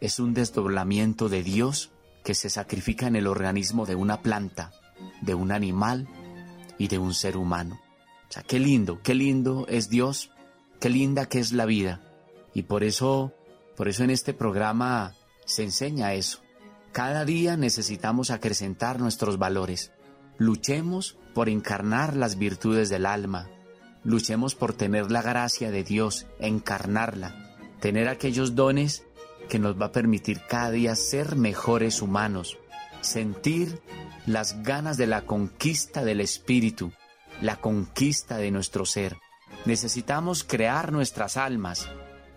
es 0.00 0.18
un 0.18 0.34
desdoblamiento 0.34 1.28
de 1.28 1.42
Dios 1.42 1.90
que 2.24 2.34
se 2.34 2.50
sacrifica 2.50 3.06
en 3.06 3.16
el 3.16 3.26
organismo 3.26 3.86
de 3.86 3.94
una 3.94 4.20
planta, 4.22 4.72
de 5.22 5.34
un 5.34 5.52
animal 5.52 6.08
y 6.78 6.88
de 6.88 6.98
un 6.98 7.14
ser 7.14 7.36
humano. 7.36 7.80
O 8.28 8.32
sea, 8.32 8.42
qué 8.42 8.58
lindo, 8.58 9.00
qué 9.02 9.14
lindo 9.14 9.66
es 9.68 9.88
Dios, 9.88 10.30
qué 10.80 10.90
linda 10.90 11.26
que 11.26 11.38
es 11.38 11.52
la 11.52 11.66
vida. 11.66 12.02
Y 12.52 12.62
por 12.62 12.82
eso, 12.84 13.32
por 13.76 13.88
eso 13.88 14.02
en 14.02 14.10
este 14.10 14.34
programa 14.34 15.14
se 15.44 15.62
enseña 15.62 16.14
eso. 16.14 16.40
Cada 16.92 17.24
día 17.24 17.56
necesitamos 17.56 18.30
acrecentar 18.30 18.98
nuestros 18.98 19.38
valores. 19.38 19.92
Luchemos 20.38 21.18
por 21.34 21.48
encarnar 21.48 22.16
las 22.16 22.38
virtudes 22.38 22.88
del 22.88 23.06
alma. 23.06 23.48
Luchemos 24.02 24.54
por 24.54 24.72
tener 24.72 25.10
la 25.10 25.22
gracia 25.22 25.70
de 25.70 25.84
Dios, 25.84 26.26
encarnarla, 26.38 27.56
tener 27.80 28.08
aquellos 28.08 28.54
dones 28.54 29.04
que 29.48 29.58
nos 29.58 29.80
va 29.80 29.86
a 29.86 29.92
permitir 29.92 30.40
cada 30.48 30.70
día 30.70 30.96
ser 30.96 31.36
mejores 31.36 32.02
humanos, 32.02 32.58
sentir 33.00 33.80
las 34.26 34.62
ganas 34.62 34.96
de 34.96 35.06
la 35.06 35.22
conquista 35.22 36.04
del 36.04 36.20
espíritu, 36.20 36.92
la 37.40 37.56
conquista 37.56 38.38
de 38.38 38.50
nuestro 38.50 38.84
ser. 38.84 39.16
Necesitamos 39.64 40.44
crear 40.44 40.92
nuestras 40.92 41.36
almas, 41.36 41.88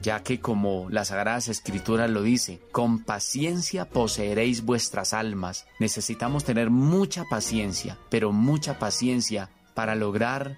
ya 0.02 0.24
que 0.24 0.40
como 0.40 0.88
las 0.90 1.10
Sagradas 1.10 1.48
Escrituras 1.48 2.10
lo 2.10 2.22
dice, 2.22 2.62
con 2.72 3.04
paciencia 3.04 3.90
poseeréis 3.90 4.64
vuestras 4.64 5.14
almas. 5.14 5.66
Necesitamos 5.80 6.44
tener 6.44 6.70
mucha 6.70 7.26
paciencia, 7.26 7.98
pero 8.10 8.32
mucha 8.32 8.80
paciencia 8.80 9.50
para 9.74 9.96
lograr 9.96 10.58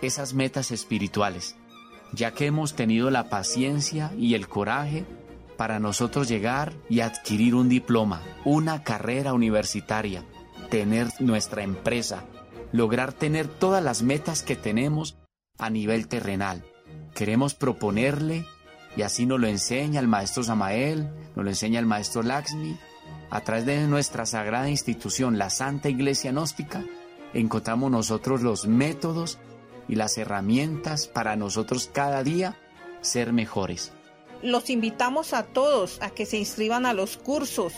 esas 0.00 0.32
metas 0.32 0.70
espirituales, 0.70 1.56
ya 2.12 2.32
que 2.32 2.46
hemos 2.46 2.74
tenido 2.74 3.10
la 3.10 3.28
paciencia 3.28 4.12
y 4.16 4.34
el 4.34 4.48
coraje 4.48 5.04
para 5.58 5.80
nosotros 5.80 6.28
llegar 6.28 6.72
y 6.88 7.00
adquirir 7.00 7.56
un 7.56 7.68
diploma, 7.68 8.22
una 8.44 8.84
carrera 8.84 9.34
universitaria, 9.34 10.24
tener 10.70 11.08
nuestra 11.18 11.64
empresa, 11.64 12.22
lograr 12.70 13.12
tener 13.12 13.48
todas 13.48 13.82
las 13.82 14.02
metas 14.02 14.44
que 14.44 14.54
tenemos 14.54 15.18
a 15.58 15.68
nivel 15.68 16.06
terrenal. 16.06 16.64
Queremos 17.12 17.54
proponerle, 17.54 18.46
y 18.96 19.02
así 19.02 19.26
nos 19.26 19.40
lo 19.40 19.48
enseña 19.48 19.98
el 19.98 20.06
maestro 20.06 20.44
Samael, 20.44 21.10
nos 21.34 21.44
lo 21.44 21.50
enseña 21.50 21.80
el 21.80 21.86
maestro 21.86 22.22
Laxmi, 22.22 22.78
a 23.28 23.40
través 23.40 23.66
de 23.66 23.86
nuestra 23.88 24.26
sagrada 24.26 24.70
institución, 24.70 25.38
la 25.38 25.50
Santa 25.50 25.88
Iglesia 25.88 26.30
Gnóstica, 26.30 26.84
encontramos 27.34 27.90
nosotros 27.90 28.42
los 28.42 28.68
métodos 28.68 29.40
y 29.88 29.96
las 29.96 30.16
herramientas 30.18 31.08
para 31.08 31.34
nosotros 31.34 31.90
cada 31.92 32.22
día 32.22 32.56
ser 33.00 33.32
mejores. 33.32 33.92
Los 34.42 34.70
invitamos 34.70 35.32
a 35.34 35.44
todos 35.44 36.00
a 36.00 36.10
que 36.10 36.26
se 36.26 36.38
inscriban 36.38 36.86
a 36.86 36.92
los 36.92 37.16
cursos 37.16 37.72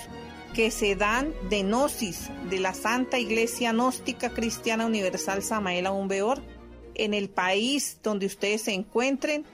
que 0.54 0.70
se 0.70 0.96
dan 0.96 1.32
de 1.48 1.62
Gnosis 1.62 2.28
de 2.50 2.58
la 2.58 2.74
Santa 2.74 3.18
Iglesia 3.18 3.72
Gnóstica 3.72 4.30
Cristiana 4.30 4.86
Universal 4.86 5.42
Samael 5.42 5.86
Aumbeor 5.86 6.42
en 6.94 7.14
el 7.14 7.30
país 7.30 7.98
donde 8.02 8.26
ustedes 8.26 8.62
se 8.62 8.74
encuentren. 8.74 9.44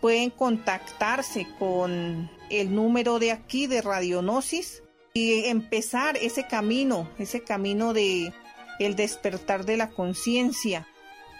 Pueden 0.00 0.30
contactarse 0.30 1.46
con 1.58 2.30
el 2.50 2.74
número 2.74 3.18
de 3.18 3.32
aquí 3.32 3.66
de 3.66 3.80
Radionosis 3.80 4.82
y 5.14 5.44
empezar 5.46 6.16
ese 6.16 6.46
camino, 6.46 7.08
ese 7.18 7.42
camino 7.42 7.92
de 7.92 8.32
el 8.78 8.96
despertar 8.96 9.64
de 9.66 9.76
la 9.76 9.90
conciencia 9.90 10.86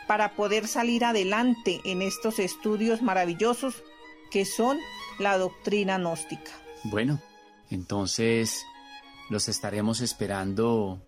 para 0.07 0.35
poder 0.35 0.69
salir 0.69 1.05
adelante 1.05 1.81
en 1.85 2.03
estos 2.03 2.39
estudios 2.39 3.01
maravillosos 3.01 3.83
que 4.31 4.45
son 4.45 4.79
la 5.21 5.39
doctrina 5.39 5.99
gnóstica. 5.99 6.51
Bueno, 6.85 7.21
entonces 7.71 8.65
los 9.29 9.49
estaremos 9.49 10.01
esperando 10.01 11.01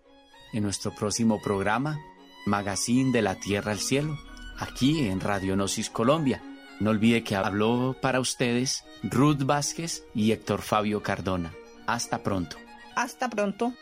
en 0.53 0.63
nuestro 0.63 0.93
próximo 0.93 1.41
programa, 1.41 1.99
Magazine 2.45 3.11
de 3.11 3.23
la 3.23 3.35
Tierra 3.35 3.71
al 3.71 3.79
Cielo, 3.79 4.17
aquí 4.59 5.07
en 5.07 5.19
Radio 5.19 5.55
Gnosis 5.55 5.89
Colombia. 5.89 6.41
No 6.79 6.91
olvide 6.91 7.23
que 7.23 7.35
habló 7.35 7.95
para 8.01 8.19
ustedes 8.19 8.83
Ruth 9.03 9.43
Vázquez 9.43 10.03
y 10.13 10.31
Héctor 10.31 10.61
Fabio 10.61 11.01
Cardona. 11.01 11.51
Hasta 11.87 12.23
pronto. 12.23 12.57
Hasta 12.95 13.29
pronto. 13.29 13.73